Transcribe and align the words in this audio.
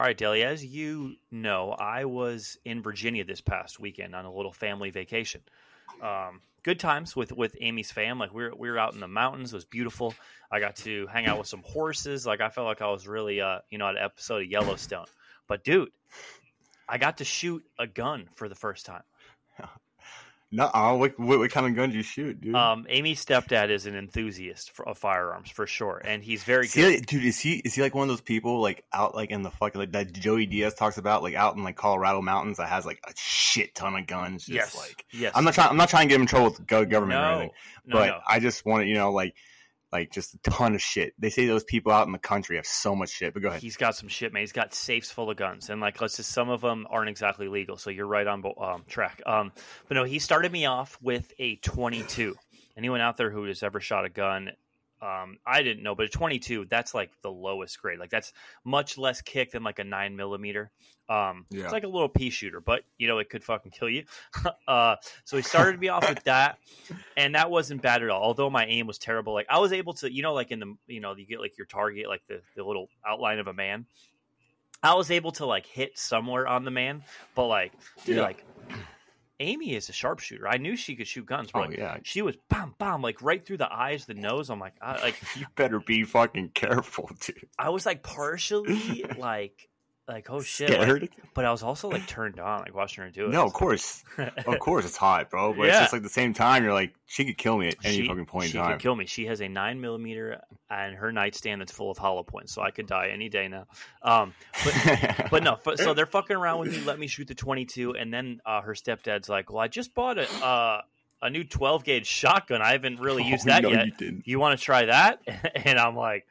All 0.00 0.06
right, 0.06 0.16
Delli, 0.16 0.44
as 0.44 0.64
you 0.64 1.16
know, 1.32 1.72
I 1.72 2.04
was 2.04 2.56
in 2.64 2.82
Virginia 2.82 3.24
this 3.24 3.40
past 3.40 3.80
weekend 3.80 4.14
on 4.14 4.26
a 4.26 4.32
little 4.32 4.52
family 4.52 4.90
vacation. 4.90 5.40
Um, 6.00 6.40
good 6.62 6.78
times 6.78 7.16
with 7.16 7.32
with 7.32 7.56
Amy's 7.60 7.90
fam. 7.90 8.16
Like 8.16 8.32
we 8.32 8.44
were 8.44 8.52
we 8.56 8.70
were 8.70 8.78
out 8.78 8.94
in 8.94 9.00
the 9.00 9.08
mountains. 9.08 9.52
It 9.52 9.56
was 9.56 9.64
beautiful. 9.64 10.14
I 10.52 10.60
got 10.60 10.76
to 10.76 11.08
hang 11.08 11.26
out 11.26 11.36
with 11.36 11.48
some 11.48 11.64
horses. 11.64 12.24
Like 12.24 12.40
I 12.40 12.48
felt 12.48 12.68
like 12.68 12.80
I 12.80 12.90
was 12.90 13.08
really 13.08 13.40
uh 13.40 13.58
you 13.70 13.78
know 13.78 13.88
at 13.88 13.96
an 13.96 14.04
episode 14.04 14.42
of 14.42 14.48
Yellowstone. 14.48 15.06
But 15.48 15.64
dude, 15.64 15.90
I 16.88 16.98
got 16.98 17.18
to 17.18 17.24
shoot 17.24 17.64
a 17.76 17.88
gun 17.88 18.28
for 18.36 18.48
the 18.48 18.54
first 18.54 18.86
time. 18.86 19.02
No, 20.50 20.64
what, 20.98 21.18
what, 21.18 21.38
what 21.40 21.50
kind 21.50 21.66
of 21.66 21.74
gun 21.74 21.90
do 21.90 21.96
you 21.98 22.02
shoot, 22.02 22.40
dude? 22.40 22.54
Um, 22.54 22.86
Amy's 22.88 23.22
stepdad 23.22 23.68
is 23.68 23.84
an 23.84 23.94
enthusiast 23.94 24.70
for, 24.70 24.88
of 24.88 24.96
firearms 24.96 25.50
for 25.50 25.66
sure, 25.66 26.00
and 26.02 26.24
he's 26.24 26.42
very 26.42 26.64
Is 26.64 26.74
good. 26.74 26.94
like- 26.94 27.06
dude, 27.06 27.24
is 27.26 27.38
he 27.38 27.56
is 27.56 27.74
he 27.74 27.82
like 27.82 27.94
one 27.94 28.04
of 28.04 28.08
those 28.08 28.22
people 28.22 28.62
like 28.62 28.82
out 28.90 29.14
like 29.14 29.30
in 29.30 29.42
the 29.42 29.50
fucking 29.50 29.78
like 29.78 29.92
that 29.92 30.12
Joey 30.14 30.46
Diaz 30.46 30.72
talks 30.74 30.96
about 30.96 31.22
like 31.22 31.34
out 31.34 31.56
in 31.56 31.64
like 31.64 31.76
Colorado 31.76 32.22
mountains 32.22 32.56
that 32.56 32.68
has 32.70 32.86
like 32.86 32.98
a 33.06 33.12
shit 33.14 33.74
ton 33.74 33.94
of 33.94 34.06
guns? 34.06 34.46
Just 34.46 34.54
yes, 34.54 34.76
like 34.76 35.04
yes. 35.12 35.32
I'm 35.34 35.44
not 35.44 35.52
trying 35.52 35.68
I'm 35.68 35.76
not 35.76 35.90
trying 35.90 36.04
to 36.04 36.08
get 36.08 36.14
him 36.16 36.22
in 36.22 36.28
trouble 36.28 36.46
with 36.50 36.66
go- 36.66 36.86
government 36.86 37.20
or 37.20 37.24
no, 37.24 37.30
anything, 37.30 37.50
no, 37.84 37.96
but 37.98 38.06
no. 38.06 38.18
I 38.26 38.40
just 38.40 38.64
want 38.64 38.84
to 38.84 38.86
you 38.88 38.94
know 38.94 39.12
like 39.12 39.34
like 39.92 40.12
just 40.12 40.34
a 40.34 40.38
ton 40.38 40.74
of 40.74 40.82
shit. 40.82 41.14
They 41.18 41.30
say 41.30 41.46
those 41.46 41.64
people 41.64 41.92
out 41.92 42.06
in 42.06 42.12
the 42.12 42.18
country 42.18 42.56
have 42.56 42.66
so 42.66 42.94
much 42.94 43.10
shit. 43.10 43.32
But 43.32 43.42
go 43.42 43.48
ahead. 43.48 43.62
He's 43.62 43.76
got 43.76 43.96
some 43.96 44.08
shit, 44.08 44.32
man. 44.32 44.42
He's 44.42 44.52
got 44.52 44.74
safes 44.74 45.10
full 45.10 45.30
of 45.30 45.36
guns, 45.36 45.70
and 45.70 45.80
like, 45.80 46.00
let's 46.00 46.16
just 46.16 46.30
some 46.30 46.50
of 46.50 46.60
them 46.60 46.86
aren't 46.90 47.08
exactly 47.08 47.48
legal. 47.48 47.76
So 47.76 47.90
you're 47.90 48.06
right 48.06 48.26
on 48.26 48.44
um, 48.60 48.84
track. 48.88 49.22
Um, 49.26 49.52
but 49.88 49.94
no, 49.94 50.04
he 50.04 50.18
started 50.18 50.52
me 50.52 50.66
off 50.66 50.98
with 51.00 51.32
a 51.38 51.56
22. 51.56 52.36
Anyone 52.76 53.00
out 53.00 53.16
there 53.16 53.30
who 53.30 53.44
has 53.44 53.62
ever 53.62 53.80
shot 53.80 54.04
a 54.04 54.08
gun, 54.08 54.50
um, 55.00 55.38
I 55.46 55.62
didn't 55.62 55.82
know, 55.82 55.94
but 55.94 56.06
a 56.06 56.08
22, 56.08 56.66
that's 56.68 56.94
like 56.94 57.10
the 57.22 57.30
lowest 57.30 57.80
grade. 57.80 57.98
Like 57.98 58.10
that's 58.10 58.32
much 58.64 58.98
less 58.98 59.20
kick 59.20 59.52
than 59.52 59.62
like 59.62 59.78
a 59.78 59.84
nine 59.84 60.16
millimeter. 60.16 60.70
Um, 61.08 61.46
Yeah. 61.50 61.64
it's 61.64 61.72
like 61.72 61.84
a 61.84 61.88
little 61.88 62.08
pea 62.08 62.30
shooter, 62.30 62.60
but 62.60 62.82
you 62.98 63.08
know 63.08 63.18
it 63.18 63.30
could 63.30 63.42
fucking 63.44 63.70
kill 63.72 63.88
you. 63.88 64.04
uh, 64.68 64.96
so 65.24 65.36
he 65.36 65.42
started 65.42 65.80
me 65.80 65.88
off 65.88 66.08
with 66.08 66.22
that, 66.24 66.58
and 67.16 67.34
that 67.34 67.50
wasn't 67.50 67.80
bad 67.80 68.02
at 68.02 68.10
all. 68.10 68.22
Although 68.22 68.50
my 68.50 68.66
aim 68.66 68.86
was 68.86 68.98
terrible, 68.98 69.32
like 69.32 69.46
I 69.48 69.58
was 69.58 69.72
able 69.72 69.94
to, 69.94 70.12
you 70.12 70.22
know, 70.22 70.34
like 70.34 70.50
in 70.50 70.60
the, 70.60 70.74
you 70.86 71.00
know, 71.00 71.14
you 71.16 71.24
get 71.26 71.40
like 71.40 71.56
your 71.56 71.66
target, 71.66 72.08
like 72.08 72.22
the 72.28 72.40
the 72.56 72.64
little 72.64 72.88
outline 73.06 73.38
of 73.38 73.46
a 73.46 73.54
man. 73.54 73.86
I 74.82 74.94
was 74.94 75.10
able 75.10 75.32
to 75.32 75.46
like 75.46 75.66
hit 75.66 75.98
somewhere 75.98 76.46
on 76.46 76.64
the 76.64 76.70
man, 76.70 77.02
but 77.34 77.46
like, 77.46 77.72
dude, 78.04 78.16
Yeah. 78.16 78.22
like 78.22 78.44
Amy 79.40 79.74
is 79.74 79.88
a 79.88 79.92
sharpshooter. 79.92 80.48
I 80.48 80.56
knew 80.56 80.76
she 80.76 80.96
could 80.96 81.06
shoot 81.06 81.26
guns, 81.26 81.52
bro. 81.52 81.64
Oh 81.64 81.70
yeah, 81.70 81.98
She 82.02 82.22
was 82.22 82.36
bam, 82.48 82.74
bam, 82.78 83.02
like 83.02 83.22
right 83.22 83.44
through 83.44 83.58
the 83.58 83.72
eyes, 83.72 84.04
the 84.06 84.14
nose. 84.14 84.50
I'm 84.50 84.58
like, 84.58 84.74
I, 84.80 85.00
like 85.00 85.16
you 85.36 85.46
better 85.54 85.80
be 85.80 86.04
fucking 86.04 86.50
careful, 86.54 87.10
dude. 87.20 87.48
I 87.58 87.70
was 87.70 87.86
like 87.86 88.02
partially 88.02 89.04
like, 89.18 89.68
like 90.08 90.30
oh 90.30 90.40
shit, 90.40 90.70
like- 90.70 91.12
but 91.34 91.44
I 91.44 91.50
was 91.50 91.62
also 91.62 91.88
like 91.90 92.06
turned 92.06 92.40
on, 92.40 92.60
like 92.60 92.74
watching 92.74 93.04
her 93.04 93.10
do 93.10 93.26
it. 93.26 93.30
no, 93.30 93.44
of 93.44 93.52
course, 93.52 94.02
of 94.16 94.58
course, 94.60 94.84
it's 94.86 94.96
hot, 94.96 95.28
bro. 95.30 95.52
But 95.52 95.68
it's 95.68 95.78
just 95.78 95.92
like 95.92 96.02
the 96.02 96.08
same 96.08 96.32
time, 96.34 96.64
you're 96.64 96.72
like, 96.72 96.94
she 97.06 97.24
could 97.24 97.36
kill 97.38 97.58
me 97.58 97.68
at 97.68 97.76
any 97.84 97.98
she, 97.98 98.08
fucking 98.08 98.26
point 98.26 98.50
she 98.50 98.56
in 98.58 98.64
time. 98.64 98.72
could 98.72 98.82
kill 98.82 98.96
me. 98.96 99.06
She 99.06 99.26
has 99.26 99.40
a 99.42 99.48
nine 99.48 99.80
millimeter 99.80 100.40
and 100.70 100.96
her 100.96 101.12
nightstand 101.12 101.60
that's 101.60 101.72
full 101.72 101.90
of 101.90 101.98
hollow 101.98 102.22
points, 102.22 102.52
so 102.52 102.62
I 102.62 102.70
could 102.70 102.86
die 102.86 103.08
any 103.12 103.28
day 103.28 103.48
now. 103.48 103.66
Um, 104.02 104.32
but 104.64 105.26
but 105.30 105.42
no, 105.44 105.58
so 105.76 105.92
they're 105.94 106.06
fucking 106.06 106.34
around 106.36 106.60
with 106.60 106.72
me. 106.72 106.80
Let 106.84 106.98
me 106.98 107.06
shoot 107.06 107.28
the 107.28 107.34
twenty 107.34 107.66
two, 107.66 107.94
and 107.94 108.12
then 108.12 108.40
uh, 108.46 108.62
her 108.62 108.72
stepdad's 108.74 109.28
like, 109.28 109.50
"Well, 109.50 109.60
I 109.60 109.68
just 109.68 109.94
bought 109.94 110.18
a 110.18 110.28
uh, 110.44 110.80
a 111.20 111.30
new 111.30 111.44
twelve 111.44 111.84
gauge 111.84 112.06
shotgun. 112.06 112.62
I 112.62 112.72
haven't 112.72 112.98
really 113.00 113.24
used 113.28 113.46
Oh, 113.46 113.50
that 113.52 113.62
no, 113.62 113.68
yet. 113.70 114.00
You. 114.00 114.22
You 114.24 114.38
want 114.40 114.58
to 114.58 114.64
try 114.64 114.86
that?" 114.86 115.20
and 115.54 115.78
I'm 115.78 115.96
like, 115.96 116.26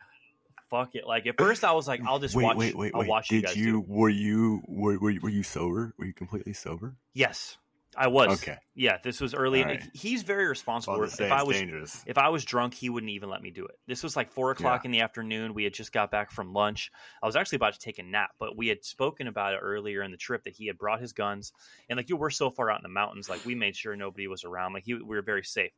"Fuck 0.69 0.95
it!" 0.95 1.05
Like 1.07 1.27
at 1.27 1.37
first, 1.37 1.63
I 1.63 1.71
was 1.71 1.87
like, 1.87 2.01
"I'll 2.05 2.19
just 2.19 2.35
wait, 2.35 2.43
watch. 2.43 2.57
wait, 2.57 2.77
wait, 2.77 2.91
I'll 2.93 3.01
wait. 3.01 3.09
watch 3.09 3.31
you 3.31 3.41
Did 3.41 3.55
you, 3.55 3.71
do." 3.71 3.79
it." 3.79 3.87
were 3.87 4.09
you 4.09 4.61
were, 4.67 4.97
were 4.99 5.09
you 5.09 5.19
were 5.21 5.29
you 5.29 5.43
sober? 5.43 5.93
Were 5.97 6.05
you 6.05 6.13
completely 6.13 6.53
sober? 6.53 6.95
Yes, 7.13 7.57
I 7.97 8.07
was. 8.07 8.41
Okay. 8.41 8.57
Yeah, 8.75 8.97
this 9.03 9.19
was 9.19 9.33
early. 9.33 9.63
Right. 9.63 9.83
He's 9.94 10.22
very 10.22 10.47
responsible. 10.47 11.01
If 11.01 11.09
to 11.11 11.16
say 11.16 11.25
if 11.25 11.31
I 11.31 11.44
was 11.44 11.57
dangerous. 11.57 12.03
if 12.06 12.17
I 12.17 12.29
was 12.29 12.45
drunk, 12.45 12.75
he 12.75 12.89
wouldn't 12.89 13.09
even 13.11 13.29
let 13.29 13.41
me 13.41 13.50
do 13.50 13.66
it. 13.66 13.75
This 13.88 14.03
was 14.03 14.16
like 14.16 14.31
four 14.31 14.51
o'clock 14.51 14.85
in 14.85 14.91
the 14.91 15.01
afternoon. 15.01 15.56
We 15.56 15.63
had 15.63 15.73
just 15.73 15.91
got 15.91 16.11
back 16.11 16.31
from 16.31 16.53
lunch. 16.53 16.91
I 17.23 17.25
was 17.25 17.35
actually 17.35 17.57
about 17.57 17.73
to 17.73 17.79
take 17.79 17.97
a 17.97 18.03
nap, 18.03 18.31
but 18.39 18.56
we 18.56 18.67
had 18.67 18.85
spoken 18.85 19.27
about 19.27 19.56
it 19.56 19.59
earlier 19.63 20.03
in 20.03 20.11
the 20.11 20.17
trip 20.17 20.44
that 20.44 20.53
he 20.53 20.67
had 20.67 20.77
brought 20.77 21.01
his 21.01 21.13
guns. 21.13 21.53
And 21.89 21.97
like, 21.97 22.09
you 22.09 22.17
we're 22.17 22.29
so 22.29 22.51
far 22.51 22.69
out 22.69 22.79
in 22.79 22.83
the 22.83 22.89
mountains, 22.89 23.29
like 23.29 23.44
we 23.45 23.56
made 23.56 23.75
sure 23.75 23.95
nobody 23.95 24.27
was 24.27 24.44
around. 24.44 24.73
Like, 24.73 24.83
he, 24.85 24.94
we 24.94 25.16
were 25.16 25.23
very 25.23 25.44
safe. 25.44 25.72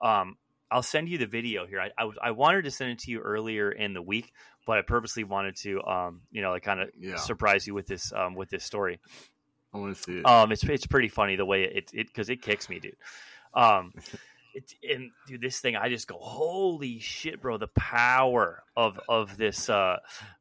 Um, 0.00 0.36
I'll 0.70 0.82
send 0.82 1.08
you 1.08 1.18
the 1.18 1.26
video 1.26 1.66
here. 1.66 1.80
I, 1.80 1.90
I, 1.98 2.04
was- 2.04 2.18
I 2.22 2.30
wanted 2.30 2.62
to 2.64 2.70
send 2.70 2.92
it 2.92 2.98
to 3.00 3.10
you 3.10 3.20
earlier 3.20 3.72
in 3.72 3.92
the 3.94 4.02
week, 4.02 4.32
but 4.66 4.78
I 4.78 4.82
purposely 4.82 5.24
wanted 5.24 5.56
to, 5.62 5.82
um, 5.82 6.20
you 6.30 6.42
know, 6.42 6.50
like 6.50 6.62
kind 6.62 6.80
of 6.80 6.90
Yeah. 6.98 7.16
surprise 7.16 7.66
you 7.66 7.74
with 7.74 7.86
this, 7.86 8.12
um, 8.12 8.34
with 8.34 8.50
this 8.50 8.64
story. 8.64 9.00
I 9.74 9.78
want 9.78 9.96
to 9.96 10.02
see 10.02 10.18
it. 10.18 10.26
Um, 10.26 10.50
it's 10.52 10.64
it's 10.64 10.86
pretty 10.86 11.08
funny 11.08 11.36
the 11.36 11.44
way 11.44 11.62
it 11.62 11.90
it 11.94 12.06
because 12.08 12.28
it 12.28 12.42
kicks 12.42 12.68
me, 12.68 12.80
dude. 12.80 12.96
Um, 13.54 13.92
it, 14.54 14.74
and 14.88 15.10
dude, 15.26 15.40
this 15.40 15.60
thing 15.60 15.76
I 15.76 15.88
just 15.88 16.06
go, 16.06 16.16
holy 16.18 16.98
shit, 16.98 17.40
bro! 17.40 17.58
The 17.58 17.68
power 17.68 18.62
of 18.76 19.00
of 19.08 19.36
this 19.36 19.68
uh 19.68 19.98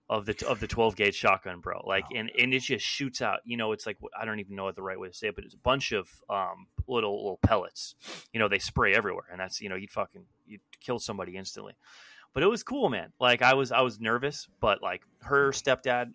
of 0.10 0.26
the 0.26 0.48
of 0.48 0.60
the 0.60 0.68
twelve 0.68 0.96
gauge 0.96 1.16
shotgun, 1.16 1.60
bro. 1.60 1.82
Like, 1.86 2.06
and 2.16 2.32
and 2.38 2.54
it 2.54 2.62
just 2.62 2.86
shoots 2.86 3.22
out. 3.22 3.40
You 3.46 3.58
know, 3.58 3.72
it's 3.72 3.86
like 3.86 3.98
I 4.20 4.26
don't 4.26 4.40
even 4.40 4.56
know 4.56 4.66
what 4.66 4.76
the 4.76 4.82
right 4.82 5.00
way 5.00 5.08
to 5.08 5.14
say 5.14 5.28
it, 5.28 5.36
but 5.36 5.46
it's 5.46 5.54
a 5.54 5.60
bunch 5.60 5.92
of 5.92 6.10
um 6.30 6.68
little 6.88 7.18
little 7.18 7.40
pellets. 7.42 7.96
You 8.34 8.40
know, 8.40 8.48
they 8.48 8.60
spray 8.60 8.94
everywhere, 8.94 9.26
and 9.32 9.40
that's 9.40 9.62
you 9.62 9.70
know 9.70 9.76
you'd 9.76 9.92
fucking 9.92 10.26
you'd 10.46 10.62
kill 10.82 11.00
somebody 11.00 11.38
instantly. 11.38 11.74
But 12.34 12.44
it 12.44 12.48
was 12.48 12.64
cool, 12.64 12.90
man. 12.90 13.12
Like 13.20 13.42
I 13.42 13.54
was 13.54 13.72
I 13.72 13.82
was 13.82 14.00
nervous, 14.00 14.48
but 14.60 14.82
like 14.82 15.02
her 15.22 15.52
stepdad, 15.52 16.14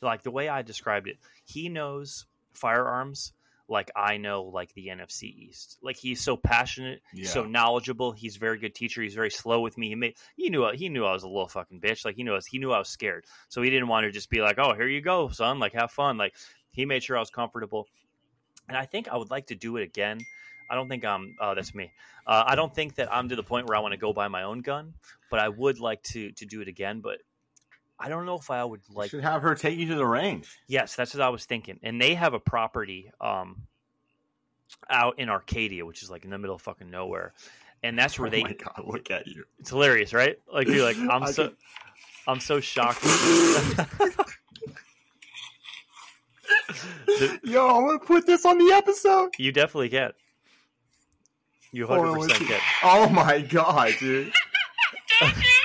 like 0.00 0.22
the 0.22 0.30
way 0.30 0.48
I 0.48 0.62
described 0.62 1.08
it, 1.08 1.18
he 1.44 1.68
knows 1.68 2.26
firearms 2.52 3.32
like 3.72 3.90
I 3.96 4.18
know 4.18 4.44
like 4.44 4.72
the 4.74 4.88
NFC 4.88 5.24
East. 5.24 5.78
Like 5.82 5.96
he's 5.96 6.20
so 6.20 6.36
passionate, 6.36 7.00
so 7.24 7.44
knowledgeable. 7.44 8.12
He's 8.12 8.36
a 8.36 8.38
very 8.38 8.58
good 8.58 8.74
teacher. 8.74 9.02
He's 9.02 9.14
very 9.14 9.30
slow 9.30 9.60
with 9.60 9.76
me. 9.76 9.88
He 9.88 9.94
made 9.96 10.14
he 10.36 10.50
knew 10.50 10.70
he 10.72 10.88
knew 10.88 11.04
I 11.04 11.12
was 11.12 11.24
a 11.24 11.28
little 11.28 11.48
fucking 11.48 11.80
bitch. 11.80 12.04
Like 12.04 12.14
he 12.14 12.22
knew 12.22 12.32
I 12.32 12.36
was, 12.36 12.46
he 12.46 12.58
knew 12.58 12.70
I 12.70 12.78
was 12.78 12.88
scared. 12.88 13.24
So 13.48 13.62
he 13.62 13.70
didn't 13.70 13.88
want 13.88 14.04
to 14.04 14.12
just 14.12 14.30
be 14.30 14.40
like, 14.40 14.58
"Oh, 14.58 14.74
here 14.74 14.86
you 14.86 15.00
go, 15.00 15.28
son. 15.30 15.58
Like 15.58 15.72
have 15.72 15.90
fun." 15.90 16.18
Like 16.18 16.34
he 16.70 16.84
made 16.84 17.02
sure 17.02 17.16
I 17.16 17.20
was 17.20 17.30
comfortable. 17.30 17.88
And 18.68 18.76
I 18.76 18.84
think 18.84 19.08
I 19.08 19.16
would 19.16 19.30
like 19.30 19.48
to 19.48 19.54
do 19.54 19.76
it 19.76 19.82
again. 19.82 20.20
I 20.70 20.74
don't 20.74 20.88
think 20.88 21.04
I'm. 21.04 21.34
Uh, 21.40 21.54
that's 21.54 21.74
me. 21.74 21.90
Uh, 22.26 22.44
I 22.46 22.54
don't 22.54 22.74
think 22.74 22.94
that 22.96 23.12
I'm 23.12 23.28
to 23.28 23.36
the 23.36 23.42
point 23.42 23.66
where 23.66 23.76
I 23.76 23.80
want 23.80 23.92
to 23.92 23.98
go 23.98 24.12
buy 24.12 24.28
my 24.28 24.44
own 24.44 24.60
gun, 24.60 24.94
but 25.30 25.40
I 25.40 25.48
would 25.48 25.80
like 25.80 26.02
to 26.04 26.30
to 26.32 26.46
do 26.46 26.60
it 26.60 26.68
again. 26.68 27.00
But 27.00 27.18
I 27.98 28.08
don't 28.08 28.26
know 28.26 28.36
if 28.36 28.50
I 28.50 28.64
would 28.64 28.80
You 28.90 28.96
like 28.96 29.10
should 29.10 29.22
have 29.22 29.42
her 29.42 29.54
take 29.54 29.78
you 29.78 29.86
to 29.88 29.94
the 29.94 30.06
range. 30.06 30.48
Yes, 30.66 30.96
that's 30.96 31.14
what 31.14 31.22
I 31.22 31.28
was 31.28 31.44
thinking. 31.44 31.78
And 31.82 32.00
they 32.00 32.14
have 32.14 32.34
a 32.34 32.40
property 32.40 33.10
um 33.20 33.62
out 34.90 35.18
in 35.18 35.28
Arcadia, 35.28 35.84
which 35.86 36.02
is 36.02 36.10
like 36.10 36.24
in 36.24 36.30
the 36.30 36.38
middle 36.38 36.56
of 36.56 36.62
fucking 36.62 36.90
nowhere. 36.90 37.32
And 37.82 37.98
that's 37.98 38.18
where 38.18 38.26
oh 38.28 38.30
they 38.30 38.42
my 38.42 38.52
god, 38.54 38.82
look 38.86 39.10
at 39.10 39.26
you. 39.26 39.44
it's 39.58 39.70
hilarious, 39.70 40.12
right? 40.12 40.38
Like 40.52 40.66
you're 40.68 40.84
like 40.84 40.96
I'm 41.10 41.26
so 41.32 41.48
can- 41.48 41.56
I'm 42.26 42.40
so 42.40 42.60
shocked. 42.60 43.02
The- 47.06 47.40
Yo, 47.44 47.66
I'm 47.68 47.86
gonna 47.86 47.98
put 47.98 48.26
this 48.26 48.44
on 48.44 48.58
the 48.58 48.72
episode. 48.74 49.30
you 49.38 49.52
definitely 49.52 49.88
can. 49.90 50.12
You 51.70 51.86
100 51.86 52.14
percent 52.28 52.48
get. 52.48 52.60
Oh 52.82 53.08
my 53.08 53.40
god, 53.40 53.94
dude. 53.98 54.32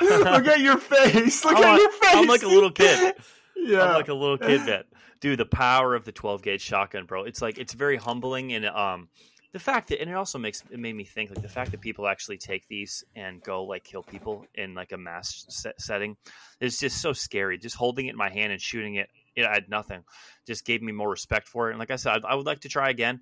look 0.00 0.46
at 0.46 0.60
your 0.60 0.78
face. 0.78 1.44
Look 1.44 1.56
I'm 1.56 1.62
at 1.64 1.70
like- 1.72 1.80
your 1.80 1.90
face. 1.92 2.14
I'm 2.14 2.26
like 2.26 2.42
a 2.42 2.48
little 2.48 2.70
kid. 2.70 3.14
Yeah. 3.56 3.82
I'm 3.84 3.94
like 3.94 4.08
a 4.08 4.14
little 4.14 4.38
kid 4.38 4.64
man. 4.66 4.84
Dude, 5.20 5.38
the 5.38 5.46
power 5.46 5.94
of 5.94 6.04
the 6.04 6.12
12 6.12 6.42
gauge 6.42 6.60
shotgun, 6.62 7.04
bro. 7.06 7.24
It's 7.24 7.42
like 7.42 7.58
it's 7.58 7.72
very 7.72 7.96
humbling 7.96 8.52
and 8.52 8.66
um 8.66 9.08
the 9.52 9.58
fact 9.58 9.88
that 9.88 10.00
and 10.00 10.10
it 10.10 10.14
also 10.14 10.38
makes 10.38 10.62
it 10.70 10.78
made 10.78 10.94
me 10.94 11.04
think 11.04 11.30
like 11.30 11.42
the 11.42 11.48
fact 11.48 11.70
that 11.72 11.80
people 11.80 12.06
actually 12.06 12.36
take 12.38 12.68
these 12.68 13.02
and 13.16 13.42
go 13.42 13.64
like 13.64 13.82
kill 13.82 14.02
people 14.02 14.46
in 14.54 14.74
like 14.74 14.92
a 14.92 14.98
mass 14.98 15.44
set 15.48 15.80
setting 15.80 16.16
is 16.60 16.78
just 16.78 17.00
so 17.00 17.12
scary. 17.12 17.58
Just 17.58 17.74
holding 17.76 18.06
it 18.06 18.10
in 18.10 18.16
my 18.16 18.28
hand 18.30 18.52
and 18.52 18.60
shooting 18.60 18.96
it, 18.96 19.08
it 19.34 19.44
had 19.46 19.68
nothing. 19.68 20.04
Just 20.46 20.64
gave 20.64 20.82
me 20.82 20.92
more 20.92 21.08
respect 21.10 21.48
for 21.48 21.68
it. 21.68 21.72
And 21.72 21.78
like 21.80 21.90
I 21.90 21.96
said, 21.96 22.20
I, 22.24 22.32
I 22.32 22.34
would 22.34 22.46
like 22.46 22.60
to 22.60 22.68
try 22.68 22.90
again. 22.90 23.20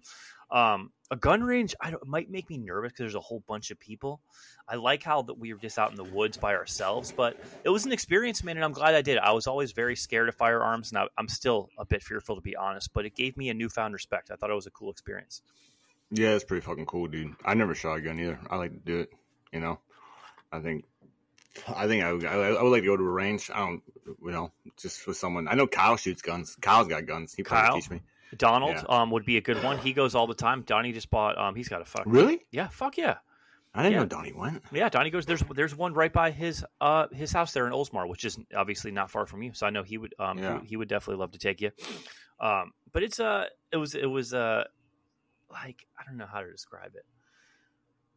Um, 0.50 0.93
a 1.10 1.16
gun 1.16 1.43
range, 1.43 1.75
I 1.81 1.90
don't, 1.90 2.06
might 2.06 2.31
make 2.31 2.48
me 2.50 2.58
nervous 2.58 2.93
because 2.93 2.98
there's 2.98 3.14
a 3.14 3.20
whole 3.20 3.43
bunch 3.46 3.70
of 3.70 3.78
people. 3.78 4.20
I 4.69 4.76
like 4.76 5.02
how 5.02 5.22
that 5.22 5.38
we 5.38 5.52
were 5.52 5.60
just 5.60 5.78
out 5.78 5.90
in 5.90 5.96
the 5.96 6.04
woods 6.04 6.37
by 6.37 6.54
ourselves, 6.54 7.12
but 7.12 7.37
it 7.64 7.69
was 7.69 7.87
an 7.87 7.93
experience, 7.93 8.43
man, 8.43 8.56
and 8.56 8.64
I'm 8.64 8.72
glad 8.72 8.94
I 8.94 9.02
did. 9.02 9.19
I 9.19 9.32
was 9.32 9.46
always 9.46 9.72
very 9.72 9.96
scared 9.96 10.28
of 10.28 10.34
firearms, 10.34 10.90
and 10.90 10.98
I, 10.98 11.06
I'm 11.16 11.28
still 11.28 11.69
a 11.78 11.84
bit 11.84 12.02
fearful 12.02 12.34
to 12.34 12.40
be 12.40 12.56
honest. 12.56 12.93
But 12.93 13.06
it 13.06 13.14
gave 13.14 13.37
me 13.37 13.48
a 13.50 13.54
newfound 13.54 13.94
respect. 13.94 14.31
I 14.31 14.37
thought 14.37 14.50
it 14.50 14.54
was 14.54 14.66
a 14.66 14.70
cool 14.70 14.90
experience. 14.90 15.43
Yeah, 16.10 16.31
it's 16.31 16.44
pretty 16.44 16.64
fucking 16.64 16.87
cool, 16.87 17.08
dude. 17.08 17.34
I 17.44 17.54
never 17.54 17.75
shot 17.75 17.96
a 17.96 18.00
gun 18.00 18.19
either. 18.20 18.38
I 18.49 18.56
like 18.56 18.72
to 18.72 18.78
do 18.78 19.00
it. 19.00 19.10
You 19.52 19.60
know, 19.60 19.78
I 20.52 20.60
think, 20.60 20.84
I 21.69 21.87
think 21.87 22.04
I 22.04 22.12
would, 22.12 22.25
I, 22.25 22.62
would 22.62 22.70
like 22.70 22.82
to 22.82 22.87
go 22.87 22.96
to 22.96 23.02
a 23.02 23.10
range. 23.10 23.50
I 23.52 23.58
don't, 23.58 23.82
you 24.06 24.31
know, 24.31 24.52
just 24.76 25.06
with 25.06 25.16
someone. 25.16 25.49
I 25.49 25.54
know 25.54 25.66
Kyle 25.66 25.96
shoots 25.96 26.22
guns. 26.22 26.56
Kyle's 26.60 26.88
got 26.88 27.06
guns. 27.06 27.34
He 27.34 27.42
probably 27.42 27.69
Kyle? 27.69 27.81
teach 27.81 27.90
me. 27.90 28.02
Donald 28.38 28.77
Yeah. 28.77 28.83
um, 29.03 29.11
would 29.11 29.25
be 29.25 29.37
a 29.37 29.41
good 29.41 29.62
one. 29.62 29.79
He 29.79 29.93
goes 29.93 30.15
all 30.15 30.27
the 30.27 30.35
time. 30.35 30.62
Donnie 30.62 30.93
just 30.93 31.11
bought. 31.11 31.37
Um, 31.38 31.55
he's 31.55 31.69
got 31.69 31.81
a 31.83 31.85
fuck. 31.85 32.05
Really? 32.06 32.47
Yeah, 32.50 32.69
fuck 32.69 32.97
yeah. 32.97 33.19
I 33.75 33.83
didn't 33.83 33.93
Yeah. 33.94 33.99
know 34.00 34.06
Donnie 34.06 34.33
went. 34.33 34.62
Yeah, 34.73 34.88
Donnie 34.88 35.11
goes. 35.11 35.27
There's 35.27 35.43
there's 35.55 35.75
one 35.77 35.93
right 35.93 36.12
by 36.12 36.31
his 36.31 36.65
uh 36.81 37.09
his 37.09 37.31
house 37.33 37.53
there 37.53 37.67
in 37.67 37.73
Oldsmar, 37.73 38.09
which 38.09 38.25
is 38.25 38.38
obviously 38.56 38.91
not 38.91 39.11
far 39.11 39.27
from 39.27 39.43
you. 39.43 39.53
So 39.53 39.67
I 39.67 39.71
know 39.71 39.83
he 39.83 39.99
would 39.99 40.15
um 40.19 40.38
Yeah. 40.38 40.61
he, 40.62 40.69
he 40.69 40.77
would 40.77 40.88
definitely 40.88 41.21
love 41.21 41.33
to 41.33 41.38
take 41.38 41.61
you. 41.61 41.73
Um, 42.41 42.73
but 42.93 43.03
it's 43.03 43.21
uh 43.21 43.47
it 43.73 43.77
was 43.77 43.94
it 43.94 44.06
was 44.06 44.33
uh 44.33 44.65
like 45.50 45.87
I 45.99 46.05
don't 46.06 46.17
know 46.17 46.27
how 46.27 46.41
to 46.41 46.50
describe 46.50 46.94
it. 46.94 47.05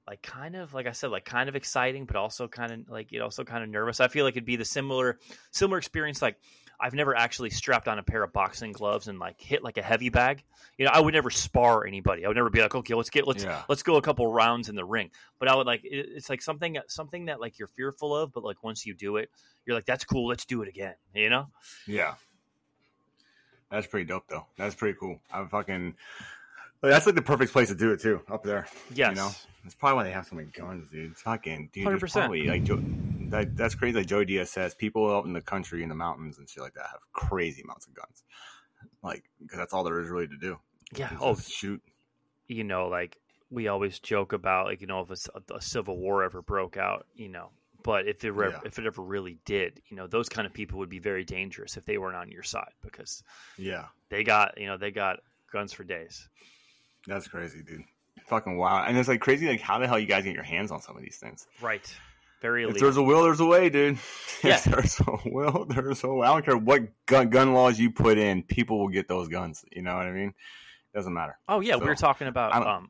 Like 0.07 0.21
kind 0.21 0.56
of 0.56 0.74
like 0.74 0.88
I 0.88 0.92
said, 0.94 1.12
like 1.12 1.25
kind 1.25 1.50
of 1.50 1.56
exciting, 1.56 2.06
but 2.06 2.16
also 2.16 2.48
kind 2.48 2.71
of 2.71 2.89
like 2.89 3.12
you 3.12 3.19
know, 3.19 3.25
also 3.25 3.44
kind 3.44 3.63
of 3.63 3.69
nervous. 3.69 4.00
I 4.00 4.07
feel 4.07 4.24
like 4.25 4.33
it'd 4.33 4.45
be 4.45 4.56
the 4.56 4.66
similar 4.66 5.19
similar 5.51 5.77
experience. 5.77 6.21
Like 6.21 6.38
I've 6.81 6.93
never 6.93 7.15
actually 7.15 7.49
strapped 7.49 7.87
on 7.87 7.99
a 7.99 8.03
pair 8.03 8.23
of 8.23 8.31
boxing 8.31 8.71
gloves 8.71 9.07
and 9.09 9.19
like 9.19 9.39
hit 9.39 9.63
like 9.63 9.77
a 9.77 9.81
heavy 9.81 10.09
bag. 10.09 10.43
You 10.77 10.85
know, 10.85 10.91
I 10.93 10.99
would 10.99 11.13
never 11.13 11.29
spar 11.29 11.85
anybody. 11.85 12.23
I 12.23 12.29
would 12.29 12.37
never 12.37 12.49
be 12.49 12.61
like, 12.61 12.73
okay, 12.73 12.93
let's 12.93 13.09
get 13.09 13.27
let's 13.27 13.43
Yeah. 13.43 13.63
let's 13.67 13.83
go 13.83 13.97
a 13.97 14.01
couple 14.01 14.31
rounds 14.31 14.69
in 14.69 14.75
the 14.75 14.85
ring. 14.85 15.11
But 15.39 15.49
I 15.49 15.55
would 15.55 15.67
like 15.67 15.83
it, 15.83 16.07
it's 16.15 16.29
like 16.29 16.41
something 16.41 16.77
something 16.87 17.25
that 17.25 17.41
like 17.41 17.59
you're 17.59 17.67
fearful 17.67 18.15
of, 18.15 18.31
but 18.31 18.43
like 18.43 18.63
once 18.63 18.85
you 18.85 18.93
do 18.93 19.17
it, 19.17 19.29
you're 19.65 19.75
like, 19.75 19.85
that's 19.85 20.05
cool. 20.05 20.27
Let's 20.27 20.45
do 20.45 20.61
it 20.61 20.69
again. 20.69 20.95
You 21.13 21.29
know? 21.29 21.47
Yeah. 21.85 22.15
That's 23.69 23.85
pretty 23.85 24.05
dope, 24.05 24.23
though. 24.27 24.47
That's 24.57 24.73
pretty 24.73 24.97
cool. 24.99 25.19
I'm 25.31 25.47
fucking. 25.47 25.95
That's 26.81 27.05
like 27.05 27.15
the 27.15 27.21
perfect 27.21 27.51
place 27.51 27.67
to 27.69 27.75
do 27.75 27.91
it 27.91 27.99
too, 27.99 28.21
up 28.29 28.43
there. 28.43 28.67
Yes. 28.93 29.09
You 29.09 29.15
know, 29.15 29.29
that's 29.63 29.75
probably 29.75 29.95
why 29.97 30.03
they 30.05 30.11
have 30.11 30.25
so 30.25 30.35
many 30.35 30.47
guns, 30.47 30.89
dude. 30.89 31.15
Fucking, 31.17 31.69
dude. 31.73 31.85
100%. 31.87 32.11
Probably, 32.13 32.47
like 32.47 32.63
Joe, 32.63 32.81
that, 33.29 33.57
that's 33.57 33.75
crazy. 33.75 33.97
Like 33.97 34.07
Joey 34.07 34.25
Diaz 34.25 34.49
says, 34.49 34.73
people 34.75 35.13
out 35.13 35.25
in 35.25 35.33
the 35.33 35.41
country, 35.41 35.83
in 35.83 35.89
the 35.89 35.95
mountains 35.95 36.37
and 36.37 36.49
shit 36.49 36.63
like 36.63 36.73
that, 36.75 36.85
have 36.91 37.01
crazy 37.11 37.61
amounts 37.63 37.85
of 37.87 37.93
guns. 37.93 38.23
Like, 39.03 39.23
because 39.41 39.57
that's 39.57 39.73
all 39.73 39.83
there 39.83 39.99
is 39.99 40.09
really 40.09 40.27
to 40.27 40.37
do. 40.37 40.57
Yeah. 40.95 41.09
Oh, 41.19 41.35
shoot. 41.35 41.81
you 42.47 42.63
know, 42.63 42.87
like 42.87 43.17
we 43.51 43.67
always 43.67 43.99
joke 43.99 44.31
about, 44.31 44.67
like 44.67 44.79
you 44.79 44.87
know, 44.87 45.01
if 45.01 45.11
it's 45.11 45.27
a, 45.35 45.53
a 45.55 45.61
civil 45.61 45.97
war 45.97 46.23
ever 46.23 46.41
broke 46.41 46.77
out, 46.77 47.05
you 47.15 47.27
know. 47.29 47.49
But 47.83 48.07
if 48.07 48.23
it 48.23 48.29
ever, 48.29 48.49
Yeah. 48.49 48.59
if 48.65 48.79
it 48.79 48.85
ever 48.85 49.01
really 49.01 49.37
did, 49.45 49.81
you 49.87 49.97
know, 49.97 50.07
those 50.07 50.29
kind 50.29 50.45
of 50.45 50.53
people 50.53 50.79
would 50.79 50.89
be 50.89 50.99
very 50.99 51.23
dangerous 51.25 51.77
if 51.77 51.85
they 51.85 51.97
weren't 51.97 52.15
on 52.15 52.29
your 52.31 52.43
side 52.43 52.71
because 52.81 53.23
Yeah, 53.57 53.85
they 54.09 54.23
got, 54.23 54.57
you 54.57 54.67
know, 54.67 54.77
they 54.77 54.91
got 54.91 55.19
guns 55.51 55.73
for 55.73 55.83
days. 55.83 56.27
That's 57.07 57.27
crazy, 57.27 57.63
dude. 57.63 57.83
Fucking 58.27 58.57
wow. 58.57 58.83
And 58.83 58.97
it's 58.97 59.07
like 59.07 59.21
crazy. 59.21 59.47
Like, 59.47 59.61
how 59.61 59.79
the 59.79 59.87
hell 59.87 59.97
you 59.99 60.05
guys 60.05 60.23
get 60.23 60.33
your 60.33 60.43
hands 60.43 60.71
on 60.71 60.81
some 60.81 60.95
of 60.95 61.01
these 61.01 61.17
things? 61.17 61.47
Right. 61.61 61.91
Very 62.41 62.63
If 62.63 62.77
there's 62.77 62.95
a 62.95 63.03
will, 63.03 63.23
there's 63.23 63.39
a 63.41 63.45
way, 63.45 63.69
dude. 63.69 63.97
Yeah. 64.43 64.55
If 64.55 64.63
there's 64.63 64.99
a 65.01 65.17
will, 65.25 65.65
there's 65.65 66.01
a 66.05 66.07
way. 66.07 66.25
I 66.25 66.31
don't 66.31 66.45
care 66.45 66.55
what 66.55 66.83
gun, 67.05 67.29
gun 67.29 67.53
laws 67.53 67.77
you 67.77 67.91
put 67.91 68.17
in, 68.17 68.43
people 68.43 68.79
will 68.79 68.87
get 68.87 69.09
those 69.09 69.27
guns. 69.27 69.65
You 69.69 69.81
know 69.81 69.97
what 69.97 70.05
I 70.05 70.11
mean? 70.11 70.29
It 70.29 70.97
Doesn't 70.97 71.13
matter. 71.13 71.37
Oh 71.49 71.59
yeah, 71.59 71.75
we 71.75 71.85
were 71.85 71.95
talking 71.95 72.27
about 72.27 72.55
um, 72.65 72.89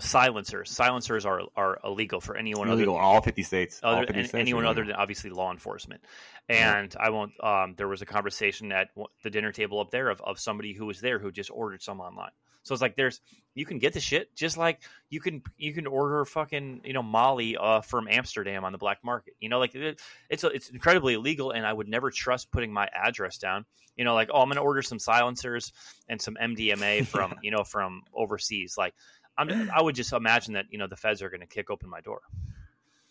silencers. 0.00 0.70
Silencers 0.70 1.24
are 1.24 1.42
are 1.54 1.78
illegal 1.84 2.20
for 2.20 2.36
anyone 2.36 2.68
other 2.68 2.76
Illegal 2.78 2.96
in 2.96 3.00
all 3.00 3.20
50 3.22 3.42
states. 3.42 3.80
all 3.82 3.94
other 3.94 4.06
50 4.06 4.18
an- 4.20 4.26
states 4.26 4.40
anyone 4.40 4.66
other 4.66 4.84
than 4.84 4.94
obviously 4.96 5.30
law 5.30 5.52
enforcement. 5.52 6.02
Yeah. 6.48 6.78
And 6.78 6.94
I 6.98 7.10
won't. 7.10 7.32
Um, 7.42 7.74
there 7.76 7.88
was 7.88 8.02
a 8.02 8.06
conversation 8.06 8.72
at 8.72 8.88
the 9.22 9.30
dinner 9.30 9.52
table 9.52 9.80
up 9.80 9.90
there 9.90 10.08
of, 10.08 10.20
of 10.20 10.38
somebody 10.38 10.72
who 10.72 10.86
was 10.86 11.00
there 11.00 11.18
who 11.18 11.30
just 11.30 11.50
ordered 11.50 11.82
some 11.82 12.00
online. 12.00 12.30
So 12.66 12.74
it's 12.74 12.82
like 12.82 12.96
there's 12.96 13.20
you 13.54 13.64
can 13.64 13.78
get 13.78 13.92
the 13.92 14.00
shit 14.00 14.34
just 14.34 14.56
like 14.56 14.80
you 15.08 15.20
can 15.20 15.40
you 15.56 15.72
can 15.72 15.86
order 15.86 16.24
fucking 16.24 16.80
you 16.84 16.94
know 16.94 17.02
Molly 17.02 17.56
uh, 17.56 17.80
from 17.80 18.08
Amsterdam 18.10 18.64
on 18.64 18.72
the 18.72 18.78
black 18.78 18.98
market. 19.04 19.34
You 19.38 19.48
know, 19.48 19.60
like 19.60 19.76
it, 19.76 20.00
it's 20.28 20.42
it's 20.42 20.68
incredibly 20.70 21.14
illegal, 21.14 21.52
and 21.52 21.64
I 21.64 21.72
would 21.72 21.86
never 21.86 22.10
trust 22.10 22.50
putting 22.50 22.72
my 22.72 22.88
address 22.92 23.38
down. 23.38 23.66
You 23.96 24.04
know, 24.04 24.14
like 24.14 24.30
oh, 24.34 24.42
I'm 24.42 24.48
going 24.48 24.56
to 24.56 24.62
order 24.62 24.82
some 24.82 24.98
silencers 24.98 25.72
and 26.08 26.20
some 26.20 26.36
MDMA 26.42 27.06
from 27.12 27.36
you 27.40 27.52
know 27.52 27.62
from 27.62 28.02
overseas. 28.12 28.74
Like 28.76 28.94
I'm, 29.38 29.70
I 29.70 29.80
would 29.80 29.94
just 29.94 30.12
imagine 30.12 30.54
that 30.54 30.66
you 30.70 30.78
know 30.78 30.88
the 30.88 30.96
feds 30.96 31.22
are 31.22 31.30
going 31.30 31.42
to 31.42 31.46
kick 31.46 31.70
open 31.70 31.88
my 31.88 32.00
door. 32.00 32.22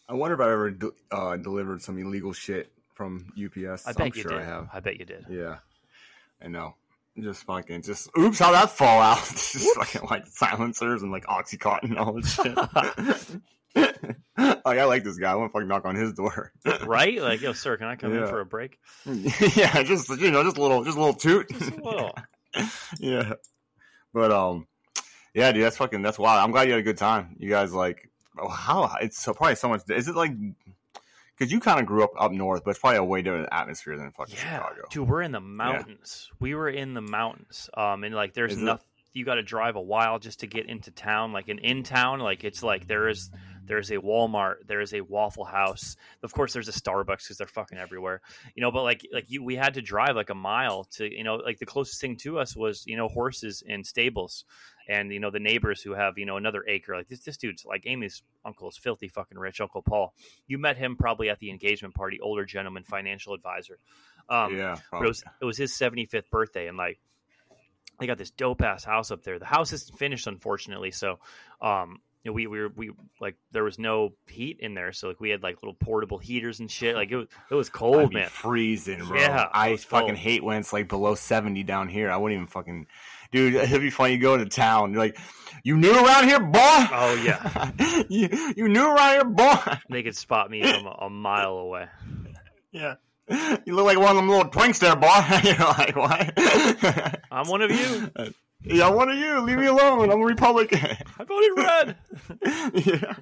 I 0.10 0.16
wonder 0.16 0.36
if 0.36 0.42
I 0.42 0.52
ever 0.52 0.76
uh, 1.12 1.38
delivered 1.38 1.82
some 1.82 1.98
illegal 1.98 2.34
shit 2.34 2.74
from 2.94 3.32
UPS. 3.42 3.88
I 3.88 3.94
bet 3.94 4.02
am 4.02 4.12
you 4.16 4.22
sure 4.22 4.32
did. 4.32 4.42
I 4.42 4.44
have. 4.44 4.70
I 4.74 4.82
bet 4.82 5.00
you 5.00 5.06
did. 5.06 5.26
Yeah, 5.30 5.60
I 6.44 6.50
know. 6.50 6.76
Just 7.18 7.44
fucking, 7.46 7.82
just 7.82 8.10
oops, 8.18 8.40
how 8.40 8.52
that 8.52 8.72
fall 8.72 9.02
out? 9.02 9.18
just 9.30 9.74
fucking 9.76 10.02
like 10.10 10.28
silencers 10.28 11.02
and 11.02 11.12
like 11.12 11.26
oxycontin 11.26 11.84
and 11.84 11.98
all 11.98 12.14
this 12.14 12.34
shit. 12.36 12.56
like 14.38 14.66
I 14.66 14.84
like 14.86 15.04
this 15.04 15.18
guy. 15.18 15.32
I 15.32 15.36
want 15.36 15.50
to 15.50 15.54
fucking 15.54 15.68
knock 15.68 15.86
on 15.86 15.96
his 15.96 16.14
door. 16.14 16.52
right? 16.86 17.22
Like, 17.22 17.42
yo, 17.42 17.54
sir, 17.54 17.78
can 17.78 17.88
I 17.88 17.96
come 17.96 18.14
in 18.14 18.28
for 18.28 18.42
a 18.42 18.46
break? 18.46 18.80
yeah, 19.06 19.82
just 19.84 20.10
you 20.10 20.32
know, 20.32 20.44
just 20.44 20.58
a 20.58 20.62
little, 20.62 20.84
just 20.84 20.98
a 20.98 21.00
little 21.00 21.16
toot. 21.16 21.48
Just 21.50 21.72
a 21.72 21.84
little. 21.84 22.16
yeah, 23.00 23.34
but 24.14 24.32
um, 24.32 24.68
yeah, 25.34 25.52
dude, 25.52 25.64
that's 25.64 25.78
fucking 25.78 26.02
that's 26.02 26.20
wild. 26.20 26.44
I'm 26.44 26.52
glad 26.52 26.64
you 26.68 26.72
had 26.72 26.80
a 26.80 26.84
good 26.84 26.98
time. 26.98 27.36
You 27.40 27.50
guys 27.50 27.74
like, 27.74 28.10
oh, 28.38 28.50
how 28.50 28.96
it's 29.02 29.22
so 29.22 29.34
probably 29.34 29.56
so 29.56 29.70
much. 29.70 29.82
Is 29.90 30.08
it 30.08 30.16
like? 30.16 30.32
Because 31.38 31.52
you 31.52 31.60
kind 31.60 31.80
of 31.80 31.86
grew 31.86 32.04
up 32.04 32.12
up 32.18 32.32
north, 32.32 32.64
but 32.64 32.72
it's 32.72 32.80
probably 32.80 32.98
a 32.98 33.04
way 33.04 33.22
different 33.22 33.50
atmosphere 33.52 33.98
than 33.98 34.12
fucking 34.12 34.36
Yeah, 34.36 34.58
Chicago. 34.58 34.82
dude, 34.90 35.10
we're 35.10 35.22
in 35.22 35.32
the 35.32 35.42
mountains. 35.42 36.30
We 36.40 36.56
were 36.56 36.70
in 36.70 36.94
the 36.94 37.02
mountains. 37.02 37.70
Um, 37.76 38.04
and 38.04 38.16
like, 38.16 38.34
there's 38.34 38.58
nothing. 38.58 38.86
You 39.14 39.24
got 39.24 39.36
to 39.36 39.44
drive 39.44 39.78
a 39.78 39.82
while 39.82 40.20
just 40.20 40.42
to 40.42 40.48
get 40.48 40.68
into 40.68 40.92
town. 40.92 41.32
Like, 41.32 41.48
in 41.48 41.60
in 41.60 41.84
town, 41.84 42.20
like 42.20 42.44
it's 42.44 42.64
like 42.64 42.88
there 42.88 43.08
is 43.08 43.30
there's 43.68 43.90
a 43.90 43.96
Walmart, 43.96 44.68
there 44.68 44.82
is 44.82 44.94
a 44.94 45.02
Waffle 45.02 45.46
House. 45.46 45.96
Of 46.22 46.34
course, 46.34 46.54
there's 46.54 46.68
a 46.68 46.74
Starbucks 46.74 47.24
because 47.24 47.38
they're 47.38 47.48
fucking 47.48 47.78
everywhere. 47.78 48.22
You 48.56 48.62
know, 48.62 48.72
but 48.72 48.84
like 48.84 49.02
like 49.12 49.26
you, 49.28 49.44
we 49.44 49.56
had 49.56 49.74
to 49.76 49.82
drive 49.82 50.16
like 50.16 50.30
a 50.30 50.36
mile 50.36 50.86
to 50.96 51.12
you 51.12 51.24
know 51.24 51.36
like 51.36 51.60
the 51.60 51.66
closest 51.66 52.00
thing 52.02 52.18
to 52.18 52.40
us 52.40 52.56
was 52.56 52.84
you 52.86 52.98
know 52.98 53.08
horses 53.08 53.64
and 53.68 53.86
stables. 53.86 54.46
And 54.88 55.12
you 55.12 55.20
know 55.20 55.32
the 55.32 55.40
neighbors 55.40 55.82
who 55.82 55.94
have 55.94 56.18
you 56.18 56.26
know 56.26 56.38
another 56.38 56.64
acre 56.68 56.96
like 56.96 57.08
this. 57.08 57.22
This 57.22 57.38
dude's 57.38 57.66
like 57.66 57.84
Amy's 57.86 58.22
uncle 58.44 58.70
is 58.70 58.78
filthy 58.78 59.08
fucking 59.08 59.38
rich. 59.38 59.62
Uncle 59.62 59.82
Paul, 59.82 60.14
you 60.48 60.58
met 60.58 60.78
him 60.78 60.96
probably 60.96 61.30
at 61.30 61.40
the 61.40 61.50
engagement 61.50 61.96
party. 61.96 62.20
Older 62.20 62.46
gentleman, 62.46 62.84
financial 62.84 63.34
advisor. 63.34 63.80
Um, 64.30 64.56
yeah, 64.56 64.78
but 64.92 65.04
it 65.04 65.08
was 65.08 65.24
it 65.42 65.46
was 65.46 65.58
his 65.58 65.72
75th 65.74 66.30
birthday 66.30 66.68
and 66.68 66.78
like 66.78 67.00
they 68.00 68.08
got 68.08 68.18
this 68.18 68.32
dope 68.32 68.62
ass 68.62 68.84
house 68.84 69.12
up 69.12 69.24
there 69.24 69.40
the 69.40 69.46
house 69.46 69.72
isn't 69.72 69.98
finished 69.98 70.28
unfortunately 70.28 70.92
so 70.92 71.18
um 71.62 72.02
you 72.26 72.32
know, 72.32 72.34
we, 72.34 72.48
we 72.48 72.60
were 72.60 72.72
we 72.76 72.92
like 73.22 73.36
there 73.52 73.64
was 73.64 73.78
no 73.78 74.14
heat 74.28 74.60
in 74.60 74.74
there 74.74 74.92
so 74.92 75.10
like 75.10 75.20
we 75.20 75.30
had 75.30 75.44
like 75.44 75.62
little 75.62 75.76
portable 75.76 76.18
heaters 76.18 76.60
and 76.60 76.72
shit 76.72 76.96
like 76.96 77.12
it 77.12 77.18
was 77.18 77.28
it 77.52 77.54
was 77.54 77.70
cold 77.70 78.12
man 78.12 78.30
freezing, 78.30 79.06
bro. 79.06 79.20
Yeah, 79.20 79.48
I 79.54 79.78
fucking 79.78 80.08
cold. 80.08 80.18
hate 80.18 80.44
when 80.44 80.58
it's 80.58 80.74
like 80.74 80.90
below 80.90 81.14
seventy 81.14 81.62
down 81.62 81.88
here. 81.88 82.10
I 82.10 82.18
wouldn't 82.18 82.36
even 82.36 82.48
fucking, 82.48 82.88
dude. 83.36 83.56
It'd 83.56 83.82
be 83.82 83.90
funny. 83.90 84.14
You 84.14 84.20
go 84.20 84.36
into 84.36 84.46
town, 84.48 84.94
you're 84.94 85.00
like, 85.00 85.18
you 85.64 85.78
new 85.78 85.92
around 85.92 86.28
here, 86.28 86.40
boy? 86.40 86.60
Oh, 86.60 87.22
yeah. 87.24 87.72
you 88.10 88.30
you 88.56 88.70
new 88.70 88.86
around 88.86 89.12
here, 89.12 89.26
boy? 89.26 89.78
they 89.90 90.04
could 90.04 90.16
spot 90.16 90.50
me 90.50 90.62
from 90.62 90.86
a, 90.86 91.06
a 91.06 91.10
mile 91.10 91.58
away 91.58 91.88
Yeah. 92.72 92.96
You 93.28 93.74
look 93.74 93.86
like 93.86 93.98
one 93.98 94.12
of 94.12 94.16
them 94.18 94.30
little 94.30 94.52
twinks 94.52 94.80
there, 94.80 94.96
boy. 94.96 95.08
you're 95.44 95.58
like, 95.58 95.96
what? 95.96 97.20
i'm 97.32 97.48
one 97.48 97.62
of 97.62 97.72
you 97.72 98.32
yeah, 98.68 98.90
one 98.90 99.10
of 99.10 99.18
you. 99.18 99.42
Leave 99.42 99.60
me 99.60 99.68
alone. 99.68 100.10
I'm 100.10 100.22
a 100.22 100.26
Republican. 100.26 100.80
i 101.20 101.24
voted 101.24 101.52
red 101.56 101.96
yeah. 102.84 103.14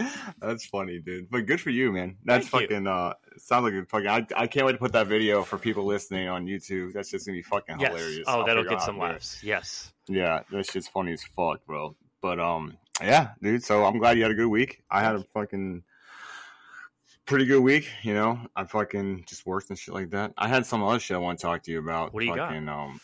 That's 0.40 0.66
funny, 0.66 0.98
dude. 0.98 1.30
But 1.30 1.46
good 1.46 1.60
for 1.60 1.70
you, 1.70 1.92
man. 1.92 2.16
That's 2.24 2.48
Thank 2.48 2.62
you. 2.62 2.68
fucking 2.68 2.86
uh 2.86 3.14
sounds 3.38 3.64
like 3.64 3.74
a 3.74 3.84
fucking 3.86 4.08
I, 4.08 4.26
I 4.36 4.46
can't 4.46 4.66
wait 4.66 4.72
to 4.72 4.78
put 4.78 4.92
that 4.92 5.06
video 5.06 5.42
for 5.42 5.58
people 5.58 5.84
listening 5.84 6.28
on 6.28 6.46
YouTube. 6.46 6.92
That's 6.92 7.10
just 7.10 7.26
gonna 7.26 7.36
be 7.36 7.42
fucking 7.42 7.80
yes 7.80 7.90
hilarious. 7.92 8.24
oh 8.26 8.40
I'll 8.40 8.46
that'll 8.46 8.64
get 8.64 8.82
some 8.82 8.98
how 8.98 9.02
to 9.02 9.08
do 9.08 9.10
it. 9.10 9.14
laughs 9.14 9.42
yes 9.44 9.92
Yeah, 10.08 10.40
that's 10.50 10.72
just 10.72 10.90
funny 10.92 11.12
as 11.12 11.22
fuck, 11.24 11.64
bro. 11.66 11.96
But 12.20 12.38
um 12.40 12.76
yeah, 13.02 13.30
dude, 13.42 13.64
so 13.64 13.84
I'm 13.84 13.98
glad 13.98 14.16
you 14.16 14.22
had 14.22 14.32
a 14.32 14.34
good 14.34 14.48
week. 14.48 14.82
I 14.90 15.00
had 15.00 15.14
a 15.16 15.24
fucking 15.34 15.82
pretty 17.26 17.46
good 17.46 17.60
week, 17.60 17.88
you 18.02 18.12
know. 18.14 18.40
I 18.56 18.64
fucking 18.64 19.24
just 19.26 19.46
worked 19.46 19.70
and 19.70 19.78
shit 19.78 19.94
like 19.94 20.10
that. 20.10 20.32
I 20.36 20.48
had 20.48 20.66
some 20.66 20.82
other 20.82 20.98
shit 20.98 21.14
I 21.14 21.18
want 21.18 21.38
to 21.38 21.42
talk 21.46 21.62
to 21.64 21.70
you 21.70 21.78
about. 21.78 22.12
What 22.12 22.20
do 22.20 22.26
you 22.26 22.34
got? 22.34 22.48
fucking, 22.48 22.68
um 22.68 23.00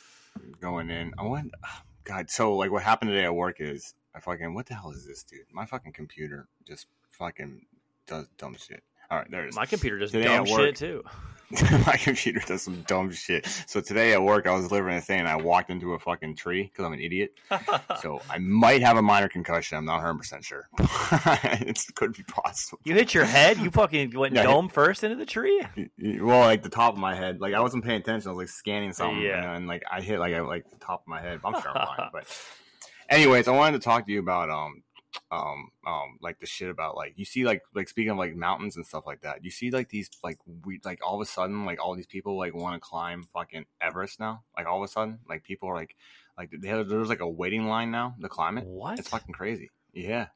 going 0.61 0.91
in. 0.91 1.15
I 1.19 1.23
went 1.25 1.53
God, 2.05 2.31
so 2.31 2.55
like 2.55 2.71
what 2.71 2.83
happened 2.85 3.11
today 3.11 3.25
at 3.25 3.35
work 3.35 3.57
is 3.61 3.95
I 4.17 4.21
fucking 4.21 4.55
what 4.55 4.67
the 4.67 4.75
hell 4.75 4.91
is 4.93 5.07
this, 5.07 5.23
dude? 5.25 5.41
My 5.53 5.67
fucking 5.67 5.93
computer 5.93 6.49
just 6.67 6.87
fucking 7.13 7.67
does 8.07 8.27
dumb 8.39 8.57
shit. 8.59 8.83
All 9.11 9.19
right, 9.19 9.31
there 9.31 9.45
it 9.45 9.51
is. 9.51 9.57
my 9.57 9.67
computer 9.67 9.99
does 9.99 10.11
Today 10.11 10.25
dumb 10.25 10.47
work- 10.49 10.61
shit 10.61 10.77
too 10.77 11.05
my 11.87 11.97
computer 11.97 12.41
does 12.45 12.63
some 12.63 12.83
dumb 12.89 13.13
shit. 13.13 13.47
So 13.69 13.81
today 13.81 14.13
at 14.15 14.21
work, 14.21 14.49
I 14.49 14.53
was 14.57 14.67
delivering 14.67 14.97
a 14.97 15.01
thing 15.01 15.21
and 15.21 15.29
I 15.29 15.37
walked 15.37 15.71
into 15.71 15.93
a 15.95 15.99
fucking 16.01 16.35
tree 16.35 16.65
because 16.65 16.85
I'm 16.85 16.93
an 16.93 16.99
idiot. 17.01 17.35
So 18.03 18.21
I 18.29 18.39
might 18.39 18.83
have 18.83 18.97
a 18.97 19.03
minor 19.03 19.29
concussion. 19.29 19.79
I'm 19.79 19.85
not 19.85 19.99
100 20.03 20.15
percent 20.19 20.45
sure. 20.45 20.69
it 20.81 21.81
could 21.95 22.15
be 22.15 22.25
possible. 22.25 22.81
you 22.85 22.95
hit 22.95 23.15
your 23.15 23.25
head 23.25 23.59
you 23.59 23.71
fucking 23.71 24.19
went 24.19 24.35
Yeah, 24.35 24.41
I 24.41 24.45
hit- 24.45 24.51
dome 24.51 24.69
first 24.69 25.05
into 25.05 25.15
the 25.17 25.25
tree 25.27 25.63
Well, 26.21 26.41
like 26.41 26.63
the 26.65 26.69
top 26.69 26.95
of 26.95 26.99
my 26.99 27.15
head, 27.15 27.41
like 27.41 27.55
I 27.55 27.61
wasn't 27.61 27.85
paying 27.85 28.01
attention. 28.01 28.29
I 28.29 28.33
was 28.33 28.39
like 28.43 28.49
scanning 28.49 28.93
something, 28.93 29.21
Yeah. 29.23 29.37
you 29.37 29.43
know, 29.47 29.53
and 29.55 29.67
like 29.69 29.85
I 29.91 30.01
hit 30.01 30.19
like 30.19 30.35
I 30.35 30.41
like 30.41 30.69
the 30.69 30.77
top 30.85 31.03
of 31.03 31.07
my 31.09 31.21
head. 31.21 31.39
I'm 31.45 31.53
sure 31.63 31.79
I'm 31.79 31.87
fine. 31.97 32.09
But 32.13 32.25
anyways, 33.09 33.49
I 33.49 33.53
wanted 33.53 33.81
to 33.81 33.85
talk 33.85 34.07
to 34.07 34.13
you 34.13 34.21
about 34.21 34.51
um 34.51 34.83
um 35.31 35.71
um 35.87 36.19
like 36.21 36.39
the 36.41 36.47
shit 36.47 36.69
about 36.69 36.95
like 36.95 37.15
you 37.17 37.25
see 37.25 37.45
like 37.45 37.63
like 37.75 37.89
speaking 37.89 38.11
of 38.11 38.19
like 38.19 38.37
mountains 38.37 38.77
and 38.77 38.87
stuff 38.87 39.07
like 39.07 39.23
that. 39.23 39.45
You 39.45 39.51
see 39.51 39.71
like 39.71 39.89
these 39.89 40.11
like 40.23 40.39
we 40.65 40.81
like 40.85 41.01
all 41.05 41.15
of 41.15 41.21
a 41.21 41.31
sudden 41.31 41.65
like 41.65 41.83
all 41.83 41.95
these 41.95 42.07
people 42.07 42.37
like 42.37 42.55
want 42.55 42.75
to 42.75 42.81
climb 42.81 43.27
fucking 43.33 43.67
Everest 43.81 44.21
now. 44.21 44.43
Like 44.57 44.67
all 44.67 44.83
of 44.83 44.89
a 44.89 44.93
sudden, 44.93 45.19
like 45.29 45.43
people 45.43 45.69
are 45.69 45.75
like 45.75 45.97
like 46.37 46.51
they, 46.51 46.83
there's 46.83 47.09
like 47.09 47.21
a 47.21 47.29
waiting 47.29 47.67
line 47.67 47.91
now 47.91 48.15
to 48.21 48.29
climb 48.29 48.59
it. 48.59 48.65
what 48.65 48.99
It's 48.99 49.09
fucking 49.09 49.35
crazy. 49.35 49.71
Yeah. 49.93 50.27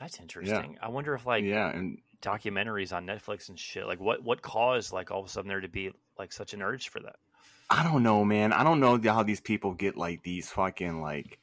That's 0.00 0.18
interesting. 0.18 0.76
I 0.82 0.88
wonder 0.88 1.14
if 1.14 1.24
like 1.24 1.44
yeah, 1.44 1.68
and 1.68 1.98
documentaries 2.20 2.92
on 2.92 3.06
Netflix 3.06 3.48
and 3.48 3.58
shit, 3.58 3.86
like 3.86 4.00
what 4.00 4.24
what 4.24 4.42
caused 4.42 4.92
like 4.92 5.10
all 5.10 5.20
of 5.20 5.26
a 5.26 5.28
sudden 5.28 5.48
there 5.48 5.60
to 5.60 5.68
be 5.68 5.92
like 6.18 6.32
such 6.32 6.54
an 6.54 6.62
urge 6.62 6.88
for 6.88 7.00
that. 7.00 7.16
I 7.70 7.82
don't 7.84 8.02
know, 8.02 8.24
man. 8.24 8.52
I 8.52 8.64
don't 8.64 8.80
know 8.80 9.00
how 9.04 9.22
these 9.22 9.40
people 9.40 9.72
get 9.72 9.96
like 9.96 10.22
these 10.22 10.50
fucking 10.50 11.00
like 11.00 11.38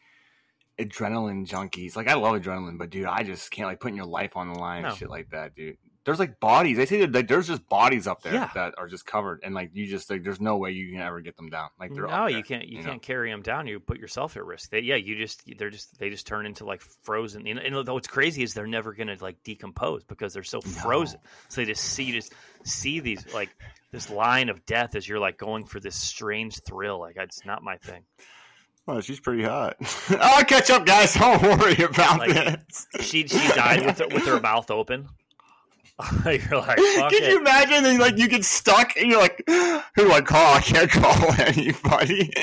adrenaline 0.79 1.47
junkies. 1.47 1.95
Like 1.95 2.07
I 2.07 2.15
love 2.15 2.41
adrenaline, 2.41 2.77
but 2.77 2.89
dude, 2.89 3.05
I 3.05 3.23
just 3.23 3.51
can't 3.51 3.67
like 3.67 3.79
putting 3.79 3.97
your 3.97 4.05
life 4.05 4.35
on 4.35 4.51
the 4.51 4.59
line 4.59 4.83
No. 4.83 4.89
and 4.89 4.97
shit 4.97 5.09
like 5.09 5.29
that, 5.31 5.55
dude. 5.55 5.77
There's 6.03 6.17
like 6.17 6.39
bodies. 6.39 6.77
They 6.77 6.87
say 6.87 7.01
that 7.01 7.11
like, 7.11 7.27
there's 7.27 7.47
just 7.47 7.69
bodies 7.69 8.07
up 8.07 8.23
there 8.23 8.33
Yeah. 8.33 8.49
that 8.55 8.73
are 8.79 8.87
just 8.87 9.05
covered, 9.05 9.41
and 9.43 9.53
like 9.53 9.69
you 9.73 9.85
just 9.85 10.09
like 10.09 10.23
there's 10.23 10.41
no 10.41 10.57
way 10.57 10.71
you 10.71 10.91
can 10.91 10.99
ever 10.99 11.21
get 11.21 11.37
them 11.37 11.49
down. 11.51 11.69
Like 11.79 11.93
they're 11.93 12.07
no, 12.07 12.25
there, 12.27 12.29
you 12.29 12.43
can't. 12.43 12.67
You, 12.67 12.79
know? 12.79 12.89
can't 12.89 13.01
carry 13.03 13.29
them 13.29 13.43
down. 13.43 13.67
You 13.67 13.79
put 13.79 13.99
yourself 13.99 14.35
at 14.35 14.43
risk. 14.43 14.71
They, 14.71 14.79
yeah, 14.79 14.95
you 14.95 15.15
just 15.15 15.43
they're 15.59 15.69
just 15.69 15.99
they 15.99 16.09
just 16.09 16.25
turn 16.25 16.47
into 16.47 16.65
like 16.65 16.81
frozen. 17.03 17.45
You 17.45 17.53
know, 17.53 17.61
and 17.61 17.87
what's 17.87 18.07
crazy 18.07 18.41
is 18.41 18.55
they're 18.55 18.65
never 18.65 18.93
gonna 18.93 19.15
like 19.21 19.43
decompose 19.43 20.03
because 20.03 20.33
they're 20.33 20.41
so 20.41 20.59
frozen. 20.59 21.19
So 21.49 21.61
they 21.61 21.65
just 21.65 21.83
see 21.83 22.05
you 22.05 22.13
just 22.13 22.33
see 22.63 22.99
these 22.99 23.31
like 23.31 23.49
this 23.91 24.09
line 24.09 24.49
of 24.49 24.65
death 24.65 24.95
as 24.95 25.07
you're 25.07 25.19
like 25.19 25.37
going 25.37 25.65
for 25.65 25.79
this 25.79 25.95
strange 25.95 26.61
thrill. 26.61 26.99
Like 26.99 27.17
it's 27.17 27.45
not 27.45 27.61
my 27.61 27.77
thing. 27.77 28.01
Oh, 28.87 28.99
she's 29.01 29.19
pretty 29.19 29.43
hot. 29.43 29.77
I'll 30.19 30.43
catch 30.43 30.69
up, 30.69 30.85
guys. 30.85 31.13
Don't 31.15 31.41
worry 31.41 31.81
about 31.83 32.19
Like, 32.19 32.33
this. 32.33 32.87
She 33.01 33.27
she 33.27 33.47
died 33.49 33.85
with 33.85 33.99
her, 33.99 34.07
with 34.07 34.25
her 34.25 34.39
mouth 34.39 34.69
open. 34.71 35.07
you're 36.25 36.33
like 36.33 36.77
Can 36.77 37.11
it. 37.13 37.29
you 37.29 37.39
imagine? 37.39 37.85
And 37.85 37.99
like 37.99 38.17
you 38.17 38.27
get 38.27 38.43
stuck, 38.43 38.97
and 38.97 39.11
you're 39.11 39.19
like, 39.21 39.43
"Who 39.47 39.81
do 39.97 40.11
I 40.11 40.21
call? 40.21 40.55
I 40.55 40.59
can't 40.61 40.89
call 40.89 41.31
anybody." 41.33 42.33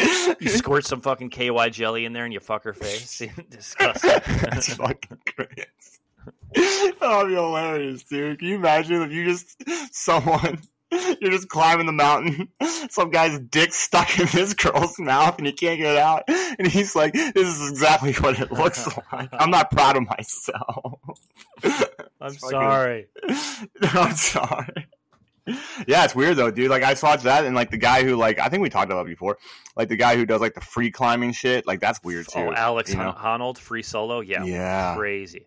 You 0.40 0.48
squirt 0.50 0.84
some 0.84 1.00
fucking 1.00 1.30
KY 1.30 1.70
jelly 1.70 2.04
in 2.04 2.12
there 2.12 2.24
and 2.24 2.32
you 2.32 2.38
fuck 2.38 2.62
her 2.62 2.72
face. 2.72 3.20
Disgusting. 3.50 4.10
That's 4.42 4.74
fucking 4.74 5.18
great. 5.34 5.66
That'd 6.54 7.28
be 7.28 7.34
hilarious, 7.34 8.04
dude. 8.04 8.38
Can 8.38 8.48
you 8.48 8.54
imagine 8.56 9.02
if 9.02 9.10
you 9.10 9.24
just 9.24 9.60
someone 9.92 10.60
you're 11.20 11.30
just 11.30 11.48
climbing 11.48 11.86
the 11.86 11.92
mountain, 11.92 12.48
some 12.90 13.10
guy's 13.10 13.38
dick 13.38 13.72
stuck 13.72 14.18
in 14.18 14.26
this 14.32 14.54
girl's 14.54 14.98
mouth 14.98 15.38
and 15.38 15.46
he 15.46 15.52
can't 15.52 15.78
get 15.78 15.94
it 15.94 15.98
out, 15.98 16.24
and 16.28 16.66
he's 16.66 16.94
like, 16.94 17.12
"This 17.12 17.48
is 17.48 17.70
exactly 17.70 18.12
what 18.14 18.38
it 18.38 18.52
looks 18.52 18.86
like." 19.12 19.28
I'm 19.32 19.50
not 19.50 19.70
proud 19.70 19.96
of 19.96 20.04
myself. 20.06 21.00
I'm 22.20 22.34
sorry. 22.34 23.08
I'm 23.82 24.16
sorry. 24.16 24.86
Yeah, 25.86 26.04
it's 26.04 26.14
weird 26.14 26.36
though, 26.36 26.50
dude. 26.50 26.70
Like 26.70 26.82
I 26.82 26.94
watched 27.02 27.24
that, 27.24 27.44
and 27.44 27.54
like 27.54 27.70
the 27.70 27.78
guy 27.78 28.02
who 28.04 28.16
like 28.16 28.38
I 28.38 28.48
think 28.48 28.62
we 28.62 28.68
talked 28.68 28.92
about 28.92 29.06
before, 29.06 29.38
like 29.76 29.88
the 29.88 29.96
guy 29.96 30.16
who 30.16 30.26
does 30.26 30.40
like 30.40 30.54
the 30.54 30.60
free 30.60 30.90
climbing 30.90 31.32
shit, 31.32 31.66
like 31.66 31.80
that's 31.80 32.02
weird 32.02 32.26
oh, 32.34 32.40
too. 32.40 32.48
Oh, 32.50 32.54
Alex 32.54 32.90
you 32.90 32.98
know? 32.98 33.14
Honnold, 33.16 33.58
free 33.58 33.82
solo. 33.82 34.20
Yeah. 34.20 34.44
Yeah. 34.44 34.94
Crazy. 34.96 35.46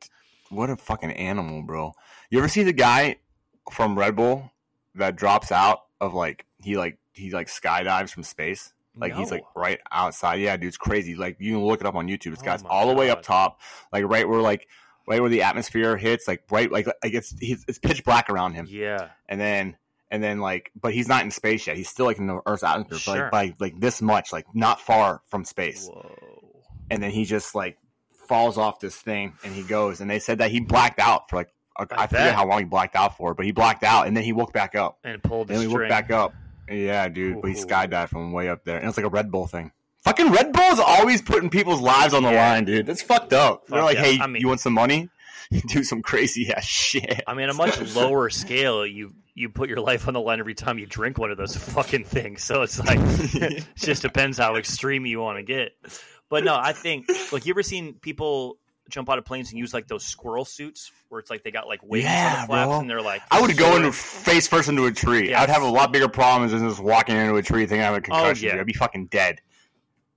What 0.49 0.69
a 0.69 0.75
fucking 0.75 1.11
animal, 1.11 1.61
bro. 1.63 1.93
You 2.29 2.39
ever 2.39 2.47
see 2.47 2.63
the 2.63 2.73
guy 2.73 3.17
from 3.71 3.97
Red 3.97 4.15
Bull 4.15 4.51
that 4.95 5.15
drops 5.15 5.51
out 5.51 5.79
of 5.99 6.13
like 6.13 6.45
he 6.61 6.77
like 6.77 6.97
he 7.13 7.31
like 7.31 7.47
skydives 7.47 8.11
from 8.11 8.23
space? 8.23 8.73
Like 8.95 9.13
he's 9.15 9.31
like 9.31 9.43
right 9.55 9.79
outside. 9.89 10.41
Yeah, 10.41 10.57
dude, 10.57 10.67
it's 10.67 10.77
crazy. 10.77 11.15
Like 11.15 11.37
you 11.39 11.53
can 11.53 11.63
look 11.63 11.79
it 11.79 11.87
up 11.87 11.95
on 11.95 12.07
YouTube. 12.07 12.31
This 12.31 12.41
Oh 12.41 12.45
guy's 12.45 12.63
all 12.63 12.87
the 12.89 12.93
way 12.93 13.09
up 13.09 13.21
top, 13.21 13.61
like 13.93 14.03
right 14.05 14.27
where 14.27 14.41
like 14.41 14.67
right 15.07 15.21
where 15.21 15.29
the 15.29 15.43
atmosphere 15.43 15.95
hits, 15.95 16.27
like 16.27 16.43
right 16.51 16.69
like 16.71 16.85
like 16.87 17.13
it's 17.13 17.33
he's, 17.39 17.63
it's 17.69 17.79
pitch 17.79 18.03
black 18.03 18.29
around 18.29 18.53
him, 18.53 18.67
Yeah. 18.69 19.09
and 19.29 19.39
then 19.39 19.77
and 20.11 20.21
then 20.21 20.39
like 20.41 20.71
but 20.79 20.93
he's 20.93 21.07
not 21.07 21.23
in 21.23 21.31
space 21.31 21.67
yet. 21.67 21.77
He's 21.77 21.87
still 21.87 22.05
like 22.05 22.17
in 22.17 22.27
the 22.27 22.41
Earth's 22.45 22.63
atmosphere, 22.63 22.97
Sure. 22.97 23.29
but 23.31 23.33
like 23.33 23.57
by 23.57 23.65
like 23.65 23.79
this 23.79 24.01
much, 24.01 24.33
like 24.33 24.45
not 24.53 24.81
far 24.81 25.21
from 25.29 25.45
space 25.45 25.87
Whoa. 25.87 26.11
and 26.89 27.01
then 27.01 27.11
he 27.11 27.23
just 27.23 27.55
like 27.55 27.77
falls 28.27 28.57
off 28.57 28.79
this 28.81 28.95
thing 28.97 29.33
and 29.45 29.53
he 29.53 29.63
goes 29.63 30.01
and 30.01 30.09
they 30.11 30.19
said 30.19 30.39
that 30.39 30.51
he 30.51 30.59
blacked 30.59 30.99
out 30.99 31.29
for 31.29 31.37
like 31.37 31.49
I, 31.77 31.83
I 31.83 32.03
I 32.03 32.07
forget 32.07 32.33
how 32.35 32.45
long 32.47 32.59
he 32.59 32.65
blacked 32.65 32.95
out 32.95 33.17
for 33.17 33.33
but 33.33 33.45
he 33.45 33.51
blacked 33.51 33.83
out 33.83 34.07
and 34.07 34.15
then 34.15 34.23
he 34.23 34.33
woke 34.33 34.53
back 34.53 34.75
up 34.75 34.99
And 35.03 35.21
pulled 35.23 35.47
the 35.47 35.53
and 35.55 35.61
he 35.63 35.67
woke 35.67 35.87
back 35.89 36.11
up 36.11 36.33
yeah 36.69 37.07
dude 37.07 37.41
but 37.41 37.51
he 37.51 37.57
Ooh. 37.59 37.65
skydived 37.65 38.09
from 38.09 38.31
way 38.31 38.49
up 38.49 38.63
there 38.65 38.77
and 38.77 38.87
it's 38.87 38.97
like 38.97 39.05
a 39.05 39.09
red 39.09 39.31
bull 39.31 39.47
thing 39.47 39.71
fucking 40.03 40.31
red 40.31 40.51
bull 40.53 40.63
is 40.71 40.79
always 40.79 41.21
putting 41.21 41.49
people's 41.49 41.81
lives 41.81 42.13
on 42.13 42.23
the 42.23 42.31
Yeah. 42.31 42.51
line 42.53 42.65
dude 42.65 42.85
that's 42.85 43.01
fucked 43.01 43.33
up 43.33 43.67
they're 43.67 43.83
like 43.83 43.97
yeah. 43.97 44.03
hey 44.03 44.19
I 44.19 44.27
mean- 44.27 44.41
you 44.41 44.47
want 44.47 44.59
some 44.59 44.73
money 44.73 45.09
do 45.67 45.83
some 45.83 46.01
crazy 46.01 46.49
ass 46.53 46.63
shit 46.65 47.23
I 47.27 47.33
mean, 47.33 47.49
a 47.49 47.53
much 47.53 47.93
lower 47.95 48.29
scale, 48.29 48.85
you 48.85 49.13
you 49.33 49.49
put 49.49 49.67
your 49.67 49.81
life 49.81 50.07
on 50.07 50.13
the 50.13 50.21
line 50.21 50.39
every 50.39 50.53
time 50.53 50.79
you 50.79 50.85
drink 50.85 51.17
one 51.17 51.29
of 51.29 51.37
those 51.37 51.57
fucking 51.57 52.05
things. 52.05 52.41
So 52.43 52.61
it's 52.61 52.79
like 52.79 52.99
it 53.01 53.65
just 53.75 54.01
depends 54.01 54.37
how 54.37 54.55
extreme 54.55 55.05
you 55.05 55.19
want 55.19 55.39
to 55.39 55.43
get. 55.43 55.73
But 56.29 56.45
no, 56.45 56.55
I 56.55 56.71
think 56.71 57.09
like 57.33 57.45
you 57.45 57.51
ever 57.51 57.63
seen 57.63 57.95
people 57.95 58.57
jump 58.89 59.09
out 59.09 59.17
of 59.17 59.25
planes 59.25 59.49
and 59.51 59.59
use 59.59 59.73
like 59.73 59.87
those 59.87 60.03
squirrel 60.03 60.43
suits 60.45 60.91
where 61.09 61.19
it's 61.19 61.29
like 61.29 61.43
they 61.43 61.51
got 61.51 61.67
like 61.67 61.81
wings 61.83 62.05
on 62.05 62.41
the 62.41 62.47
flaps 62.47 62.67
bro. 62.69 62.79
and 62.79 62.89
they're 62.89 63.01
like 63.01 63.21
I 63.31 63.39
would 63.41 63.55
go 63.57 63.75
into 63.75 63.91
face 63.91 64.47
first 64.47 64.67
into 64.69 64.85
a 64.85 64.91
tree. 64.91 65.29
Yes. 65.29 65.41
I'd 65.41 65.49
have 65.49 65.61
a 65.63 65.69
lot 65.69 65.91
bigger 65.93 66.09
problems 66.09 66.51
than 66.51 66.67
just 66.67 66.81
walking 66.81 67.15
into 67.15 67.35
a 67.35 67.41
tree 67.41 67.65
thinking 67.65 67.81
I 67.81 67.85
have 67.85 67.95
a 67.95 68.01
concussion. 68.01 68.49
yeah. 68.49 68.59
I'd 68.59 68.65
be 68.65 68.73
fucking 68.73 69.07
dead. 69.07 69.39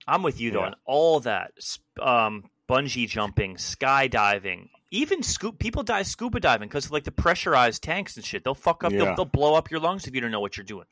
I'm 0.06 0.22
with 0.22 0.40
you 0.40 0.50
though 0.50 0.60
Yeah. 0.60 0.66
on 0.66 0.74
all 0.84 1.20
that. 1.20 1.52
Um, 2.00 2.44
bungee 2.68 3.08
jumping, 3.08 3.56
skydiving, 3.56 4.68
even 4.90 5.22
scoop. 5.22 5.58
People 5.58 5.82
die 5.82 6.02
scuba 6.02 6.40
diving 6.40 6.68
because 6.68 6.90
like 6.90 7.04
the 7.04 7.12
pressurized 7.12 7.82
tanks 7.82 8.16
and 8.16 8.24
shit. 8.24 8.44
They'll 8.44 8.54
fuck 8.54 8.84
up. 8.84 8.92
Yeah. 8.92 9.04
They'll, 9.04 9.16
they'll 9.16 9.24
blow 9.24 9.54
up 9.54 9.70
your 9.70 9.80
lungs 9.80 10.06
if 10.06 10.14
you 10.14 10.20
don't 10.20 10.30
know 10.30 10.40
what 10.40 10.56
you're 10.56 10.64
doing. 10.64 10.86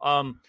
Um, 0.00 0.40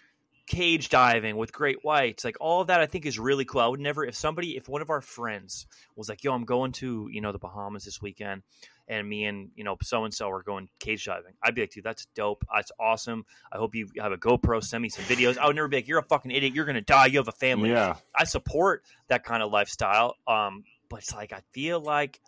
cage 0.50 0.88
diving 0.88 1.36
with 1.36 1.52
great 1.52 1.84
whites, 1.84 2.24
like 2.24 2.36
all 2.40 2.60
of 2.60 2.66
that, 2.66 2.80
I 2.80 2.86
think 2.86 3.06
is 3.06 3.20
really 3.20 3.44
cool. 3.44 3.60
I 3.60 3.68
would 3.68 3.78
never, 3.78 4.04
if 4.04 4.16
somebody, 4.16 4.56
if 4.56 4.68
one 4.68 4.82
of 4.82 4.90
our 4.90 5.00
friends 5.00 5.66
was 5.94 6.08
like, 6.08 6.24
"Yo, 6.24 6.32
I'm 6.32 6.44
going 6.44 6.72
to 6.72 7.08
you 7.10 7.20
know 7.20 7.30
the 7.30 7.38
Bahamas 7.38 7.84
this 7.84 8.02
weekend," 8.02 8.42
and 8.88 9.08
me 9.08 9.26
and 9.26 9.50
you 9.54 9.62
know 9.62 9.76
so 9.80 10.04
and 10.04 10.12
so 10.12 10.28
are 10.28 10.42
going 10.42 10.68
cage 10.80 11.04
diving, 11.04 11.34
I'd 11.40 11.54
be 11.54 11.60
like, 11.60 11.70
"Dude, 11.70 11.84
that's 11.84 12.06
dope. 12.16 12.44
That's 12.52 12.72
awesome. 12.80 13.24
I 13.52 13.58
hope 13.58 13.76
you 13.76 13.88
have 13.98 14.10
a 14.10 14.18
GoPro. 14.18 14.62
Send 14.62 14.82
me 14.82 14.88
some 14.88 15.04
videos." 15.04 15.38
I 15.38 15.46
would 15.46 15.54
never 15.54 15.68
be 15.68 15.76
like, 15.76 15.88
"You're 15.88 16.00
a 16.00 16.04
fucking 16.04 16.32
idiot. 16.32 16.52
You're 16.52 16.66
gonna 16.66 16.80
die. 16.80 17.06
You 17.06 17.18
have 17.18 17.28
a 17.28 17.32
family." 17.32 17.70
Yeah. 17.70 17.94
I 18.14 18.24
support 18.24 18.82
that 19.06 19.22
kind 19.22 19.44
of 19.44 19.52
lifestyle. 19.52 20.16
Um, 20.26 20.64
but 20.88 20.98
it's 20.98 21.14
like 21.14 21.32
I 21.32 21.42
feel 21.52 21.78
like 21.78 22.20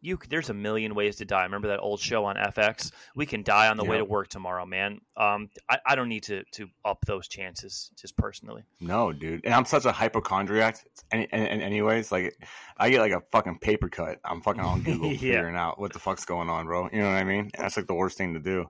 you 0.00 0.18
there's 0.28 0.50
a 0.50 0.54
million 0.54 0.94
ways 0.94 1.16
to 1.16 1.24
die. 1.24 1.42
Remember 1.44 1.68
that 1.68 1.80
old 1.80 2.00
show 2.00 2.24
on 2.24 2.36
FX? 2.36 2.90
We 3.14 3.26
can 3.26 3.42
die 3.42 3.68
on 3.68 3.76
the 3.76 3.84
way 3.84 3.98
to 3.98 4.04
work 4.04 4.28
tomorrow, 4.28 4.64
man. 4.66 5.00
Um, 5.16 5.50
I, 5.68 5.78
I 5.86 5.94
don't 5.94 6.08
need 6.08 6.22
to 6.24 6.44
to 6.52 6.68
up 6.84 7.04
those 7.06 7.28
chances 7.28 7.90
just 8.00 8.16
personally. 8.16 8.62
No, 8.80 9.12
dude. 9.12 9.44
And 9.44 9.52
I'm 9.54 9.64
such 9.64 9.84
a 9.84 9.92
hypochondriac. 9.92 10.78
And, 11.10 11.26
and, 11.32 11.46
and 11.48 11.62
anyways, 11.62 12.10
like 12.12 12.36
I 12.76 12.90
get 12.90 13.00
like 13.00 13.12
a 13.12 13.22
fucking 13.32 13.58
paper 13.58 13.88
cut. 13.88 14.18
I'm 14.24 14.40
fucking 14.40 14.62
on 14.62 14.82
Google 14.82 15.08
Yeah. 15.12 15.18
figuring 15.18 15.56
out 15.56 15.78
what 15.78 15.92
the 15.92 15.98
fuck's 15.98 16.24
going 16.24 16.48
on, 16.48 16.66
bro. 16.66 16.88
You 16.92 17.00
know 17.00 17.08
what 17.08 17.16
I 17.16 17.24
mean? 17.24 17.50
That's 17.58 17.76
like 17.76 17.86
the 17.86 17.94
worst 17.94 18.16
thing 18.16 18.34
to 18.34 18.40
do. 18.40 18.66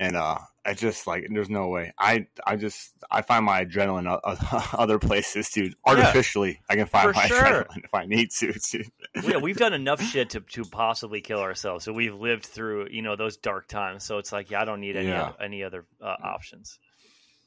And 0.00 0.16
uh, 0.16 0.38
I 0.64 0.74
just 0.74 1.06
like 1.08 1.26
there's 1.30 1.50
no 1.50 1.68
way. 1.68 1.92
I 1.98 2.26
I 2.46 2.54
just 2.56 2.92
I 3.10 3.22
find 3.22 3.44
my 3.44 3.64
adrenaline 3.64 4.20
other 4.78 4.98
places, 5.00 5.48
dude. 5.50 5.74
Artificially, 5.84 6.60
I 6.68 6.76
can 6.76 6.86
find 6.86 7.12
my 7.14 7.26
sure. 7.26 7.42
adrenaline 7.42 7.84
if 7.84 7.94
I 7.94 8.06
need 8.06 8.30
to, 8.32 8.52
dude. 8.70 8.86
yeah, 9.24 9.38
we've 9.38 9.56
done 9.56 9.72
enough 9.72 10.00
shit 10.00 10.30
to 10.30 10.40
to 10.40 10.64
possibly 10.64 11.20
kill 11.20 11.40
ourselves. 11.40 11.84
So 11.84 11.92
we've 11.92 12.14
lived 12.14 12.46
through 12.46 12.88
you 12.90 13.02
know 13.02 13.16
those 13.16 13.36
dark 13.36 13.66
times. 13.66 14.04
So 14.04 14.18
it's 14.18 14.30
like 14.30 14.50
yeah, 14.52 14.62
I 14.62 14.64
don't 14.64 14.80
need 14.80 14.96
any 14.96 15.08
Yeah. 15.08 15.22
other, 15.24 15.42
any 15.42 15.64
other 15.64 15.84
uh, 16.00 16.14
options. 16.22 16.78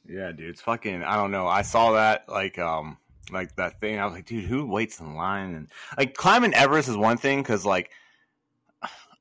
Yeah, 0.05 0.31
dude. 0.31 0.49
It's 0.49 0.61
fucking. 0.61 1.03
I 1.03 1.15
don't 1.15 1.31
know. 1.31 1.47
I 1.47 1.61
saw 1.61 1.93
that 1.93 2.27
like 2.27 2.59
um 2.59 2.97
like 3.31 3.55
that 3.55 3.79
thing. 3.79 3.97
I 3.97 4.05
was 4.05 4.13
like, 4.13 4.25
dude, 4.25 4.43
who 4.43 4.65
waits 4.65 4.99
in 4.99 5.15
line? 5.15 5.53
And 5.55 5.67
like 5.97 6.15
climbing 6.15 6.53
Everest 6.53 6.89
is 6.89 6.97
one 6.97 7.17
thing 7.17 7.41
because 7.41 7.65
like, 7.65 7.91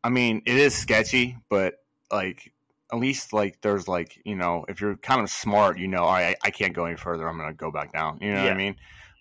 I 0.02 0.08
mean, 0.08 0.42
it 0.46 0.56
is 0.56 0.74
sketchy, 0.74 1.36
but 1.48 1.74
like 2.10 2.52
at 2.92 2.98
least 2.98 3.32
like 3.32 3.60
there's 3.60 3.88
like 3.88 4.20
you 4.24 4.36
know 4.36 4.64
if 4.68 4.80
you're 4.80 4.96
kind 4.96 5.20
of 5.20 5.30
smart, 5.30 5.78
you 5.78 5.88
know, 5.88 6.04
all 6.04 6.12
right, 6.12 6.36
I, 6.42 6.48
I 6.48 6.50
can't 6.50 6.72
go 6.74 6.84
any 6.84 6.96
further. 6.96 7.28
I'm 7.28 7.36
gonna 7.38 7.52
go 7.54 7.70
back 7.70 7.92
down. 7.92 8.18
You 8.20 8.32
know 8.32 8.42
what 8.42 8.52
I 8.52 8.56
mean? 8.56 8.76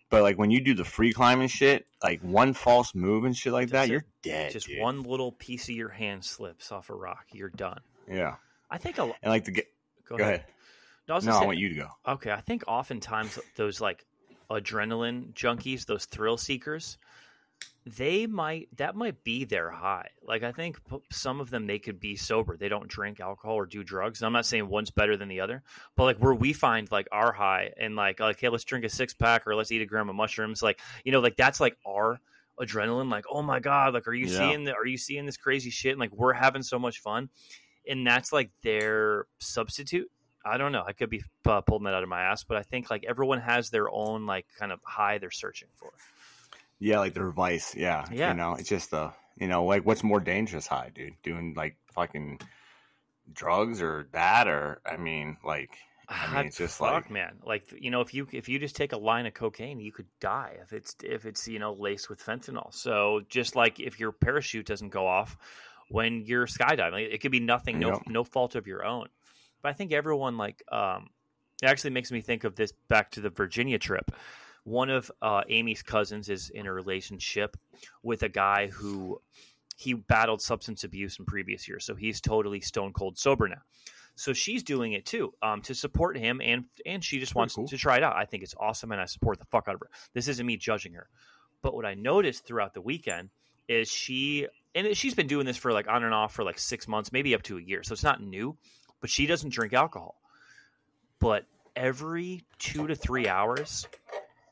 But 0.10 0.24
like 0.24 0.38
when 0.38 0.50
you 0.52 0.62
do 0.62 0.74
the 0.74 0.86
free 0.86 1.14
climbing 1.14 1.50
shit, 1.50 1.86
like 2.04 2.22
one 2.22 2.54
false 2.54 2.96
move 2.96 3.26
and 3.26 3.36
shit 3.38 3.54
like 3.54 3.70
That's 3.70 3.88
that, 3.88 3.90
it. 3.90 3.92
you're 3.92 4.06
dead. 4.24 4.52
Just 4.52 4.68
dude. 4.68 4.80
one 4.80 5.04
little 5.04 5.32
piece 5.34 5.70
of 5.70 5.76
your 5.76 5.90
hand 5.90 6.26
slips 6.26 6.72
off 6.72 6.90
a 6.90 6.96
rock, 6.96 7.26
you're 7.32 7.50
done. 7.50 7.80
Yeah, 8.10 8.36
I 8.72 8.78
think 8.80 8.98
a, 8.98 9.04
and 9.04 9.14
like 9.26 9.44
to 9.46 9.52
get. 9.52 9.66
go, 10.08 10.18
Go 10.18 10.24
ahead. 10.24 10.36
ahead. 10.36 10.46
No, 11.08 11.16
I 11.16 11.20
No, 11.20 11.26
gonna 11.26 11.44
I 11.44 11.46
want 11.46 11.58
you 11.60 11.70
to 11.70 11.76
go. 11.76 11.88
Okay, 12.08 12.32
I 12.32 12.42
think 12.42 12.64
oftentimes 12.68 13.38
those 13.56 13.80
like 13.82 14.06
adrenaline 14.50 15.34
junkies, 15.34 15.86
those 15.86 16.06
thrill 16.06 16.38
seekers, 16.38 16.98
they 17.86 18.28
might 18.28 18.68
that 18.78 18.96
might 18.96 19.24
be 19.24 19.46
their 19.46 19.72
high. 19.72 20.10
Like 20.22 20.44
I 20.44 20.52
think 20.52 20.80
some 21.12 21.40
of 21.40 21.50
them 21.50 21.66
they 21.66 21.80
could 21.80 22.00
be 22.00 22.16
sober. 22.16 22.58
They 22.58 22.70
don't 22.70 22.88
drink 22.88 23.20
alcohol 23.20 23.56
or 23.56 23.66
do 23.66 23.84
drugs. 23.84 24.22
I'm 24.22 24.34
not 24.34 24.46
saying 24.46 24.68
one's 24.68 24.92
better 24.92 25.18
than 25.18 25.28
the 25.28 25.40
other, 25.40 25.64
but 25.96 26.04
like 26.04 26.18
where 26.18 26.34
we 26.34 26.54
find 26.54 26.92
like 26.92 27.08
our 27.12 27.32
high 27.32 27.72
and 27.78 27.96
like 27.96 28.20
like 28.20 28.40
hey, 28.40 28.50
let's 28.50 28.64
drink 28.64 28.86
a 28.86 28.90
six 28.90 29.14
pack 29.14 29.48
or 29.48 29.56
let's 29.56 29.72
eat 29.72 29.82
a 29.82 29.86
gram 29.86 30.10
of 30.10 30.16
mushrooms. 30.16 30.62
Like 30.62 30.80
you 31.04 31.12
know, 31.12 31.20
like 31.20 31.36
that's 31.38 31.60
like 31.60 31.78
our 31.88 32.20
adrenaline. 32.60 33.10
Like 33.10 33.26
oh 33.32 33.42
my 33.42 33.60
god, 33.60 33.94
like 33.94 34.08
are 34.08 34.14
you 34.14 34.28
Yeah. 34.28 34.38
seeing 34.38 34.64
the, 34.66 34.74
are 34.76 34.86
you 34.86 34.98
seeing 34.98 35.26
this 35.26 35.38
crazy 35.38 35.70
shit? 35.70 35.92
And 35.94 36.00
like 36.00 36.14
we're 36.14 36.34
having 36.34 36.62
so 36.64 36.78
much 36.78 37.00
fun, 37.00 37.30
and 37.88 38.06
that's 38.06 38.32
like 38.34 38.52
their 38.62 39.26
substitute. 39.40 40.10
I 40.46 40.58
don't 40.58 40.72
know. 40.72 40.84
I 40.88 40.94
could 40.94 41.10
be 41.10 41.22
uh, 41.46 41.62
pulling 41.62 41.84
that 41.84 41.94
out 41.94 42.04
of 42.04 42.10
my 42.10 42.22
ass, 42.24 42.44
but 42.44 42.58
I 42.58 42.64
think 42.64 42.90
like 42.90 43.06
everyone 43.08 43.42
has 43.42 43.70
their 43.70 43.90
own 43.90 44.26
like 44.26 44.46
kind 44.58 44.72
of 44.72 44.80
high 44.84 45.18
they're 45.18 45.32
searching 45.32 45.68
for. 45.76 45.92
Yeah, 46.80 47.00
like 47.00 47.14
their 47.14 47.32
vice. 47.32 47.76
Yeah, 47.76 48.06
Yeah. 48.12 48.32
You 48.32 48.38
know, 48.38 48.56
it's 48.56 48.70
just 48.70 48.92
the, 48.92 49.12
You 49.38 49.48
know, 49.48 49.66
like 49.66 49.86
what's 49.86 50.04
more 50.04 50.20
dangerous 50.20 50.68
high, 50.68 50.92
dude? 50.94 51.14
Doing 51.24 51.54
like 51.56 51.78
fucking 51.94 52.40
drugs 53.34 53.82
or 53.82 54.08
that 54.12 54.48
or 54.48 54.82
I 54.86 54.98
mean, 54.98 55.38
like 55.44 55.72
I 56.08 56.34
mean, 56.38 56.48
it's 56.48 56.58
just 56.58 56.78
Fuck, 56.80 56.92
like 56.92 57.12
man. 57.12 57.36
Like 57.46 57.72
you 57.80 57.92
know, 57.92 58.02
if 58.02 58.14
you 58.14 58.28
if 58.32 58.50
you 58.50 58.60
just 58.60 58.76
take 58.76 58.94
a 58.94 58.98
line 58.98 59.26
of 59.28 59.34
cocaine, 59.34 59.80
you 59.80 59.92
could 59.92 60.08
die 60.20 60.58
if 60.62 60.74
it's 60.74 60.96
if 61.04 61.26
it's 61.26 61.48
you 61.48 61.60
know 61.60 61.74
laced 61.74 62.10
with 62.10 62.24
fentanyl. 62.26 62.74
So 62.74 63.22
just 63.30 63.56
like 63.56 63.80
if 63.80 64.00
your 64.00 64.12
parachute 64.12 64.66
doesn't 64.66 64.90
go 64.90 65.06
off 65.06 65.38
when 65.90 66.24
you're 66.26 66.48
skydiving, 66.48 67.14
it 67.14 67.22
could 67.22 67.32
be 67.32 67.40
nothing, 67.40 67.80
no 67.80 67.90
Yep. 67.90 68.02
no 68.08 68.24
fault 68.24 68.56
of 68.56 68.68
your 68.68 68.84
own. 68.84 69.08
But 69.62 69.70
I 69.70 69.74
think 69.74 69.92
everyone 69.94 70.38
like 70.38 70.64
um, 70.72 71.10
it 71.62 71.68
actually 71.68 71.92
makes 71.92 72.12
me 72.12 72.22
think 72.22 72.44
of 72.44 72.56
this 72.56 72.72
back 72.88 73.12
to 73.12 73.22
the 73.22 73.30
Virginia 73.30 73.78
trip. 73.78 74.12
One 74.64 74.90
of 74.90 75.12
uh, 75.22 75.42
Amy's 75.50 75.82
cousins 75.82 76.30
is 76.30 76.50
in 76.50 76.68
a 76.68 76.74
relationship 76.74 77.58
with 78.04 78.24
a 78.24 78.30
guy 78.30 78.68
who 78.68 79.22
he 79.76 79.94
battled 79.94 80.42
substance 80.42 80.84
abuse 80.84 81.18
in 81.20 81.26
previous 81.26 81.68
years, 81.68 81.86
so 81.86 81.96
he's 81.96 82.20
totally 82.22 82.62
stone 82.62 82.94
cold 82.94 83.18
sober 83.18 83.48
now. 83.48 83.62
So 84.16 84.34
she's 84.34 84.64
doing 84.64 84.92
it 84.92 85.06
too 85.06 85.34
um, 85.42 85.62
to 85.62 85.74
support 85.74 86.18
him, 86.18 86.42
and 86.44 86.66
and 86.86 87.04
she 87.04 87.20
just 87.20 87.36
wants 87.36 87.56
cool. 87.56 87.68
to 87.68 87.78
try 87.78 87.98
it 87.98 88.04
out. 88.04 88.18
I 88.18 88.26
think 88.26 88.44
it's 88.44 88.56
awesome, 88.60 88.92
and 88.92 89.00
I 89.00 89.06
support 89.06 89.40
the 89.40 89.46
fuck 89.46 89.70
out 89.70 89.76
of 89.76 89.82
her. 89.82 89.90
This 90.14 90.28
isn't 90.28 90.46
me 90.46 90.58
judging 90.58 90.94
her, 90.94 91.08
but 91.62 91.74
what 91.74 91.86
I 91.86 91.94
noticed 91.94 92.46
throughout 92.46 92.74
the 92.74 92.82
weekend 92.82 93.30
is 93.70 93.90
she 93.90 94.48
and 94.76 94.96
she's 94.96 95.14
been 95.14 95.28
doing 95.28 95.46
this 95.46 95.58
for 95.58 95.72
like 95.72 95.88
on 95.88 96.04
and 96.04 96.14
off 96.14 96.34
for 96.34 96.44
like 96.44 96.60
six 96.60 96.88
months, 96.88 97.12
maybe 97.12 97.34
up 97.34 97.44
to 97.44 97.58
a 97.58 97.62
year. 97.62 97.84
So 97.84 97.94
it's 97.94 98.04
not 98.04 98.22
new, 98.22 98.58
but 99.00 99.10
she 99.10 99.26
doesn't 99.26 99.52
drink 99.52 99.74
alcohol. 99.74 100.16
But 101.20 101.46
every 101.76 102.44
two 102.58 102.88
to 102.88 102.96
three 102.96 103.28
hours, 103.28 103.88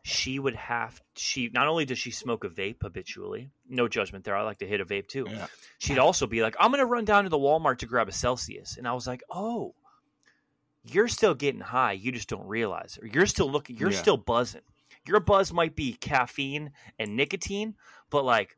she 0.08 0.40
would 0.40 0.56
have 0.56 1.02
she 1.18 1.50
not 1.54 1.68
only 1.68 1.84
does 1.84 2.00
she 2.00 2.12
smoke 2.12 2.46
a 2.46 2.50
vape 2.50 2.78
habitually, 2.82 3.50
no 3.68 3.90
judgment 3.90 4.24
there. 4.24 4.38
I 4.38 4.44
like 4.44 4.60
to 4.60 4.66
hit 4.66 4.80
a 4.80 4.86
vape 4.86 5.10
too 5.10 5.26
yeah. 5.30 5.48
she'd 5.80 5.98
also 5.98 6.26
be 6.28 6.42
like, 6.42 6.56
I'm 6.60 6.72
to 6.72 6.86
run 6.86 7.04
down 7.04 7.26
to 7.26 7.30
the 7.30 7.38
Walmart 7.38 7.80
to 7.80 7.88
grab 7.88 8.08
a 8.08 8.14
Celsius. 8.14 8.78
And 8.78 8.88
I 8.88 8.94
was 8.94 9.06
like, 9.06 9.22
oh, 9.30 9.76
you're 10.86 11.10
still 11.10 11.34
getting 11.36 11.60
high. 11.60 11.92
You 11.92 12.14
just 12.14 12.30
don't 12.30 12.48
realize 12.48 12.98
it. 12.98 13.04
Or 13.04 13.08
you're 13.08 13.26
still 13.26 13.52
looking, 13.52 13.76
you're 13.76 13.92
Yeah. 13.92 13.98
still 13.98 14.16
buzzing. 14.16 14.62
Your 15.06 15.20
buzz 15.20 15.52
might 15.52 15.76
be 15.76 15.92
caffeine 15.94 16.72
and 16.98 17.18
nicotine, 17.18 17.76
but 18.10 18.24
like, 18.24 18.58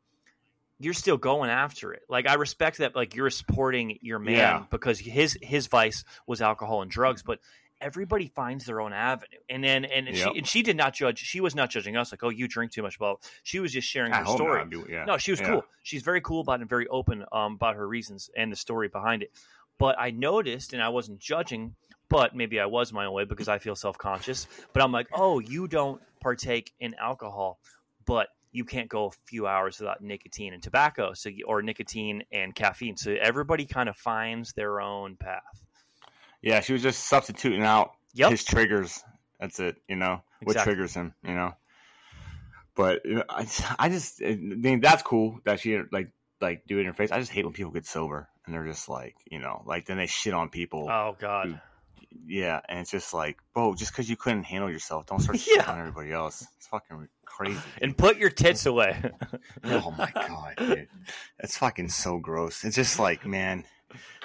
you're 0.79 0.94
still 0.94 1.18
going 1.18 1.50
after 1.50 1.94
it. 1.94 2.03
Like 2.10 2.27
I 2.27 2.36
respect 2.36 2.77
that. 2.77 2.96
Like 2.96 3.15
you're 3.15 3.32
supporting 3.32 3.98
your 4.01 4.20
man 4.20 4.36
Yeah. 4.38 4.63
because 4.70 5.00
his 5.00 5.38
his 5.41 5.65
vice 5.65 6.03
was 6.27 6.41
alcohol 6.41 6.84
and 6.84 6.91
drugs. 6.91 7.24
But 7.24 7.39
everybody 7.82 8.28
finds 8.28 8.66
their 8.66 8.82
own 8.82 8.94
avenue. 8.94 9.38
And 9.50 9.64
then 9.64 9.86
and, 9.86 10.08
Yep. 10.08 10.16
she 10.16 10.38
and 10.40 10.48
she 10.48 10.62
did 10.64 10.76
not 10.78 10.94
judge. 10.94 11.20
She 11.20 11.42
was 11.42 11.56
not 11.56 11.70
judging 11.70 11.96
us. 11.98 12.12
Like 12.12 12.24
oh 12.24 12.30
you 12.30 12.48
drink 12.48 12.72
too 12.72 12.82
much. 12.84 13.00
Well, 13.00 13.22
she 13.44 13.60
was 13.60 13.72
just 13.72 13.88
sharing 13.88 14.12
I 14.14 14.20
her 14.20 14.26
story. 14.26 14.64
Yeah. 14.90 15.06
No, 15.06 15.18
she 15.18 15.32
was 15.32 15.40
Yeah. 15.40 15.48
cool. 15.48 15.66
She's 15.84 16.02
very 16.04 16.22
cool 16.22 16.42
about 16.42 16.60
it 16.60 16.62
and 16.62 16.70
very 16.70 16.88
open 16.88 17.26
um, 17.32 17.54
about 17.56 17.76
her 17.76 17.88
reasons 17.88 18.30
and 18.36 18.52
the 18.52 18.56
story 18.56 18.88
behind 18.88 19.24
it. 19.24 19.32
But 19.78 19.96
I 19.98 20.12
noticed, 20.12 20.74
and 20.74 20.84
I 20.84 20.90
wasn't 20.90 21.20
judging, 21.20 21.76
but 22.10 22.36
maybe 22.36 22.60
I 22.60 22.66
was 22.66 22.92
my 22.92 23.06
own 23.06 23.14
way 23.14 23.24
because 23.24 23.48
I 23.48 23.60
feel 23.60 23.76
self 23.76 23.98
conscious. 23.98 24.46
But 24.74 24.84
I'm 24.84 24.92
like, 24.92 25.08
oh, 25.14 25.40
you 25.40 25.68
don't 25.68 26.02
partake 26.20 26.74
in 26.82 26.96
alcohol, 26.96 27.60
but 28.06 28.28
you 28.52 28.66
can't 28.66 28.90
go 28.90 29.06
a 29.06 29.12
few 29.26 29.48
hours 29.48 29.80
without 29.80 30.02
nicotine 30.02 30.54
and 30.54 30.62
tobacco, 30.62 31.14
so 31.14 31.30
you, 31.30 31.46
or 31.48 31.62
nicotine 31.62 32.24
and 32.32 32.54
caffeine. 32.54 32.98
So 32.98 33.16
everybody 33.22 33.66
kind 33.66 33.88
of 33.88 33.96
finds 33.96 34.52
their 34.54 34.82
own 34.82 35.16
path. 35.16 35.64
Yeah, 36.41 36.62
she 36.62 36.74
was 36.74 36.81
just 36.81 37.08
substituting 37.08 37.63
out 37.63 37.91
Yep. 38.13 38.31
his 38.31 38.43
triggers. 38.43 39.03
That's 39.39 39.60
it. 39.60 39.77
You 39.88 39.96
know 39.96 40.22
what 40.43 40.58
triggers 40.58 40.93
him. 40.93 41.13
You 41.24 41.34
know. 41.36 41.53
But 42.75 43.05
you 43.05 43.15
know, 43.15 43.24
I, 43.29 43.46
I 43.77 43.89
just 43.89 44.22
I 44.24 44.36
mean 44.36 44.79
that's 44.79 45.03
cool 45.03 45.39
that 45.46 45.60
she 45.60 45.79
like 45.91 46.12
like 46.41 46.63
do 46.67 46.77
it 46.77 46.81
in 46.81 46.88
her 46.88 46.93
face. 46.93 47.12
I 47.12 47.19
just 47.19 47.31
hate 47.31 47.46
when 47.46 47.53
people 47.53 47.72
get 47.72 47.86
sober 47.86 48.29
and 48.46 48.55
they're 48.55 48.65
just 48.65 48.88
like 48.89 49.15
you 49.29 49.39
know 49.39 49.63
like 49.65 49.86
then 49.86 49.98
they 49.98 50.08
shit 50.08 50.34
on 50.34 50.50
people. 50.50 50.88
Oh 50.89 51.15
God. 51.19 51.46
Dude. 51.48 51.62
Yeah, 52.25 52.60
and 52.67 52.79
it's 52.79 52.89
just 52.89 53.13
like, 53.13 53.38
bro, 53.53 53.75
just 53.75 53.91
because 53.91 54.10
you 54.10 54.15
couldn't 54.15 54.43
handle 54.43 54.72
yourself, 54.72 55.05
don't 55.05 55.19
start 55.19 55.38
Yeah. 55.48 55.62
shitting 55.63 55.69
on 55.69 55.79
everybody 55.79 56.12
else. 56.12 56.43
It's 56.58 56.65
fucking 56.67 57.08
crazy. 57.23 57.60
And 57.82 57.95
put 57.95 58.17
your 58.17 58.32
tits 58.32 58.65
away. 58.65 58.99
oh 59.63 59.91
my 59.95 60.10
god, 60.15 60.56
dude, 60.58 60.88
it's 61.39 61.58
fucking 61.58 61.89
so 61.89 62.17
gross. 62.17 62.63
It's 62.63 62.75
just 62.75 62.97
like, 62.97 63.28
man, 63.28 63.63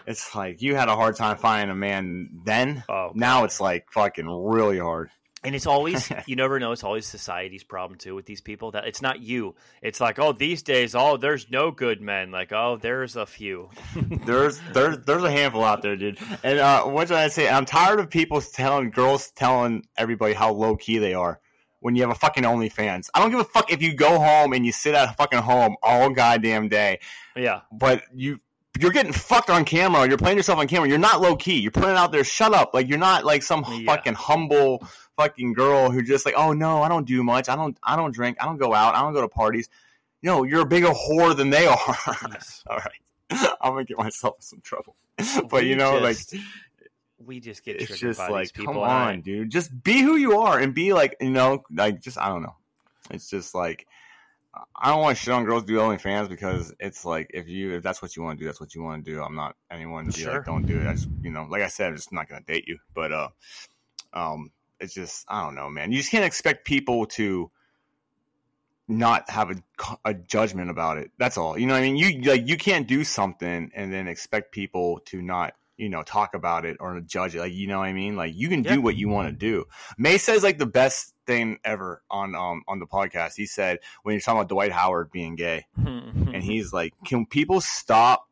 it's 0.06 0.34
like 0.34 0.62
you 0.62 0.74
had 0.74 0.88
a 0.88 0.96
hard 0.96 1.16
time 1.16 1.36
finding 1.36 1.70
a 1.70 1.74
man 1.74 2.40
then. 2.44 2.84
oh, 2.88 3.12
Now 3.14 3.44
it's 3.44 3.60
like 3.60 3.90
fucking 3.92 4.28
really 4.28 4.78
hard. 4.78 5.10
And 5.42 5.54
it's 5.54 5.66
always 5.66 6.10
you 6.26 6.36
never 6.36 6.58
know. 6.58 6.72
It's 6.72 6.84
always 6.84 7.06
society's 7.06 7.64
problem 7.64 7.98
too 7.98 8.14
with 8.14 8.24
these 8.24 8.40
people. 8.40 8.70
That 8.70 8.86
it's 8.86 9.02
not 9.02 9.20
you. 9.20 9.54
It's 9.82 10.00
like 10.00 10.18
oh 10.18 10.32
these 10.32 10.62
days 10.62 10.94
oh 10.94 11.18
there's 11.18 11.50
no 11.50 11.70
good 11.70 12.00
men. 12.00 12.30
Like 12.30 12.52
oh 12.52 12.78
there's 12.80 13.16
a 13.16 13.26
few. 13.26 13.68
There's 14.24 14.58
there's 14.72 14.98
there's 15.00 15.22
a 15.22 15.30
handful 15.30 15.62
out 15.62 15.82
there, 15.82 15.96
dude. 15.96 16.18
And 16.42 16.58
uh, 16.58 16.84
what 16.84 17.08
did 17.08 17.18
I 17.18 17.28
say? 17.28 17.48
I'm 17.48 17.66
tired 17.66 18.00
of 18.00 18.08
people 18.08 18.40
telling 18.40 18.90
girls 18.90 19.30
telling 19.32 19.86
everybody 19.96 20.32
how 20.32 20.52
low 20.52 20.76
key 20.76 20.98
they 20.98 21.12
are 21.12 21.40
when 21.80 21.94
you 21.94 22.00
have 22.00 22.10
a 22.10 22.14
fucking 22.14 22.44
OnlyFans. 22.44 23.10
I 23.14 23.20
don't 23.20 23.30
give 23.30 23.40
a 23.40 23.44
fuck 23.44 23.70
if 23.70 23.82
you 23.82 23.94
go 23.94 24.18
home 24.18 24.54
and 24.54 24.64
you 24.64 24.72
sit 24.72 24.94
at 24.94 25.14
fucking 25.18 25.40
home 25.40 25.76
all 25.82 26.08
goddamn 26.08 26.68
day, 26.68 27.00
yeah. 27.36 27.60
but 27.70 28.02
you 28.14 28.40
you're 28.80 28.90
getting 28.90 29.12
fucked 29.12 29.50
on 29.50 29.64
camera. 29.64 30.06
You're 30.08 30.18
playing 30.18 30.36
yourself 30.36 30.58
on 30.58 30.66
camera. 30.68 30.88
You're 30.88 30.98
not 30.98 31.20
low 31.20 31.36
key. 31.36 31.60
You're 31.60 31.70
putting 31.70 31.90
it 31.90 31.96
out 31.96 32.12
there. 32.12 32.24
Shut 32.24 32.52
up. 32.54 32.74
Like 32.74 32.88
you're 32.88 32.98
not 32.98 33.24
like 33.24 33.42
some 33.42 33.64
Yeah. 33.68 33.84
fucking 33.94 34.14
humble 34.14 34.86
fucking 35.16 35.52
girl 35.52 35.90
who 35.90 36.02
just 36.02 36.26
like, 36.26 36.34
oh 36.36 36.52
no, 36.52 36.82
I 36.82 36.88
don't 36.88 37.06
do 37.06 37.22
much. 37.22 37.48
I 37.48 37.56
don't 37.56 37.78
I 37.82 37.96
don't 37.96 38.12
drink. 38.12 38.36
I 38.40 38.46
don't 38.46 38.58
go 38.58 38.74
out. 38.74 38.94
I 38.94 39.00
don't 39.02 39.12
go 39.12 39.20
to 39.20 39.28
parties. 39.28 39.68
No, 40.22 40.42
you're 40.42 40.62
a 40.62 40.66
bigger 40.66 40.88
whore 40.88 41.36
than 41.36 41.50
they 41.50 41.66
are. 41.66 41.96
Yes. 42.30 42.64
All 42.68 42.78
right. 42.78 43.50
I'm 43.60 43.72
gonna 43.72 43.84
get 43.84 43.98
myself 43.98 44.36
in 44.38 44.42
some 44.42 44.60
trouble. 44.62 44.96
but 45.50 45.62
We 45.62 45.68
you 45.68 45.76
know, 45.76 46.00
just- 46.00 46.32
like 46.34 46.42
we 47.24 47.40
just 47.40 47.64
get 47.64 47.80
it's 47.80 47.98
just 47.98 48.18
by 48.18 48.28
like, 48.28 48.42
these 48.42 48.52
people. 48.52 48.74
come 48.74 48.82
and 48.82 48.90
I- 48.92 49.12
on, 49.12 49.20
dude. 49.22 49.50
Just 49.50 49.82
be 49.84 50.00
who 50.00 50.16
you 50.16 50.40
are 50.40 50.58
and 50.58 50.74
be 50.74 50.92
like, 50.92 51.16
you 51.20 51.30
know, 51.30 51.62
like 51.72 52.00
just 52.00 52.18
I 52.18 52.28
don't 52.28 52.42
know. 52.42 52.56
It's 53.10 53.28
just 53.30 53.54
like 53.54 53.86
I 54.76 54.90
don't 54.90 55.00
want 55.00 55.16
to 55.16 55.22
shit 55.24 55.32
on 55.34 55.44
girls 55.44 55.64
do 55.64 55.74
OnlyFans 55.76 56.28
because 56.28 56.72
it's 56.78 57.04
like 57.04 57.30
if 57.34 57.48
you 57.48 57.74
if 57.74 57.82
that's 57.82 58.00
what 58.02 58.16
you 58.16 58.22
want 58.22 58.38
to 58.38 58.42
do, 58.42 58.46
that's 58.46 58.60
what 58.60 58.74
you 58.74 58.82
want 58.82 59.04
to 59.04 59.10
do. 59.10 59.22
I'm 59.22 59.34
not 59.34 59.56
anyone 59.70 60.06
to 60.06 60.12
be 60.12 60.22
Sure. 60.22 60.34
like, 60.34 60.44
don't 60.44 60.66
do 60.66 60.78
it. 60.80 60.86
I 60.86 60.92
just 60.92 61.08
you 61.22 61.30
know, 61.30 61.46
like 61.48 61.62
I 61.62 61.68
said, 61.68 61.88
I'm 61.88 61.96
just 61.96 62.12
not 62.12 62.28
gonna 62.28 62.42
date 62.46 62.68
you. 62.68 62.78
But 62.94 63.12
uh, 63.12 63.28
um, 64.12 64.50
it's 64.80 64.94
just 64.94 65.24
I 65.28 65.44
don't 65.44 65.54
know, 65.54 65.70
man. 65.70 65.92
You 65.92 65.98
just 65.98 66.10
can't 66.10 66.24
expect 66.24 66.64
people 66.66 67.06
to 67.06 67.50
not 68.86 69.30
have 69.30 69.50
a, 69.50 69.56
a 70.04 70.14
judgment 70.14 70.70
about 70.70 70.98
it. 70.98 71.10
That's 71.18 71.38
all. 71.38 71.58
You 71.58 71.66
know 71.66 71.72
what 71.74 71.80
I 71.80 71.82
mean? 71.82 71.96
You 71.96 72.20
like 72.30 72.46
you 72.46 72.56
can't 72.56 72.86
do 72.86 73.02
something 73.04 73.70
and 73.74 73.92
then 73.92 74.08
expect 74.08 74.52
people 74.52 75.00
to 75.06 75.22
not, 75.22 75.54
you 75.76 75.88
know, 75.88 76.02
talk 76.02 76.34
about 76.34 76.64
it 76.64 76.76
or 76.80 77.00
judge 77.00 77.34
it. 77.34 77.40
Like 77.40 77.52
you 77.52 77.66
know 77.66 77.78
what 77.78 77.86
I 77.86 77.92
mean? 77.92 78.16
Like 78.16 78.34
you 78.34 78.48
can 78.48 78.62
Yeah. 78.62 78.74
do 78.74 78.80
what 78.82 78.96
you 78.96 79.08
want 79.08 79.28
to 79.28 79.32
do. 79.34 79.64
May 79.98 80.18
says 80.18 80.42
like 80.42 80.58
the 80.58 80.66
best 80.66 81.14
thing 81.26 81.58
ever 81.64 82.02
on 82.10 82.34
um 82.34 82.62
on 82.68 82.78
the 82.78 82.86
podcast. 82.86 83.32
He 83.36 83.46
said 83.46 83.78
when 84.02 84.14
you're 84.14 84.20
talking 84.20 84.38
about 84.40 84.48
Dwight 84.48 84.72
Howard 84.72 85.10
being 85.10 85.36
gay, 85.36 85.66
and 85.76 86.42
he's 86.42 86.72
like, 86.72 86.92
"Can 87.04 87.26
people 87.26 87.60
stop 87.60 88.28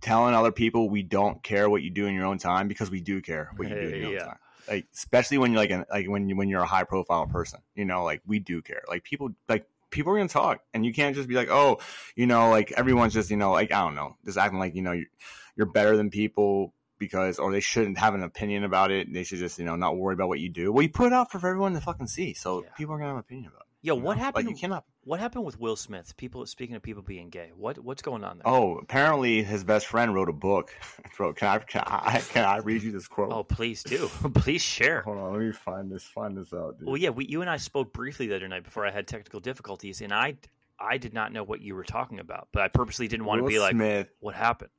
telling 0.00 0.34
other 0.34 0.52
people 0.52 0.90
we 0.90 1.02
don't 1.02 1.42
care 1.42 1.70
what 1.70 1.82
you 1.82 1.90
do 1.90 2.06
in 2.06 2.14
your 2.14 2.26
own 2.26 2.38
time 2.38 2.66
because 2.68 2.90
we 2.90 3.00
do 3.00 3.20
care 3.20 3.50
what 3.56 3.68
you 3.68 3.74
do 3.74 3.88
in 3.88 4.00
your 4.00 4.12
Yeah. 4.12 4.20
own 4.20 4.26
time." 4.28 4.38
Like, 4.68 4.86
especially 4.94 5.38
when 5.38 5.50
you're 5.52 5.60
like, 5.60 5.70
an, 5.70 5.84
like 5.90 6.08
when 6.08 6.28
you 6.28 6.36
when 6.36 6.48
you're 6.48 6.62
a 6.62 6.66
high 6.66 6.84
profile 6.84 7.26
person, 7.26 7.60
you 7.74 7.84
know, 7.84 8.04
like 8.04 8.22
we 8.26 8.38
do 8.38 8.62
care. 8.62 8.82
Like 8.88 9.02
people, 9.02 9.30
like 9.48 9.66
people 9.90 10.12
are 10.12 10.16
gonna 10.16 10.28
talk, 10.28 10.62
and 10.72 10.86
you 10.86 10.92
can't 10.94 11.16
just 11.16 11.28
be 11.28 11.34
like, 11.34 11.50
"Oh, 11.50 11.78
you 12.14 12.26
know, 12.26 12.48
like 12.50 12.72
everyone's 12.72 13.12
just, 13.12 13.30
you 13.30 13.36
know, 13.36 13.50
like 13.52 13.72
I 13.72 13.80
don't 13.80 13.96
know, 13.96 14.16
just 14.24 14.38
acting 14.38 14.60
like 14.60 14.74
you 14.76 14.82
know 14.82 14.92
you're, 14.92 15.06
you're 15.56 15.66
better 15.66 15.96
than 15.96 16.10
people." 16.10 16.74
Because, 16.98 17.40
or 17.40 17.50
they 17.50 17.58
shouldn't 17.58 17.98
have 17.98 18.14
an 18.14 18.22
opinion 18.22 18.62
about 18.62 18.92
it. 18.92 19.12
They 19.12 19.24
should 19.24 19.40
just, 19.40 19.58
you 19.58 19.64
know, 19.64 19.74
not 19.74 19.96
worry 19.96 20.14
about 20.14 20.28
what 20.28 20.38
you 20.38 20.48
do. 20.48 20.70
Well, 20.70 20.82
you 20.84 20.88
put 20.88 21.08
it 21.08 21.12
out 21.12 21.32
for 21.32 21.38
everyone 21.38 21.72
to 21.74 21.80
fucking 21.80 22.06
see, 22.06 22.32
so 22.32 22.62
Yeah. 22.62 22.68
people 22.76 22.94
are 22.94 22.98
gonna 22.98 23.08
have 23.08 23.16
an 23.16 23.20
opinion 23.20 23.48
about 23.48 23.62
it. 23.62 23.66
Yo, 23.84 23.96
you 23.96 24.02
what 24.02 24.16
know? 24.16 24.22
happened? 24.22 24.46
Like, 24.46 24.54
you 24.54 24.60
cannot 24.60 24.84
What 25.02 25.18
happened 25.18 25.44
with 25.44 25.58
Will 25.58 25.74
Smith? 25.74 26.16
People 26.16 26.46
speaking 26.46 26.76
of 26.76 26.82
people 26.82 27.02
being 27.02 27.28
gay. 27.28 27.50
What 27.56 27.80
what's 27.80 28.02
going 28.02 28.22
on 28.22 28.36
there? 28.38 28.46
Oh, 28.46 28.76
apparently 28.78 29.42
his 29.42 29.64
best 29.64 29.88
friend 29.88 30.14
wrote 30.14 30.28
a 30.28 30.32
book. 30.32 30.72
Bro, 31.16 31.32
can 31.32 31.48
I 31.48 31.58
can 31.58 31.82
I 31.84 32.20
can 32.28 32.44
I 32.44 32.58
read 32.58 32.84
you 32.84 32.92
this 32.92 33.08
quote? 33.08 33.32
Oh, 33.32 33.42
please 33.42 33.82
do. 33.82 34.06
please 34.36 34.62
share. 34.62 35.02
Hold 35.02 35.18
on, 35.18 35.32
let 35.32 35.40
me 35.40 35.50
find 35.50 35.90
this 35.90 36.04
find 36.04 36.36
this 36.38 36.52
out, 36.52 36.78
dude. 36.78 36.86
Well, 36.86 36.96
yeah, 36.96 37.10
we, 37.10 37.26
you 37.26 37.40
and 37.40 37.50
I 37.50 37.56
spoke 37.56 37.92
briefly 37.92 38.28
the 38.28 38.36
other 38.36 38.46
night 38.46 38.62
before 38.62 38.86
I 38.86 38.92
had 38.92 39.08
technical 39.08 39.40
difficulties, 39.40 40.02
and 40.02 40.12
I 40.12 40.36
I 40.78 40.98
did 40.98 41.14
not 41.14 41.32
know 41.32 41.42
what 41.42 41.60
you 41.60 41.74
were 41.74 41.82
talking 41.82 42.20
about, 42.20 42.46
but 42.52 42.62
I 42.62 42.68
purposely 42.68 43.08
didn't 43.08 43.26
want 43.26 43.42
Will 43.42 43.48
to 43.48 43.54
be 43.54 43.58
like, 43.58 43.72
Smith, 43.72 44.08
what 44.20 44.36
happened? 44.36 44.70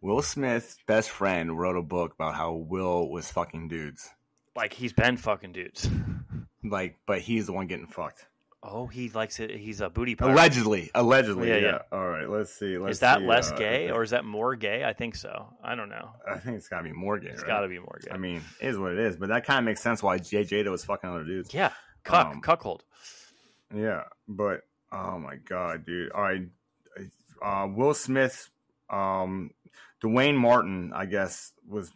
Will 0.00 0.22
Smith's 0.22 0.76
best 0.86 1.10
friend 1.10 1.58
wrote 1.58 1.76
a 1.76 1.82
book 1.82 2.14
about 2.14 2.34
how 2.34 2.52
Will 2.52 3.08
was 3.10 3.30
fucking 3.30 3.68
dudes. 3.68 4.08
Like 4.54 4.72
he's 4.72 4.92
been 4.92 5.16
fucking 5.16 5.52
dudes. 5.52 5.88
Like, 6.64 6.96
but 7.06 7.20
he's 7.20 7.46
the 7.46 7.52
one 7.52 7.66
getting 7.66 7.86
fucked. 7.86 8.26
Oh, 8.60 8.88
he 8.88 9.08
likes 9.10 9.38
it. 9.38 9.52
He's 9.52 9.80
a 9.80 9.88
booty 9.88 10.16
pirate. 10.16 10.32
Allegedly, 10.32 10.90
allegedly. 10.94 11.48
Yeah, 11.48 11.56
Yeah, 11.56 11.66
yeah. 11.66 11.78
All 11.92 12.08
right, 12.08 12.28
let's 12.28 12.52
see. 12.52 12.76
Let's 12.76 12.96
is 12.96 13.00
that 13.00 13.20
see, 13.20 13.26
less 13.26 13.52
uh, 13.52 13.56
gay 13.56 13.90
or 13.90 14.02
is 14.02 14.10
that 14.10 14.24
more 14.24 14.56
gay? 14.56 14.84
I 14.84 14.92
think 14.92 15.14
so. 15.14 15.54
I 15.62 15.76
don't 15.76 15.88
know. 15.88 16.10
I 16.28 16.38
think 16.38 16.56
it's 16.56 16.68
gotta 16.68 16.82
be 16.82 16.92
more 16.92 17.18
gay. 17.20 17.28
It's 17.28 17.42
right? 17.42 17.48
got 17.48 17.60
to 17.60 17.68
be 17.68 17.78
more 17.78 18.00
gay. 18.04 18.10
I 18.10 18.16
mean, 18.16 18.42
it 18.60 18.66
is 18.66 18.78
what 18.78 18.92
it 18.92 18.98
is. 18.98 19.16
But 19.16 19.28
that 19.28 19.46
kind 19.46 19.60
of 19.60 19.64
makes 19.64 19.80
sense 19.80 20.02
why 20.02 20.18
Jay 20.18 20.42
Jada 20.42 20.70
was 20.72 20.84
fucking 20.84 21.08
other 21.08 21.24
dudes. 21.24 21.54
yeah, 21.54 21.70
cuck, 22.02 22.26
um, 22.26 22.40
cuckold. 22.40 22.82
Yeah, 23.74 24.04
but 24.26 24.62
oh 24.90 25.18
my 25.20 25.36
god, 25.36 25.86
dude! 25.86 26.10
All 26.10 26.22
right, 26.22 26.42
uh, 27.40 27.68
Will 27.70 27.94
Smith, 27.94 28.50
um, 28.90 29.52
Duane 30.00 30.36
Martin, 30.36 30.92
I 30.94 31.06
guess 31.06 31.52
was 31.66 31.90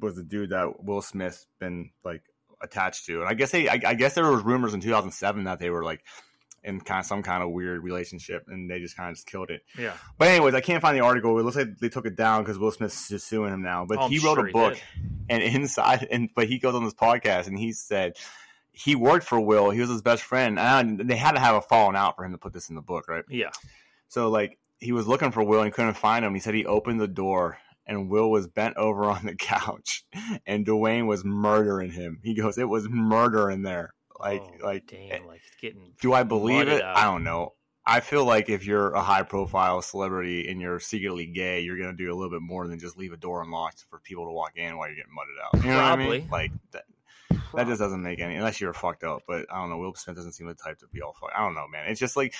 was 0.00 0.16
the 0.16 0.22
dude 0.22 0.50
that 0.50 0.82
Will 0.84 1.02
Smith 1.02 1.46
been 1.58 1.90
like 2.04 2.22
attached 2.62 3.06
to, 3.06 3.20
and 3.20 3.28
I 3.28 3.34
guess 3.34 3.50
they, 3.50 3.68
I, 3.68 3.80
I 3.84 3.94
guess 3.94 4.14
there 4.14 4.30
was 4.30 4.42
rumors 4.42 4.74
in 4.74 4.80
2007 4.80 5.44
that 5.44 5.58
they 5.58 5.70
were 5.70 5.84
like 5.84 6.02
in 6.64 6.80
kind 6.80 7.00
of 7.00 7.06
some 7.06 7.22
kind 7.22 7.42
of 7.42 7.50
weird 7.50 7.82
relationship, 7.82 8.44
and 8.48 8.70
they 8.70 8.80
just 8.80 8.96
kind 8.96 9.08
of 9.08 9.14
just 9.14 9.26
killed 9.26 9.50
it. 9.50 9.62
Yeah. 9.78 9.92
But 10.18 10.28
anyways, 10.28 10.54
I 10.54 10.60
can't 10.60 10.82
find 10.82 10.96
the 10.96 11.02
article. 11.02 11.38
It 11.38 11.44
looks 11.44 11.56
like 11.56 11.78
they 11.78 11.88
took 11.88 12.06
it 12.06 12.16
down 12.16 12.42
because 12.42 12.58
Will 12.58 12.72
Smith's 12.72 13.08
just 13.08 13.28
suing 13.28 13.52
him 13.52 13.62
now. 13.62 13.86
But 13.86 13.98
Oh, 13.98 14.02
I'm 14.02 14.10
he 14.10 14.18
wrote 14.18 14.36
sure 14.36 14.48
a 14.48 14.52
book, 14.52 14.78
and 15.28 15.42
inside, 15.42 16.08
and 16.10 16.28
but 16.34 16.48
he 16.48 16.58
goes 16.58 16.74
on 16.74 16.84
this 16.84 16.94
podcast 16.94 17.46
and 17.46 17.58
he 17.58 17.72
said 17.72 18.16
he 18.72 18.94
worked 18.94 19.24
for 19.26 19.40
Will. 19.40 19.70
He 19.70 19.80
was 19.80 19.88
his 19.88 20.02
best 20.02 20.22
friend, 20.22 20.58
and 20.58 21.00
they 21.00 21.16
had 21.16 21.32
to 21.32 21.40
have 21.40 21.54
a 21.54 21.62
falling 21.62 21.96
out 21.96 22.16
for 22.16 22.24
him 22.24 22.32
to 22.32 22.38
put 22.38 22.52
this 22.52 22.68
in 22.68 22.74
the 22.74 22.82
book, 22.82 23.08
right? 23.08 23.24
Yeah. 23.30 23.50
So 24.08 24.28
like 24.28 24.58
he 24.78 24.92
was 24.92 25.06
looking 25.06 25.30
for 25.30 25.42
Will 25.42 25.62
and 25.62 25.72
couldn't 25.72 25.94
find 25.94 26.24
him. 26.24 26.34
He 26.34 26.40
said 26.40 26.54
he 26.54 26.66
opened 26.66 27.00
the 27.00 27.08
door 27.08 27.58
and 27.86 28.10
Will 28.10 28.30
was 28.30 28.46
bent 28.46 28.76
over 28.76 29.04
on 29.04 29.24
the 29.26 29.34
couch 29.38 30.04
and 30.46 30.66
Duane 30.66 31.06
was 31.06 31.24
murdering 31.24 31.90
him. 31.90 32.20
He 32.22 32.34
goes, 32.34 32.58
it 32.58 32.68
was 32.68 32.88
murder 32.88 33.50
in 33.50 33.62
there. 33.62 33.92
Like 34.18 34.42
Oh, 34.42 34.66
like 34.66 34.92
eh, 34.94 35.08
damn, 35.18 35.26
like 35.26 35.42
it's 35.46 35.56
getting. 35.60 35.92
do 36.00 36.12
I 36.14 36.22
believe 36.22 36.68
it? 36.68 36.82
out. 36.82 36.96
I 36.96 37.04
don't 37.04 37.22
know. 37.24 37.52
I 37.88 38.00
feel 38.00 38.24
like 38.24 38.48
if 38.48 38.66
you're 38.66 38.92
a 38.94 39.02
high 39.02 39.22
profile 39.22 39.80
celebrity 39.82 40.50
and 40.50 40.60
you're 40.60 40.80
secretly 40.80 41.26
gay, 41.26 41.60
you're 41.60 41.76
gonna 41.78 41.92
do 41.96 42.10
a 42.12 42.16
little 42.16 42.30
bit 42.30 42.40
more 42.42 42.66
than 42.66 42.78
just 42.78 42.96
leave 42.96 43.12
a 43.12 43.16
door 43.18 43.42
unlocked 43.42 43.84
for 43.90 43.98
people 44.00 44.24
to 44.24 44.32
walk 44.32 44.52
in 44.56 44.76
while 44.76 44.88
you're 44.88 44.96
getting 44.96 45.14
mudded 45.14 45.34
out. 45.44 45.62
You 45.64 45.70
know 45.70 45.76
what 45.76 45.84
I 45.84 45.96
mean? 45.96 46.28
Like 46.30 46.50
that 46.72 46.84
that 47.54 47.66
just 47.66 47.78
doesn't 47.78 48.02
make 48.02 48.18
any 48.20 48.36
unless 48.36 48.60
you're 48.60 48.72
fucked 48.72 49.04
up. 49.04 49.22
But 49.28 49.46
I 49.52 49.60
don't 49.60 49.68
know. 49.70 49.78
Will 49.78 49.94
Smith 49.94 50.16
doesn't 50.16 50.32
seem 50.32 50.46
the 50.48 50.54
type 50.54 50.78
to 50.78 50.86
be 50.88 51.02
all 51.02 51.12
fucked. 51.12 51.34
Up. 51.34 51.38
I 51.40 51.44
don't 51.44 51.54
know, 51.54 51.68
man. 51.68 51.84
It's 51.88 52.00
just 52.00 52.16
like 52.16 52.34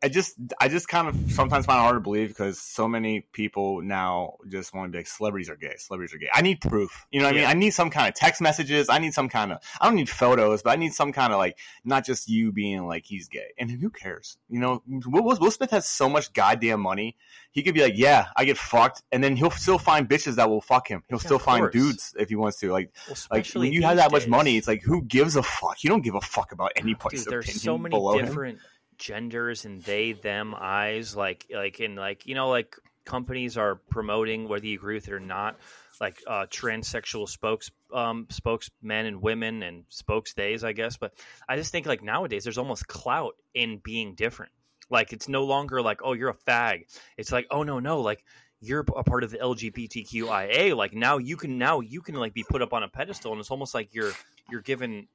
I 0.00 0.08
just 0.08 0.36
I 0.60 0.68
just 0.68 0.86
kind 0.86 1.08
of 1.08 1.32
sometimes 1.32 1.66
find 1.66 1.78
it 1.78 1.82
hard 1.82 1.96
to 1.96 2.00
believe 2.00 2.28
because 2.28 2.60
so 2.60 2.86
many 2.86 3.22
people 3.32 3.82
now 3.82 4.36
just 4.48 4.72
want 4.72 4.86
to 4.86 4.92
be 4.92 4.98
like 4.98 5.08
celebrities 5.08 5.50
are 5.50 5.56
gay. 5.56 5.74
Celebrities 5.76 6.14
are 6.14 6.18
gay. 6.18 6.28
I 6.32 6.40
need 6.42 6.60
proof. 6.60 7.06
You 7.10 7.18
know 7.18 7.26
what 7.26 7.34
I 7.34 7.38
mean? 7.38 7.46
I 7.46 7.54
need 7.54 7.70
some 7.70 7.90
kind 7.90 8.08
of 8.08 8.14
text 8.14 8.40
messages. 8.40 8.88
I 8.88 8.98
need 8.98 9.12
some 9.12 9.28
kind 9.28 9.50
of 9.50 9.58
I 9.80 9.86
don't 9.86 9.96
need 9.96 10.08
photos, 10.08 10.62
but 10.62 10.70
I 10.70 10.76
need 10.76 10.92
some 10.92 11.12
kind 11.12 11.32
of 11.32 11.38
like 11.38 11.58
not 11.84 12.04
just 12.04 12.28
you 12.28 12.52
being 12.52 12.86
like 12.86 13.06
he's 13.06 13.28
gay. 13.28 13.48
And 13.58 13.68
who 13.70 13.90
cares? 13.90 14.38
You 14.48 14.60
know, 14.60 14.82
Will, 14.86 15.24
Will 15.24 15.50
Smith 15.50 15.72
has 15.72 15.88
so 15.88 16.08
much 16.08 16.32
goddamn 16.32 16.80
money. 16.80 17.16
He 17.50 17.64
could 17.64 17.74
be 17.74 17.82
like, 17.82 17.94
yeah, 17.96 18.26
I 18.36 18.44
get 18.44 18.56
fucked, 18.56 19.02
and 19.10 19.24
then 19.24 19.34
he'll 19.34 19.50
still 19.50 19.78
find 19.78 20.08
bitches 20.08 20.36
that 20.36 20.48
will 20.48 20.60
fuck 20.60 20.86
him. 20.86 21.02
He'll 21.08 21.16
Yeah, 21.16 21.24
still 21.24 21.38
find 21.40 21.72
dudes 21.72 22.14
if 22.16 22.28
he 22.28 22.36
wants 22.36 22.60
to. 22.60 22.70
Like, 22.70 22.92
Well, 23.08 23.16
like 23.32 23.48
when 23.48 23.72
you 23.72 23.82
have 23.82 23.96
that 23.96 24.12
much 24.12 24.28
money, 24.28 24.56
it's 24.56 24.68
like 24.68 24.82
who 24.82 25.02
gives 25.02 25.34
a 25.34 25.42
fuck? 25.42 25.82
You 25.82 25.90
don't 25.90 26.02
give 26.02 26.14
a 26.14 26.20
fuck 26.20 26.52
about 26.52 26.72
anybody's 26.76 27.24
Dude, 27.24 27.32
there's 27.32 27.60
so 27.60 27.76
many 27.76 27.90
below 27.96 28.18
him. 28.18 28.58
Genders 28.98 29.64
and 29.64 29.82
they 29.82 30.12
them 30.12 30.54
eyes 30.58 31.16
like 31.16 31.46
like 31.52 31.80
in 31.80 31.96
like 31.96 32.26
you 32.26 32.34
know 32.34 32.48
like 32.48 32.76
companies 33.04 33.56
are 33.56 33.76
promoting 33.90 34.48
whether 34.48 34.66
you 34.66 34.76
agree 34.76 34.94
with 34.94 35.08
it 35.08 35.14
or 35.14 35.20
not 35.20 35.56
like 36.00 36.22
uh 36.26 36.44
transsexual 36.46 37.28
spokes 37.28 37.70
um 37.94 38.26
spokesmen 38.28 39.06
and 39.06 39.22
women 39.22 39.62
and 39.62 39.84
spokes 39.88 40.34
days 40.34 40.62
i 40.62 40.72
guess 40.72 40.98
but 40.98 41.14
i 41.48 41.56
just 41.56 41.72
think 41.72 41.86
like 41.86 42.02
nowadays 42.02 42.44
there's 42.44 42.58
almost 42.58 42.86
clout 42.86 43.34
in 43.58 43.78
being 43.82 44.14
different. 44.14 44.52
Like 44.90 45.12
it's 45.12 45.28
no 45.28 45.44
longer 45.44 45.82
like 45.82 46.00
oh 46.02 46.12
you're 46.14 46.30
a 46.30 46.34
fag. 46.34 46.84
It's 47.16 47.32
like 47.32 47.46
oh 47.50 47.62
no 47.62 47.80
no 47.80 48.00
like 48.00 48.24
you're 48.60 48.84
a 48.96 49.04
part 49.04 49.22
of 49.22 49.30
the 49.30 49.38
lgbtqia 49.38 50.76
like 50.76 50.92
now 50.92 51.18
you 51.18 51.36
can 51.36 51.58
now 51.58 51.80
you 51.80 52.00
can 52.00 52.16
like 52.16 52.34
be 52.34 52.44
put 52.48 52.60
up 52.60 52.72
on 52.72 52.82
a 52.82 52.88
pedestal 52.88 53.30
and 53.30 53.40
it's 53.40 53.52
almost 53.52 53.72
like 53.72 53.94
you're 53.94 54.10
you're 54.50 54.62
given 54.62 55.06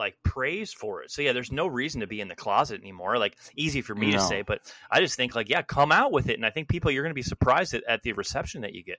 like 0.00 0.16
praise 0.24 0.72
for 0.72 1.02
it. 1.02 1.12
So 1.12 1.22
yeah, 1.22 1.32
there's 1.32 1.52
no 1.52 1.68
reason 1.68 2.00
to 2.00 2.08
be 2.08 2.20
in 2.20 2.26
the 2.26 2.34
closet 2.34 2.80
anymore. 2.80 3.18
Like 3.18 3.36
easy 3.54 3.82
for 3.82 3.94
me 3.94 4.12
to 4.12 4.20
say, 4.20 4.42
but 4.42 4.60
I 4.90 4.98
just 5.00 5.14
think 5.14 5.36
like 5.36 5.48
yeah, 5.48 5.62
come 5.62 5.92
out 5.92 6.10
with 6.10 6.28
it, 6.28 6.34
and 6.34 6.44
I 6.44 6.50
think 6.50 6.68
people 6.68 6.90
you're 6.90 7.04
going 7.04 7.12
to 7.12 7.14
be 7.14 7.22
surprised 7.22 7.74
at, 7.74 7.84
at 7.86 8.02
the 8.02 8.14
reception 8.14 8.62
that 8.62 8.74
you 8.74 8.82
get. 8.82 8.98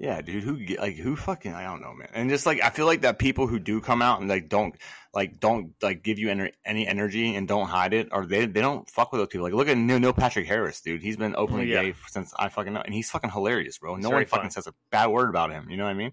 Yeah, 0.00 0.20
dude, 0.20 0.44
who 0.44 0.58
like 0.78 0.94
who 0.96 1.16
fucking 1.16 1.52
I 1.52 1.64
don't 1.64 1.80
know, 1.80 1.92
man. 1.92 2.08
And 2.14 2.30
just 2.30 2.46
like 2.46 2.62
I 2.62 2.70
feel 2.70 2.86
like 2.86 3.00
that 3.00 3.18
people 3.18 3.48
who 3.48 3.58
do 3.58 3.80
come 3.80 4.00
out 4.00 4.20
and 4.20 4.28
like 4.28 4.48
don't 4.48 4.76
like 5.12 5.40
don't 5.40 5.74
like 5.82 6.04
give 6.04 6.20
you 6.20 6.28
ener- 6.28 6.52
any 6.64 6.86
energy 6.86 7.34
and 7.34 7.48
don't 7.48 7.66
hide 7.66 7.92
it, 7.94 8.08
or 8.12 8.24
they 8.24 8.46
they 8.46 8.60
don't 8.60 8.88
fuck 8.88 9.10
with 9.10 9.20
those 9.20 9.26
people. 9.26 9.42
Like 9.44 9.54
look 9.54 9.66
at 9.66 9.76
Neil, 9.76 9.98
Neil 9.98 10.12
Patrick 10.12 10.46
Harris, 10.46 10.80
dude. 10.82 11.02
He's 11.02 11.16
been 11.16 11.34
openly 11.36 11.66
Yeah. 11.72 11.82
gay 11.82 11.94
since 12.06 12.32
I 12.38 12.48
fucking 12.48 12.74
know, 12.74 12.82
and 12.84 12.94
he's 12.94 13.10
fucking 13.10 13.30
hilarious, 13.30 13.78
bro. 13.78 13.96
No 13.96 14.10
one 14.10 14.24
fucking 14.24 14.42
funny. 14.42 14.50
says 14.50 14.68
a 14.68 14.74
bad 14.92 15.08
word 15.08 15.30
about 15.30 15.50
him. 15.50 15.68
You 15.68 15.76
know 15.76 15.84
what 15.84 15.90
I 15.90 15.94
mean? 15.94 16.12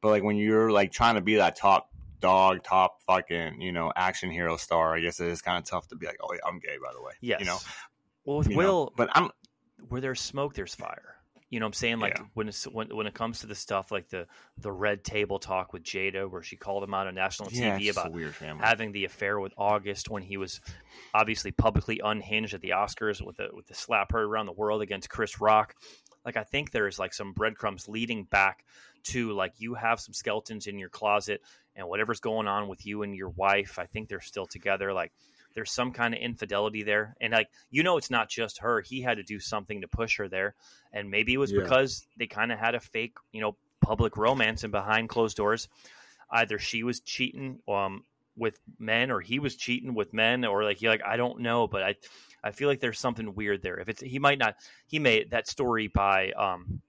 But 0.00 0.10
like 0.10 0.22
when 0.22 0.36
you're 0.36 0.70
like 0.70 0.92
trying 0.92 1.16
to 1.16 1.20
be 1.20 1.36
that 1.36 1.56
top 1.56 1.90
dog, 2.20 2.62
top 2.62 3.02
fucking 3.06 3.60
you 3.60 3.72
know 3.72 3.92
action 3.94 4.30
hero 4.30 4.56
star, 4.56 4.94
I 4.94 5.00
guess 5.00 5.20
it 5.20 5.28
is 5.28 5.42
kind 5.42 5.58
of 5.58 5.64
tough 5.68 5.88
to 5.88 5.96
be 5.96 6.06
like, 6.06 6.18
oh 6.22 6.32
yeah, 6.32 6.40
I'm 6.46 6.58
gay, 6.58 6.76
by 6.82 6.92
the 6.92 7.02
way. 7.02 7.12
Yes. 7.20 7.40
you 7.40 7.46
know. 7.46 7.58
well, 8.24 8.38
with 8.38 8.48
You 8.48 8.56
know? 8.56 8.58
Will, 8.58 8.92
but 8.96 9.10
I'm 9.14 9.30
where 9.88 10.00
there's 10.00 10.20
smoke, 10.20 10.54
there's 10.54 10.74
fire. 10.74 11.14
You 11.50 11.60
know 11.60 11.64
what 11.64 11.68
I'm 11.68 11.74
saying? 11.74 11.98
Like 12.00 12.18
Yeah. 12.18 12.26
when 12.34 12.48
it's 12.48 12.64
when 12.64 12.94
when 12.94 13.06
it 13.06 13.14
comes 13.14 13.40
to 13.40 13.46
the 13.46 13.54
stuff 13.54 13.90
like 13.90 14.10
the 14.10 14.26
the 14.58 14.70
red 14.70 15.02
table 15.02 15.38
talk 15.38 15.72
with 15.72 15.82
Jada, 15.82 16.30
where 16.30 16.42
she 16.42 16.56
called 16.56 16.84
him 16.84 16.92
out 16.92 17.06
on 17.06 17.14
national 17.14 17.50
yeah, 17.52 17.78
TV 17.78 17.86
a 17.86 17.90
about 17.90 18.12
weird 18.12 18.34
family. 18.34 18.62
having 18.62 18.92
the 18.92 19.06
affair 19.06 19.40
with 19.40 19.54
August 19.56 20.10
when 20.10 20.22
he 20.22 20.36
was 20.36 20.60
obviously 21.14 21.50
publicly 21.50 22.02
unhinged 22.04 22.52
at 22.52 22.60
the 22.60 22.70
Oscars 22.70 23.24
with 23.24 23.38
the 23.38 23.48
with 23.54 23.66
the 23.66 23.74
slap 23.74 24.12
heard 24.12 24.24
around 24.24 24.44
the 24.44 24.52
world 24.52 24.82
against 24.82 25.08
Chris 25.08 25.40
Rock. 25.40 25.74
Like 26.22 26.36
I 26.36 26.44
think 26.44 26.70
there's 26.70 26.98
like 26.98 27.14
some 27.14 27.32
breadcrumbs 27.32 27.88
leading 27.88 28.24
back 28.24 28.66
to 29.04 29.32
like 29.32 29.54
you 29.56 29.72
have 29.72 30.00
some 30.00 30.12
skeletons 30.12 30.66
in 30.66 30.78
your 30.78 30.90
closet 30.90 31.40
and 31.78 31.88
whatever's 31.88 32.20
going 32.20 32.46
on 32.46 32.68
with 32.68 32.84
you 32.84 33.02
and 33.02 33.14
your 33.16 33.30
wife, 33.30 33.78
I 33.78 33.86
think 33.86 34.08
they're 34.10 34.20
still 34.20 34.44
together. 34.46 34.92
Like 34.92 35.12
there's 35.54 35.72
some 35.72 35.92
kind 35.92 36.12
of 36.12 36.20
infidelity 36.20 36.82
there. 36.82 37.16
And 37.20 37.32
like 37.32 37.48
you 37.70 37.82
know 37.82 37.96
it's 37.96 38.10
not 38.10 38.28
just 38.28 38.58
her. 38.60 38.82
He 38.82 39.00
had 39.00 39.16
to 39.16 39.22
do 39.22 39.40
something 39.40 39.80
to 39.80 39.88
push 39.88 40.18
her 40.18 40.28
there. 40.28 40.54
And 40.92 41.10
maybe 41.10 41.32
it 41.32 41.38
was 41.38 41.52
Yeah. 41.52 41.62
because 41.62 42.06
they 42.18 42.26
kind 42.26 42.52
of 42.52 42.58
had 42.58 42.74
a 42.74 42.80
fake, 42.80 43.14
you 43.32 43.40
know, 43.40 43.56
public 43.80 44.16
romance 44.18 44.64
and 44.64 44.72
behind 44.72 45.08
closed 45.08 45.36
doors. 45.38 45.68
Either 46.30 46.58
she 46.58 46.82
was 46.82 47.00
cheating 47.00 47.60
um 47.66 48.04
with 48.36 48.58
men 48.78 49.10
or 49.10 49.20
he 49.20 49.38
was 49.40 49.56
cheating 49.56 49.94
with 49.94 50.12
men 50.12 50.44
or 50.44 50.62
like 50.62 50.76
he 50.78 50.88
like 50.88 51.02
I 51.04 51.16
don't 51.16 51.40
know, 51.40 51.66
but 51.66 51.82
I 51.82 51.94
I 52.44 52.52
feel 52.52 52.68
like 52.68 52.80
there's 52.80 53.00
something 53.00 53.34
weird 53.34 53.62
there. 53.62 53.78
If 53.80 53.88
it's 53.88 54.00
he 54.02 54.18
might 54.18 54.38
not 54.38 54.56
he 54.86 54.98
made 54.98 55.30
that 55.30 55.48
story 55.48 55.88
by 55.88 56.32
um 56.32 56.82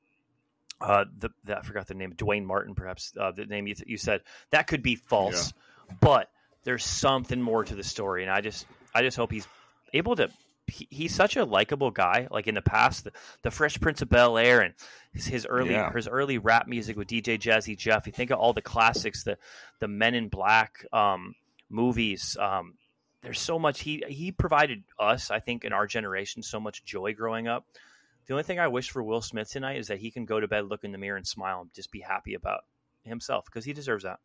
uh 0.82 1.06
the, 1.18 1.30
the 1.44 1.58
I 1.58 1.62
forgot 1.62 1.88
the 1.88 1.94
name 1.94 2.13
Duane 2.15 2.46
Martin 2.46 2.76
perhaps 2.76 3.13
uh, 3.20 3.32
the 3.32 3.46
name 3.46 3.68
you, 3.68 3.76
you 3.86 3.98
said 3.98 4.22
that 4.52 4.68
could 4.68 4.82
be 4.84 4.96
false, 4.96 5.54
but 6.00 6.30
there's 6.63 6.84
something 6.86 7.42
more 7.42 7.63
to 7.63 7.76
the 7.76 7.84
story, 7.84 8.24
and 8.24 8.32
I 8.32 8.42
just 8.42 8.65
I 8.94 9.02
just 9.02 9.18
hope 9.18 9.32
he's 9.32 9.48
able 9.94 10.15
to. 10.18 10.30
He, 10.68 10.88
he's 10.92 11.15
such 11.15 11.36
a 11.36 11.46
likable 11.46 11.89
guy. 11.89 12.28
Like 12.30 12.46
in 12.46 12.54
the 12.54 12.62
past, 12.62 13.04
the, 13.06 13.12
the 13.42 13.50
Fresh 13.50 13.80
Prince 13.80 14.04
of 14.04 14.10
Bel 14.10 14.38
Air 14.38 14.62
and 14.62 14.76
his, 15.13 15.26
his 15.26 15.46
early 15.48 15.72
Yeah. 15.72 15.92
his 15.92 16.08
early 16.08 16.38
rap 16.38 16.68
music 16.68 16.96
with 16.96 17.08
DJ 17.08 17.39
Jazzy 17.39 17.76
Jeff. 17.76 18.06
You 18.06 18.13
think 18.13 18.30
of 18.30 18.38
all 18.38 18.54
the 18.54 18.62
classics, 18.62 19.24
the 19.24 19.38
the 19.80 19.88
Men 19.88 20.13
in 20.13 20.28
Black 20.30 20.86
um, 20.94 21.34
movies. 21.70 22.38
Um, 22.39 22.76
there's 23.24 23.39
so 23.42 23.58
much 23.58 23.82
he 23.82 24.04
he 24.08 24.32
provided 24.32 24.84
us. 25.00 25.32
I 25.32 25.39
think 25.39 25.65
in 25.65 25.74
our 25.74 25.88
generation 25.88 26.44
so 26.44 26.60
much 26.60 26.86
joy 26.86 27.13
growing 27.15 27.48
up. 27.48 27.65
The 28.30 28.36
only 28.36 28.44
thing 28.44 28.60
I 28.60 28.68
wish 28.68 28.92
for 28.92 29.02
Will 29.02 29.24
Smith 29.24 29.50
tonight 29.50 29.78
is 29.78 29.88
that 29.88 29.98
he 29.98 30.12
can 30.12 30.26
go 30.26 30.39
to 30.39 30.48
bed, 30.48 30.65
look 30.65 30.84
in 30.84 30.92
the 30.92 31.00
mirror, 31.00 31.18
and 31.18 31.26
smile, 31.26 31.62
and 31.62 31.74
just 31.74 31.92
be 31.92 32.02
happy 32.02 32.36
about 32.36 32.62
himself 33.04 33.46
because 33.46 33.65
he 33.65 33.74
deserves 33.74 34.04
that. 34.04 34.20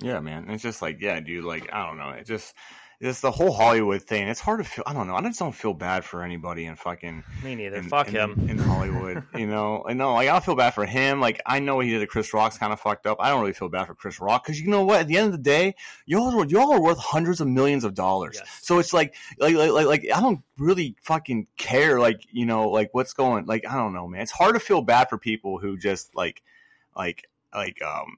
Yeah, 0.00 0.20
man. 0.20 0.50
It's 0.50 0.62
just 0.62 0.82
like, 0.82 1.00
yeah, 1.00 1.20
dude. 1.20 1.44
Like, 1.44 1.72
I 1.72 1.86
don't 1.86 1.98
know. 1.98 2.10
It 2.10 2.26
just, 2.26 2.52
it's 3.00 3.20
the 3.20 3.30
whole 3.30 3.52
Hollywood 3.52 4.02
thing. 4.02 4.26
It's 4.28 4.40
hard 4.40 4.58
to 4.58 4.64
feel. 4.64 4.82
I 4.86 4.92
don't 4.92 5.06
know. 5.06 5.14
I 5.14 5.20
just 5.22 5.38
don't 5.38 5.54
feel 5.54 5.72
bad 5.74 6.04
for 6.04 6.22
anybody 6.24 6.64
in 6.66 6.74
fucking. 6.74 7.22
Me 7.44 7.54
neither. 7.54 7.76
in, 7.76 7.88
Fuck 7.88 8.08
in- 8.08 8.14
him. 8.14 8.46
in 8.48 8.58
Hollywood. 8.58 9.22
you 9.36 9.46
know, 9.46 9.84
I 9.86 9.92
know. 9.92 10.14
Like, 10.14 10.28
I 10.28 10.32
don't 10.32 10.44
feel 10.44 10.56
bad 10.56 10.74
for 10.74 10.84
him. 10.84 11.20
Like, 11.20 11.40
I 11.46 11.60
know 11.60 11.76
what 11.76 11.84
he 11.86 11.92
did 11.92 12.00
to 12.00 12.06
Chris 12.08 12.32
Rock's 12.34 12.58
kind 12.58 12.72
of 12.72 12.80
fucked 12.80 13.06
up. 13.06 13.18
I 13.20 13.28
don't 13.28 13.40
really 13.40 13.52
feel 13.52 13.68
bad 13.68 13.86
for 13.86 13.94
Chris 13.94 14.20
Rock 14.20 14.44
because 14.44 14.60
you 14.60 14.68
know 14.68 14.84
what? 14.84 15.00
At 15.00 15.06
the 15.06 15.16
end 15.16 15.26
of 15.26 15.32
the 15.32 15.38
day, 15.38 15.74
y'all 16.06 16.40
are 16.40 16.46
y'all 16.46 16.72
are 16.72 16.80
worth 16.82 16.98
hundreds 16.98 17.40
of 17.40 17.46
millions 17.46 17.84
of 17.84 17.94
dollars. 17.94 18.36
Yes. 18.38 18.58
So 18.62 18.78
it's 18.80 18.92
like, 18.92 19.14
like, 19.38 19.54
like, 19.54 19.70
like, 19.70 19.86
like, 19.86 20.06
I 20.12 20.20
don't 20.20 20.40
really 20.58 20.96
fucking 21.02 21.46
care. 21.56 22.00
Like, 22.00 22.20
you 22.32 22.46
know, 22.46 22.68
like 22.68 22.90
what's 22.94 23.12
going. 23.12 23.46
Like, 23.46 23.64
I 23.68 23.74
don't 23.76 23.92
know, 23.92 24.08
man. 24.08 24.22
It's 24.22 24.32
hard 24.32 24.54
to 24.54 24.60
feel 24.60 24.82
bad 24.82 25.08
for 25.08 25.18
people 25.18 25.58
who 25.58 25.76
just 25.76 26.16
like, 26.16 26.42
like, 26.96 27.28
like, 27.54 27.80
um. 27.82 28.16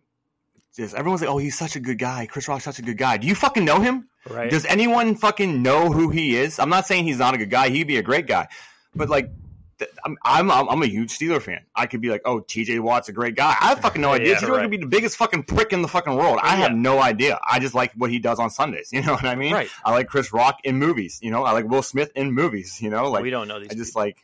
Just 0.77 0.95
everyone's 0.95 1.23
like, 1.23 1.31
oh, 1.31 1.39
he's 1.39 1.57
such 1.57 1.77
a 1.77 1.81
good 1.81 1.99
guy. 1.99 2.27
Chris 2.27 2.49
Rock's 2.49 2.65
such 2.65 2.79
a 2.79 2.83
good 2.83 2.99
guy. 2.99 3.17
Do 3.17 3.27
you 3.27 3.35
fucking 3.35 3.65
know 3.65 3.81
him? 3.81 4.09
Right. 4.29 4.51
Does 4.51 4.67
anyone 4.67 5.15
fucking 5.15 5.62
know 5.62 5.91
who 5.91 6.11
he 6.11 6.37
is? 6.37 6.59
I'm 6.59 6.69
not 6.69 6.87
saying 6.87 7.05
he's 7.05 7.19
not 7.19 7.35
a 7.35 7.39
good 7.39 7.51
guy. 7.51 7.71
He'd 7.71 7.87
be 7.87 7.97
a 7.97 8.03
great 8.03 8.27
guy, 8.27 8.49
but 8.95 9.09
like, 9.09 9.31
th- 9.79 9.91
I'm 10.05 10.19
I'm, 10.23 10.51
I'm 10.51 10.83
a 10.83 10.87
huge 10.87 11.17
Steeler 11.17 11.41
fan. 11.41 11.61
I 11.75 11.87
could 11.87 12.03
be 12.03 12.11
like, 12.11 12.23
oh, 12.27 12.41
T.J. 12.41 12.79
Watt's 12.81 13.09
a 13.09 13.12
great 13.12 13.37
guy. 13.37 13.57
I 13.59 13.69
have 13.69 13.81
fucking 13.81 14.03
no 14.03 14.12
idea. 14.12 14.35
Yeah, 14.35 14.35
T.J. 14.41 14.47
Watt 14.51 14.57
right. 14.57 14.62
could 14.65 14.71
be 14.71 14.77
the 14.77 14.87
biggest 14.87 15.17
fucking 15.17 15.45
prick 15.45 15.73
in 15.73 15.81
the 15.81 15.89
fucking 15.89 16.15
world. 16.15 16.41
I 16.43 16.57
have 16.57 16.75
no 16.75 17.01
idea. 17.01 17.39
I 17.43 17.59
just 17.59 17.75
like 17.75 17.93
what 17.95 18.11
he 18.11 18.19
does 18.19 18.39
on 18.39 18.51
Sundays. 18.51 18.91
You 18.97 19.01
know 19.01 19.12
what 19.12 19.25
I 19.25 19.35
mean? 19.35 19.55
Right. 19.55 19.71
I 19.83 19.93
like 19.93 20.09
Chris 20.09 20.33
Rock 20.33 20.59
in 20.65 20.77
movies. 20.77 21.21
You 21.23 21.31
know, 21.31 21.45
I 21.45 21.53
like 21.53 21.67
Will 21.67 21.83
Smith 21.83 22.12
in 22.15 22.33
movies. 22.33 22.83
You 22.83 22.91
know, 22.91 23.11
like 23.11 23.23
we 23.23 23.31
don't 23.31 23.49
know 23.49 23.61
these. 23.61 23.71
I 23.71 23.75
just 23.75 23.93
people. 23.93 24.03
like 24.03 24.19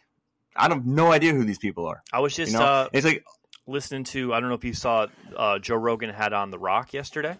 I 0.55 0.69
have 0.69 0.85
no 0.85 1.11
idea 1.13 1.33
who 1.33 1.45
these 1.45 1.59
people 1.59 1.87
are. 1.87 2.03
I 2.13 2.21
was 2.21 2.35
just 2.35 2.53
You 2.53 2.59
know, 2.59 2.65
uh, 2.65 2.89
it's 2.93 3.07
like 3.07 3.25
listening 3.67 4.05
to. 4.05 4.33
I 4.35 4.41
don't 4.41 4.49
know 4.49 4.55
if 4.55 4.65
you 4.65 4.75
saw 4.75 5.07
uh, 5.37 5.59
Joe 5.59 5.77
Rogan 5.77 6.11
had 6.11 6.33
on 6.33 6.51
The 6.51 6.59
Rock 6.59 6.93
yesterday. 6.93 7.37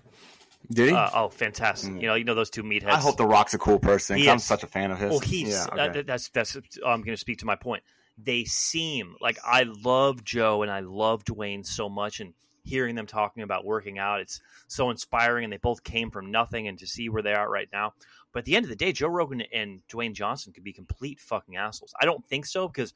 Did 0.71 0.91
he? 0.91 0.95
Uh, 0.95 1.11
oh, 1.15 1.29
fantastic! 1.29 1.93
Mm. 1.93 2.01
You 2.01 2.07
know, 2.09 2.15
you 2.15 2.25
know 2.25 2.35
those 2.35 2.51
two 2.51 2.63
meatheads. 2.63 2.91
I 2.91 2.99
hope 2.99 3.17
The 3.17 3.27
Rock's 3.27 3.55
a 3.55 3.59
cool 3.59 3.79
person. 3.79 4.17
He 4.17 4.29
I'm 4.29 4.37
is. 4.37 4.45
such 4.45 4.63
a 4.63 4.67
fan 4.67 4.91
of 4.91 4.99
his. 4.99 5.11
Well, 5.11 5.21
he's 5.21 5.51
yeah, 5.51 5.65
uh, 5.65 6.03
that's 6.07 6.29
that's. 6.29 6.57
I'm 6.57 7.03
going 7.03 7.15
to 7.15 7.17
speak 7.17 7.39
to 7.39 7.47
my 7.47 7.57
point. 7.57 7.83
They 8.17 8.45
seem 8.45 9.17
like 9.21 9.39
I 9.45 9.65
love 9.65 10.23
Joe 10.25 10.63
and 10.63 10.71
I 10.71 10.81
love 10.81 11.25
Dwayne 11.25 11.67
so 11.67 11.89
much, 11.89 12.21
and 12.21 12.35
hearing 12.65 12.95
them 12.95 13.07
talking 13.07 13.43
about 13.43 13.65
working 13.65 13.99
out, 13.99 14.21
it's 14.21 14.41
so 14.69 14.91
inspiring. 14.91 15.45
And 15.45 15.53
they 15.53 15.59
both 15.59 15.83
came 15.83 16.11
from 16.11 16.31
nothing, 16.31 16.69
and 16.69 16.79
to 16.79 16.87
see 16.87 17.09
where 17.09 17.23
they 17.23 17.35
are 17.35 17.51
right 17.51 17.69
now. 17.73 17.95
But 18.33 18.41
at 18.41 18.45
the 18.47 18.57
end 18.57 18.65
of 18.65 18.71
the 18.71 18.77
day, 18.77 18.93
Joe 18.93 19.09
Rogan 19.09 19.43
and 19.53 19.83
Dwayne 19.89 20.15
Johnson 20.15 20.53
could 20.53 20.65
be 20.65 20.73
complete 20.73 21.21
fucking 21.21 21.57
assholes. 21.57 21.93
I 22.01 22.07
don't 22.07 22.25
think 22.27 22.47
so 22.47 22.69
because, 22.69 22.95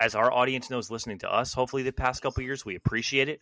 as 0.00 0.14
our 0.14 0.32
audience 0.32 0.70
knows, 0.70 0.90
listening 0.90 1.18
to 1.18 1.32
us, 1.32 1.52
hopefully 1.52 1.82
the 1.82 1.92
past 1.92 2.22
couple 2.22 2.42
years, 2.42 2.64
we 2.64 2.74
appreciate 2.76 3.28
it. 3.28 3.40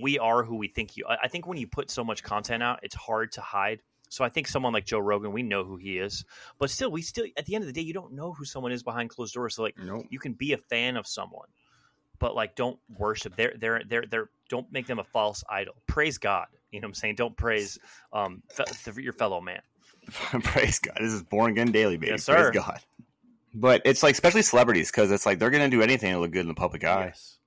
We 0.00 0.18
are 0.18 0.42
who 0.42 0.56
we 0.56 0.68
think 0.68 0.96
you. 0.96 1.04
I 1.08 1.16
I 1.24 1.28
think 1.28 1.46
when 1.46 1.58
you 1.58 1.66
put 1.66 1.90
so 1.90 2.04
much 2.04 2.22
content 2.22 2.62
out, 2.62 2.80
it's 2.82 2.94
hard 2.94 3.32
to 3.32 3.40
hide. 3.40 3.80
So 4.08 4.24
I 4.24 4.28
think 4.28 4.46
someone 4.46 4.72
like 4.72 4.84
Joe 4.84 4.98
Rogan, 4.98 5.32
we 5.32 5.42
know 5.42 5.64
who 5.64 5.76
he 5.76 5.98
is, 5.98 6.24
but 6.58 6.70
still, 6.70 6.90
we 6.90 7.02
still 7.02 7.26
at 7.36 7.46
the 7.46 7.54
end 7.54 7.62
of 7.62 7.66
the 7.66 7.72
day, 7.72 7.80
you 7.80 7.92
don't 7.94 8.12
know 8.12 8.32
who 8.32 8.44
someone 8.44 8.72
is 8.72 8.82
behind 8.82 9.10
closed 9.10 9.34
doors. 9.34 9.56
So 9.56 9.62
like, 9.62 9.76
Nope. 9.78 10.06
you 10.10 10.18
can 10.18 10.32
be 10.32 10.52
a 10.52 10.58
fan 10.58 10.96
of 10.96 11.06
someone, 11.06 11.48
but 12.18 12.34
like, 12.34 12.54
don't 12.54 12.78
worship. 12.98 13.34
They're 13.36 13.54
they're 13.58 13.82
they're 13.88 14.04
they're 14.08 14.30
don't 14.48 14.70
make 14.70 14.86
them 14.86 14.98
a 14.98 15.04
false 15.04 15.42
idol. 15.50 15.74
Praise 15.86 16.18
God. 16.18 16.46
You 16.70 16.80
know 16.80 16.86
what 16.86 16.90
I'm 16.90 16.94
saying? 16.94 17.14
Don't 17.16 17.36
praise 17.36 17.78
um 18.12 18.42
fe- 18.50 19.02
your 19.02 19.12
fellow 19.12 19.40
man. 19.40 19.62
Praise 20.42 20.78
God. 20.78 20.98
This 21.00 21.12
is 21.12 21.22
born 21.22 21.50
again 21.50 21.72
daily, 21.72 21.96
baby. 21.96 22.12
Yes, 22.12 22.24
sir. 22.24 22.52
Praise 22.52 22.64
God. 22.64 22.80
But 23.58 23.82
it's 23.86 24.02
like, 24.02 24.12
especially 24.12 24.42
celebrities, 24.42 24.90
because 24.90 25.10
it's 25.10 25.24
like 25.24 25.38
they're 25.38 25.50
going 25.50 25.68
to 25.68 25.74
do 25.74 25.82
anything 25.82 26.12
to 26.12 26.18
look 26.18 26.30
good 26.30 26.42
in 26.42 26.48
the 26.48 26.54
public 26.54 26.84
eye. 26.84 27.06
Yes. 27.06 27.38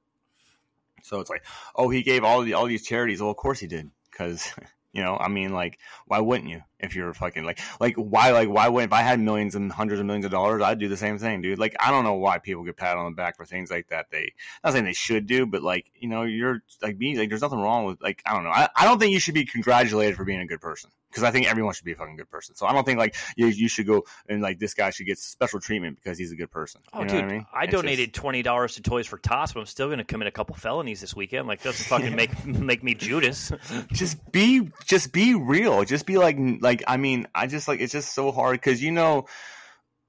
So 1.03 1.19
it's 1.19 1.29
like, 1.29 1.45
oh, 1.75 1.89
he 1.89 2.01
gave 2.01 2.23
all 2.23 2.41
the, 2.41 2.53
all 2.53 2.65
these 2.65 2.85
charities. 2.85 3.21
Well, 3.21 3.29
of 3.29 3.37
course 3.37 3.59
he 3.59 3.67
did, 3.67 3.91
because 4.09 4.51
you 4.91 5.03
know, 5.03 5.17
I 5.17 5.27
mean, 5.27 5.53
like, 5.53 5.77
why 6.07 6.19
wouldn't 6.19 6.49
you? 6.49 6.61
If 6.79 6.95
you're 6.95 7.13
fucking 7.13 7.43
like, 7.43 7.59
like, 7.79 7.95
why, 7.95 8.31
like, 8.31 8.49
why 8.49 8.69
wouldn't? 8.69 8.91
If 8.91 8.93
I 8.93 9.03
had 9.03 9.19
millions 9.19 9.53
and 9.53 9.71
hundreds 9.71 9.99
of 9.99 10.07
millions 10.07 10.25
of 10.25 10.31
dollars, 10.31 10.63
I'd 10.63 10.79
do 10.79 10.87
the 10.87 10.97
same 10.97 11.19
thing, 11.19 11.41
dude. 11.41 11.59
Like, 11.59 11.75
I 11.79 11.91
don't 11.91 12.03
know 12.03 12.15
why 12.15 12.39
people 12.39 12.63
get 12.63 12.77
pat 12.77 12.97
on 12.97 13.11
the 13.11 13.15
back 13.15 13.37
for 13.37 13.45
things 13.45 13.69
like 13.69 13.89
that. 13.89 14.07
They, 14.09 14.33
not 14.63 14.73
saying 14.73 14.85
they 14.85 14.93
should 14.93 15.27
do, 15.27 15.45
but 15.45 15.61
like, 15.61 15.91
you 15.95 16.09
know, 16.09 16.23
you're 16.23 16.63
like 16.81 16.97
being 16.97 17.17
like, 17.17 17.29
there's 17.29 17.41
nothing 17.41 17.59
wrong 17.59 17.85
with 17.85 18.01
like, 18.01 18.23
I 18.25 18.33
don't 18.33 18.43
know. 18.43 18.49
I, 18.49 18.69
I 18.75 18.85
don't 18.85 18.97
think 18.97 19.13
you 19.13 19.19
should 19.19 19.35
be 19.35 19.45
congratulated 19.45 20.15
for 20.15 20.25
being 20.25 20.39
a 20.39 20.47
good 20.47 20.61
person. 20.61 20.89
Because 21.09 21.23
I 21.23 21.31
think 21.31 21.47
everyone 21.47 21.73
should 21.73 21.85
be 21.85 21.91
a 21.93 21.95
fucking 21.95 22.17
good 22.17 22.29
person. 22.29 22.55
So 22.55 22.65
I 22.67 22.73
don't 22.73 22.83
think 22.85 22.99
like 22.99 23.15
you, 23.35 23.47
you 23.47 23.67
should 23.67 23.87
go 23.87 24.05
and 24.27 24.41
like 24.41 24.59
this 24.59 24.73
guy 24.73 24.91
should 24.91 25.07
get 25.07 25.17
special 25.17 25.59
treatment 25.59 25.97
because 26.01 26.17
he's 26.17 26.31
a 26.31 26.35
good 26.35 26.51
person. 26.51 26.81
Oh, 26.93 26.99
you 26.99 27.05
know 27.05 27.11
dude, 27.13 27.23
I 27.23 27.27
mean? 27.27 27.45
I 27.53 27.63
It's 27.63 27.71
just- 27.71 27.83
donated 27.83 28.13
twenty 28.13 28.41
dollars 28.43 28.75
to 28.75 28.81
Toys 28.81 29.07
for 29.07 29.17
Tots, 29.17 29.53
but 29.53 29.59
I'm 29.61 29.65
still 29.65 29.87
going 29.87 29.97
to 29.97 30.03
commit 30.03 30.27
a 30.27 30.31
couple 30.31 30.55
felonies 30.55 31.01
this 31.01 31.15
weekend. 31.15 31.47
Like, 31.47 31.63
doesn't 31.63 31.85
fucking 31.87 32.15
make 32.15 32.45
make 32.45 32.83
me 32.83 32.93
Judas. 32.93 33.51
just 33.91 34.31
be 34.31 34.69
just 34.85 35.11
be 35.11 35.33
real 35.35 35.83
just 35.83 36.05
be 36.05 36.17
like 36.17 36.37
like 36.61 36.83
i 36.87 36.97
mean 36.97 37.27
i 37.33 37.47
just 37.47 37.67
like 37.67 37.79
it's 37.79 37.91
just 37.93 38.13
so 38.13 38.31
hard 38.31 38.53
because 38.53 38.81
you 38.81 38.91
know 38.91 39.25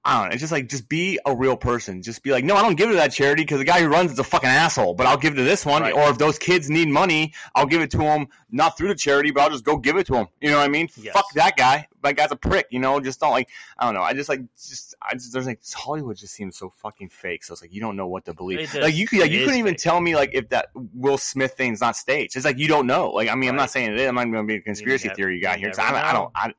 I 0.03 0.19
don't 0.21 0.29
know. 0.31 0.33
It's 0.33 0.41
just 0.41 0.51
like, 0.51 0.69
just 0.71 0.89
be 0.89 1.19
a 1.27 1.37
real 1.37 1.59
person. 1.59 2.03
Just 2.03 2.23
be 2.23 2.31
like, 2.31 2.43
no, 2.43 2.57
I 2.57 2.63
don't 2.63 2.75
give 2.77 2.89
it 2.89 2.93
to 2.93 2.99
that 2.99 3.13
charity 3.13 3.43
because 3.43 3.59
the 3.59 3.67
guy 3.67 3.83
who 3.83 3.89
runs 3.89 4.11
is 4.11 4.19
a 4.19 4.25
fucking 4.25 4.49
asshole, 4.49 4.95
but 4.95 5.07
I'll 5.07 5.19
give 5.19 5.35
it 5.35 5.37
to 5.37 5.43
this 5.43 5.67
one. 5.67 5.83
Right. 5.83 5.93
Or 5.93 6.09
if 6.09 6.17
those 6.17 6.39
kids 6.39 6.71
need 6.71 6.89
money, 6.89 7.35
I'll 7.55 7.67
give 7.67 7.83
it 7.83 7.91
to 7.91 7.99
them, 7.99 8.29
not 8.51 8.79
through 8.79 8.89
the 8.89 8.95
charity, 8.95 9.31
but 9.31 9.43
I'll 9.43 9.51
just 9.51 9.63
go 9.65 9.77
give 9.77 9.97
it 9.99 10.07
to 10.07 10.15
them. 10.15 10.29
You 10.41 10.51
know 10.51 10.57
what 10.57 10.65
I 10.65 10.69
mean? 10.69 10.89
Yes. 10.97 11.13
Fuck 11.13 11.27
that 11.35 11.55
guy. 11.59 11.87
That 12.03 12.17
guy's 12.17 12.33
a 12.33 12.37
prick, 12.37 12.69
you 12.71 12.79
know? 12.79 12.99
Just 13.01 13.21
don't 13.21 13.33
like, 13.33 13.51
I 13.79 13.85
don't 13.85 13.93
know. 13.95 14.01
I 14.01 14.15
just 14.15 14.31
like, 14.31 14.41
just, 14.57 14.95
I 15.03 15.13
just, 15.13 15.35
there's 15.35 15.45
like, 15.47 15.61
Hollywood 15.75 16.17
just 16.17 16.33
seems 16.33 16.57
so 16.57 16.71
fucking 16.79 17.11
fake. 17.11 17.45
So 17.45 17.53
it's 17.53 17.61
like, 17.61 17.75
you 17.75 17.83
don't 17.83 17.97
know 17.97 18.07
what 18.07 18.25
to 18.25 18.33
believe. 18.33 18.73
Like, 18.75 18.95
you 18.95 19.07
could, 19.07 19.21
like, 19.21 19.31
you 19.31 19.41
couldn't 19.41 19.59
even 19.59 19.75
fake. 19.75 19.83
tell 19.83 20.01
me, 20.01 20.17
like, 20.17 20.31
if 20.33 20.49
that 20.49 20.69
Will 20.95 21.19
Smith 21.19 21.53
thing's 21.59 21.83
not 21.83 21.95
staged. 21.95 22.37
It's 22.37 22.47
like, 22.47 22.59
you 22.59 22.69
don't 22.69 22.87
know. 22.87 23.11
Like, 23.11 23.29
I 23.29 23.35
mean, 23.35 23.51
I'm 23.51 23.57
not 23.57 23.71
saying 23.71 23.93
it 23.93 24.01
is. 24.01 24.09
I'm 24.09 24.15
not 24.15 24.23
going 24.25 24.35
to 24.37 24.43
be 24.45 24.55
a 24.55 24.61
conspiracy 24.63 25.09
nev- 25.09 25.17
theory 25.19 25.41
guy 25.41 25.59
here. 25.59 25.67
here. 25.67 25.71
'cause 25.73 25.79
never 25.79 25.97
I, 25.99 26.09
I 26.09 26.13
don't, 26.15 26.31
I, 26.35 26.53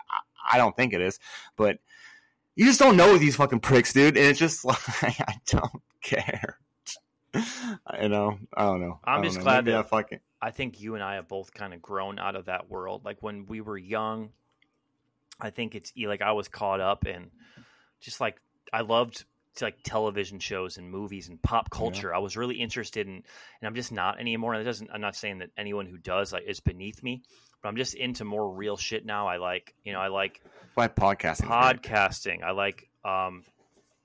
I 0.53 0.57
don't 0.59 0.75
think 0.77 0.93
it 0.93 1.01
is. 1.01 1.17
But, 1.55 1.79
you 2.55 2.65
just 2.65 2.79
don't 2.79 2.97
know 2.97 3.17
these 3.17 3.35
fucking 3.35 3.59
pricks, 3.61 3.93
dude. 3.93 4.17
And 4.17 4.25
it's 4.27 4.39
just 4.39 4.63
like 5.03 5.19
I 5.21 5.35
don't 5.47 5.81
care. 6.01 6.57
I 7.87 8.07
know. 8.07 8.37
I 8.55 8.65
don't 8.65 8.81
know. 8.81 8.99
I'm 9.03 9.15
don't 9.21 9.23
just 9.25 9.37
know. 9.37 9.43
glad 9.43 9.65
Maybe 9.65 9.71
that- 9.75 9.85
I 9.85 9.87
fucking 9.87 10.19
I 10.43 10.49
think 10.51 10.81
you 10.81 10.95
and 10.95 11.03
I 11.03 11.15
have 11.15 11.27
both 11.27 11.53
kind 11.53 11.71
of 11.73 11.81
grown 11.83 12.17
out 12.17 12.35
of 12.35 12.45
that 12.45 12.67
world. 12.69 13.05
Like 13.05 13.17
when 13.21 13.45
we 13.45 13.61
were 13.61 13.77
young, 13.77 14.29
I 15.39 15.51
think 15.51 15.75
it's 15.75 15.93
like 15.97 16.21
I 16.23 16.31
was 16.31 16.47
caught 16.47 16.81
up 16.81 17.05
in 17.05 17.29
just 17.99 18.19
like 18.19 18.41
I 18.73 18.81
loved 18.81 19.23
like 19.61 19.83
television 19.83 20.39
shows 20.39 20.77
and 20.77 20.89
movies 20.89 21.29
and 21.29 21.39
pop 21.41 21.69
culture. 21.69 22.13
I 22.13 22.17
was 22.19 22.37
really 22.37 22.55
interested 22.55 23.05
in, 23.05 23.13
and 23.13 23.23
I'm 23.63 23.75
just 23.75 23.91
not 23.91 24.19
anymore. 24.19 24.53
And 24.53 24.61
it 24.61 24.65
doesn't. 24.65 24.89
I'm 24.91 25.01
not 25.01 25.15
saying 25.15 25.39
that 25.39 25.51
anyone 25.57 25.85
who 25.85 25.97
does 25.97 26.33
like 26.33 26.45
is 26.47 26.59
beneath 26.59 27.03
me, 27.03 27.21
but 27.61 27.69
I'm 27.69 27.75
just 27.75 27.93
into 27.93 28.25
more 28.25 28.49
real 28.49 28.77
shit 28.77 29.05
now. 29.05 29.27
I 29.27 29.37
like, 29.37 29.73
you 29.83 29.93
know, 29.93 29.99
I 29.99 30.07
like 30.07 30.41
why 30.73 30.87
podcasting. 30.87 31.47
podcasting. 31.47 32.43
I 32.43 32.51
like 32.51 32.89
um, 33.05 33.43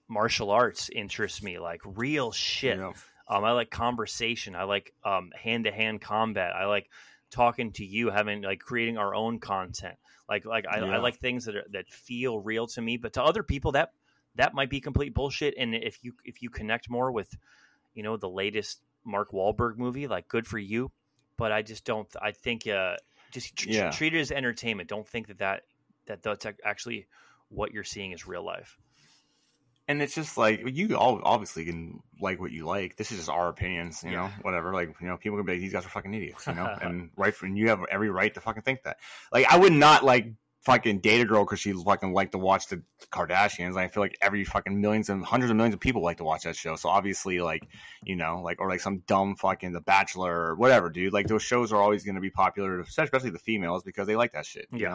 martial 0.09 0.51
arts. 0.51 0.91
Interests 0.91 1.43
me 1.43 1.59
like 1.59 1.81
real 1.85 2.33
shit. 2.33 2.79
Know, 2.79 2.95
Um, 3.29 3.45
I 3.45 3.53
like 3.53 3.71
conversation. 3.71 4.55
I 4.55 4.65
like 4.65 4.93
um, 5.05 5.31
hand-to-hand 5.35 6.01
combat. 6.01 6.55
I 6.55 6.67
like 6.67 6.89
talking 7.31 7.73
to 7.73 7.85
you, 7.85 8.11
having 8.11 8.43
like 8.43 8.61
creating 8.61 8.99
our 8.99 9.15
own 9.15 9.41
content. 9.41 9.97
Like 10.29 10.45
like 10.45 10.67
I, 10.67 10.79
I 10.79 10.99
like 10.99 11.19
things 11.19 11.45
that 11.45 11.57
are, 11.57 11.65
that 11.73 11.89
feel 11.89 12.39
real 12.39 12.67
to 12.69 12.81
me, 12.83 12.97
but 12.97 13.15
to 13.15 13.23
other 13.23 13.43
people 13.43 13.73
that 13.73 13.91
that 14.35 14.55
might 14.55 14.71
be 14.71 14.81
complete 14.81 15.15
bullshit. 15.15 15.55
And 15.57 15.75
if 15.75 16.03
you 16.03 16.15
if 16.25 16.43
you 16.43 16.51
connect 16.51 16.91
more 16.91 17.11
with, 17.11 17.37
you 17.95 18.03
know, 18.03 18.17
the 18.17 18.29
latest 18.29 18.81
Mark 19.05 19.31
Wahlberg 19.33 19.77
movie, 19.77 20.09
like 20.09 20.29
good 20.29 20.47
for 20.47 20.59
you. 20.59 20.91
But 21.37 21.53
I 21.53 21.63
just 21.63 21.85
don't. 21.85 22.09
I 22.21 22.33
think 22.33 22.67
uh, 22.67 22.97
just 23.41 23.57
tr- 23.57 23.69
Yeah. 23.71 23.91
treat 23.91 24.15
it 24.15 24.21
as 24.21 24.31
entertainment. 24.33 24.89
Don't 24.89 25.07
think 25.07 25.29
that 25.29 25.39
that 25.39 25.63
that 26.07 26.23
that's 26.23 26.47
actually 26.65 27.07
what 27.49 27.73
you're 27.73 27.85
seeing 27.85 28.13
is 28.13 28.27
real 28.27 28.45
life. 28.45 28.77
and 29.89 30.03
it's 30.03 30.15
just 30.17 30.37
like 30.37 30.63
you 30.67 30.97
all 30.97 31.21
obviously 31.23 31.65
can 31.65 32.01
like 32.21 32.41
what 32.41 32.51
you 32.51 32.65
like. 32.67 32.97
This 32.97 33.13
is 33.13 33.19
just 33.19 33.29
our 33.31 33.49
opinions, 33.49 34.03
you 34.03 34.11
know, 34.11 34.29
whatever. 34.43 34.73
Like 34.73 34.95
you 35.01 35.07
know, 35.07 35.17
people 35.17 35.39
can 35.39 35.47
be 35.47 35.53
like, 35.53 35.61
these 35.61 35.73
guys 35.73 35.87
are 35.87 35.89
fucking 35.91 36.13
idiots, 36.13 36.47
you 36.47 36.55
know, 36.55 36.67
and 36.83 37.11
right, 37.17 37.33
and 37.43 37.57
you 37.57 37.69
have 37.69 37.81
every 37.91 38.11
right 38.11 38.33
to 38.35 38.41
fucking 38.41 38.63
think 38.63 38.83
that. 38.83 38.97
Like 39.33 39.47
I 39.47 39.57
would 39.57 39.73
not 39.73 40.05
like 40.05 40.33
fucking 40.67 40.99
date 40.99 41.21
a 41.21 41.25
girl 41.25 41.45
because 41.45 41.61
she 41.61 41.73
fucking 41.73 42.13
like 42.13 42.33
to 42.33 42.39
watch 42.39 42.67
the 42.67 42.83
Kardashians. 43.13 43.77
I 43.79 43.87
feel 43.89 44.03
like 44.03 44.19
every 44.21 44.45
fucking 44.45 44.81
millions 44.81 45.09
and 45.09 45.25
hundreds 45.25 45.51
of 45.51 45.57
millions 45.57 45.75
of 45.75 45.81
people 45.81 46.03
like 46.03 46.17
to 46.19 46.25
watch 46.25 46.43
that 46.43 46.57
show. 46.57 46.75
So 46.77 46.89
obviously, 46.89 47.41
like 47.41 47.67
you 48.03 48.17
know, 48.17 48.43
like 48.45 48.61
or 48.61 48.69
like 48.69 48.81
some 48.81 48.99
dumb 49.07 49.37
fucking 49.37 49.73
The 49.73 49.81
Bachelor 49.81 50.35
or 50.51 50.55
whatever, 50.57 50.91
dude. 50.91 51.13
Like 51.13 51.29
those 51.29 51.43
shows 51.43 51.73
are 51.73 51.81
always 51.81 52.05
going 52.05 52.17
to 52.17 52.21
be 52.21 52.31
popular, 52.31 52.81
especially 52.81 53.31
the 53.31 53.39
females 53.39 53.85
because 53.85 54.07
they 54.09 54.17
like 54.17 54.33
that 54.33 54.45
shit. 54.45 54.67
You 54.73 54.79
Yeah. 54.81 54.89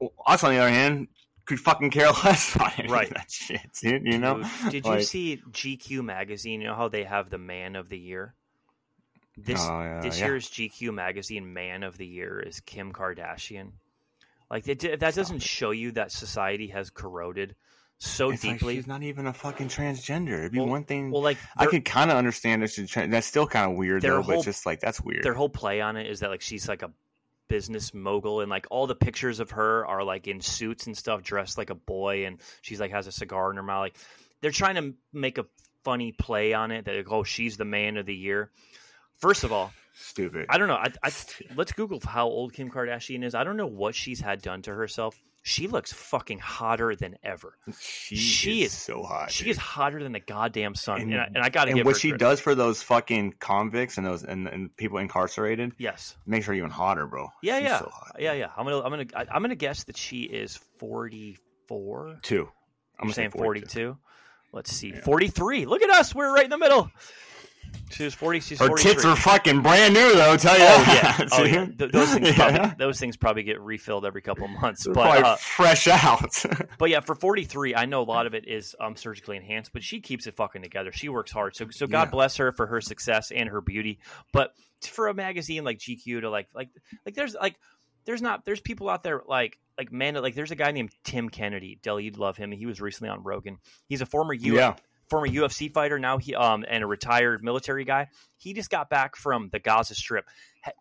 know. 0.00 0.10
Us 0.26 0.42
on 0.42 0.50
the 0.52 0.58
other 0.58 0.70
hand. 0.70 1.08
Could 1.44 1.58
fucking 1.58 1.90
care 1.90 2.10
less 2.24 2.54
about 2.54 2.78
any 2.78 2.88
Right. 2.88 3.10
that 3.10 3.28
shit, 3.30 3.60
dude. 3.80 4.06
You 4.06 4.18
know, 4.18 4.44
Dude, 4.70 4.84
Did 4.84 4.86
you 4.86 5.02
see 5.02 5.42
GQ 5.50 6.04
magazine? 6.04 6.60
You 6.60 6.68
know 6.68 6.76
how 6.76 6.88
they 6.88 7.02
have 7.02 7.30
the 7.30 7.38
Man 7.38 7.74
of 7.74 7.88
the 7.88 7.98
Year. 7.98 8.34
This 9.36 9.60
oh, 9.60 9.80
yeah, 9.82 10.00
this 10.00 10.20
yeah. 10.20 10.26
year's 10.26 10.48
GQ 10.48 10.94
magazine 10.94 11.52
Man 11.52 11.82
of 11.82 11.98
the 11.98 12.06
Year 12.06 12.38
is 12.38 12.60
Kim 12.60 12.92
Kardashian. 12.92 13.72
Like 14.52 14.68
it, 14.68 15.00
that 15.00 15.14
doesn't 15.14 15.36
it. 15.36 15.42
show 15.42 15.72
you 15.72 15.90
that 15.92 16.12
society 16.12 16.68
has 16.68 16.90
corroded 16.90 17.56
so 17.98 18.30
it's 18.30 18.44
like 18.44 18.54
deeply. 18.58 18.76
she's 18.76 18.86
not 18.86 19.02
even 19.02 19.26
a 19.26 19.32
fucking 19.32 19.68
transgender. 19.68 20.38
It'd 20.40 20.52
be 20.52 20.58
Well- 20.58 20.68
one 20.68 20.84
thing. 20.84 21.10
well, 21.10 21.22
like 21.22 21.38
I 21.56 21.66
could 21.66 21.84
kind 21.84 22.10
of 22.10 22.16
understand 22.16 22.62
if 22.64 22.70
she's 22.72 22.90
trans. 22.90 23.10
That's 23.10 23.26
still 23.26 23.46
kind 23.46 23.70
of 23.70 23.76
weird 23.78 24.02
though. 24.02 24.22
whole- 24.22 24.36
but 24.36 24.44
just 24.44 24.66
like 24.66 24.80
that's 24.80 25.00
weird. 25.00 25.22
their 25.24 25.34
whole 25.34 25.48
play 25.48 25.80
on 25.80 25.96
it 25.96 26.06
is 26.08 26.20
that 26.20 26.28
like 26.30 26.40
she's 26.42 26.68
like 26.68 26.82
a 26.82 26.90
business 27.48 27.92
mogul 27.94 28.40
and 28.40 28.50
like 28.50 28.66
all 28.70 28.86
the 28.86 28.94
pictures 28.94 29.38
of 29.40 29.50
her 29.52 29.86
are 29.86 30.02
like 30.04 30.26
in 30.26 30.40
suits 30.40 30.86
and 30.86 30.96
stuff 30.96 31.22
dressed 31.22 31.58
like 31.58 31.70
a 31.70 31.74
boy 31.74 32.24
and 32.26 32.38
she's 32.62 32.80
like 32.80 32.90
has 32.90 33.06
a 33.06 33.12
cigar 33.12 33.50
in 33.50 33.56
her 33.56 33.62
mouth 33.62 33.80
like 33.82 33.96
they're 34.40 34.50
trying 34.50 34.74
to 34.76 34.94
make 35.12 35.36
a 35.38 35.44
funny 35.84 36.12
play 36.12 36.54
on 36.54 36.70
it 36.70 36.84
that 36.86 36.96
like, 36.96 37.10
oh 37.12 37.24
she's 37.24 37.56
the 37.56 37.64
man 37.64 37.96
of 37.98 38.06
the 38.06 38.14
year 38.14 38.50
first 39.18 39.44
of 39.44 39.52
all 39.52 39.70
Stupid. 39.94 40.46
I 40.48 40.58
don't 40.58 40.68
know. 40.68 40.74
I, 40.76 40.92
I 41.02 41.10
let's 41.54 41.72
Google 41.72 42.00
how 42.04 42.26
old 42.26 42.52
Kim 42.54 42.70
Kardashian 42.70 43.22
is. 43.24 43.34
I 43.34 43.44
don't 43.44 43.56
know 43.56 43.66
what 43.66 43.94
she's 43.94 44.20
had 44.20 44.40
done 44.42 44.62
to 44.62 44.74
herself. 44.74 45.20
She 45.44 45.66
looks 45.66 45.92
fucking 45.92 46.38
hotter 46.38 46.94
than 46.94 47.16
ever. 47.24 47.58
she, 47.80 48.14
she 48.14 48.62
is, 48.62 48.72
is- 48.72 48.78
so 48.78 49.02
hot. 49.02 49.32
She 49.32 49.42
dude. 49.44 49.50
is 49.50 49.56
hotter 49.56 50.00
than 50.02 50.12
the 50.12 50.20
goddamn 50.20 50.76
sun. 50.76 51.00
And, 51.00 51.12
And- 51.12 51.20
I, 51.20 51.24
and 51.34 51.38
I 51.38 51.48
got 51.48 51.64
to 51.64 51.72
And 51.72 51.84
what 51.84 51.96
she 51.96 52.10
credit. 52.10 52.20
does 52.24 52.40
for 52.40 52.54
those 52.54 52.80
fucking 52.82 53.34
convicts 53.40 53.98
and 53.98 54.06
those 54.06 54.22
and, 54.22 54.46
and 54.46 54.76
people 54.76 54.98
incarcerated 54.98 55.72
Yes. 55.78 56.16
makes 56.26 56.46
her 56.46 56.52
even 56.52 56.70
hotter, 56.70 57.06
bro. 57.08 57.28
Yeah, 57.42 57.58
She's 57.58 57.68
yeah, 57.68 57.78
so 57.80 57.90
hot. 57.92 58.16
yeah, 58.20 58.32
yeah. 58.34 58.50
I'm 58.56 58.64
gonna, 58.64 58.80
I'm 58.82 58.90
gonna, 58.90 59.06
I- 59.16 59.26
I'm 59.34 59.42
gonna 59.42 59.56
guess 59.56 59.82
that 59.84 59.96
she 59.96 60.20
is 60.22 60.60
44. 60.78 62.18
Two. 62.22 62.42
I'm 62.42 62.46
I'm 62.98 63.04
gonna 63.06 63.12
say 63.14 63.22
saying 63.22 63.30
42. 63.32 63.66
42. 63.68 63.98
Let's 64.52 64.70
see, 64.72 64.90
Yeah. 64.90 65.00
43. 65.00 65.64
Look 65.66 65.82
at 65.82 65.90
us. 65.90 66.14
We're 66.14 66.32
right 66.32 66.44
in 66.44 66.50
the 66.50 66.58
middle. 66.58 66.90
She 67.90 68.04
was 68.04 68.14
40. 68.14 68.40
She's 68.40 68.58
Her 68.58 68.68
43. 68.68 68.90
tits 68.92 69.04
are 69.04 69.14
fucking 69.16 69.60
brand 69.60 69.92
new 69.92 70.14
though. 70.14 70.30
I'll 70.30 70.38
tell 70.38 70.56
you. 70.56 70.64
Oh 70.64 70.84
that, 70.84 71.16
yeah, 71.18 71.28
oh 71.32 71.44
yeah. 71.44 71.66
Th- 71.66 71.92
those 71.92 72.14
things, 72.14 72.28
Yeah. 72.38 72.50
probably, 72.50 72.74
those 72.78 72.98
things 73.00 73.16
probably 73.18 73.42
get 73.42 73.60
refilled 73.60 74.06
every 74.06 74.22
couple 74.22 74.48
months. 74.48 74.84
They're 74.84 74.94
But 74.94 75.22
uh, 75.24 75.36
fresh 75.36 75.86
out. 75.88 76.42
But 76.78 76.88
yeah, 76.90 77.00
for 77.00 77.14
43, 77.14 77.74
I 77.74 77.84
know 77.84 78.00
a 78.00 78.04
lot 78.04 78.26
of 78.26 78.34
it 78.34 78.48
is 78.48 78.74
um, 78.80 78.96
surgically 78.96 79.36
enhanced, 79.36 79.72
but 79.74 79.82
she 79.82 80.00
keeps 80.00 80.26
it 80.26 80.36
fucking 80.36 80.62
together. 80.62 80.90
She 80.92 81.08
works 81.10 81.30
hard. 81.30 81.54
So 81.54 81.66
so 81.70 81.86
God 81.86 82.04
Yeah. 82.08 82.10
bless 82.12 82.36
her 82.38 82.50
for 82.52 82.66
her 82.66 82.80
success 82.80 83.30
and 83.30 83.48
her 83.50 83.60
beauty. 83.60 83.98
But 84.32 84.54
for 84.82 85.08
a 85.08 85.14
magazine 85.14 85.62
like 85.64 85.78
GQ 85.78 86.22
to 86.22 86.30
like 86.30 86.48
like 86.54 86.70
like 87.04 87.14
there's 87.14 87.34
like 87.34 87.56
there's 88.06 88.22
not 88.22 88.44
there's 88.46 88.60
people 88.60 88.88
out 88.88 89.02
there 89.04 89.22
like 89.28 89.58
like 89.78 89.92
man 89.92 90.14
like 90.14 90.34
there's 90.34 90.50
a 90.50 90.56
guy 90.56 90.72
named 90.72 90.90
Tim 91.04 91.28
Kennedy. 91.28 91.78
Del, 91.82 92.00
you'd 92.00 92.16
love 92.16 92.36
him. 92.38 92.52
He 92.52 92.64
was 92.66 92.80
recently 92.80 93.10
on 93.10 93.22
Rogan. 93.22 93.58
He's 93.86 94.00
a 94.00 94.06
former 94.06 94.32
U- 94.32 94.56
Yeah. 94.56 94.76
Former 95.12 95.28
UFC 95.28 95.70
fighter 95.70 95.98
now 95.98 96.16
he 96.16 96.34
um 96.34 96.64
and 96.66 96.82
a 96.82 96.86
retired 96.86 97.44
military 97.44 97.84
guy. 97.84 98.08
He 98.38 98.54
just 98.54 98.70
got 98.70 98.88
back 98.88 99.14
from 99.14 99.50
the 99.52 99.58
Gaza 99.58 99.94
Strip 99.94 100.24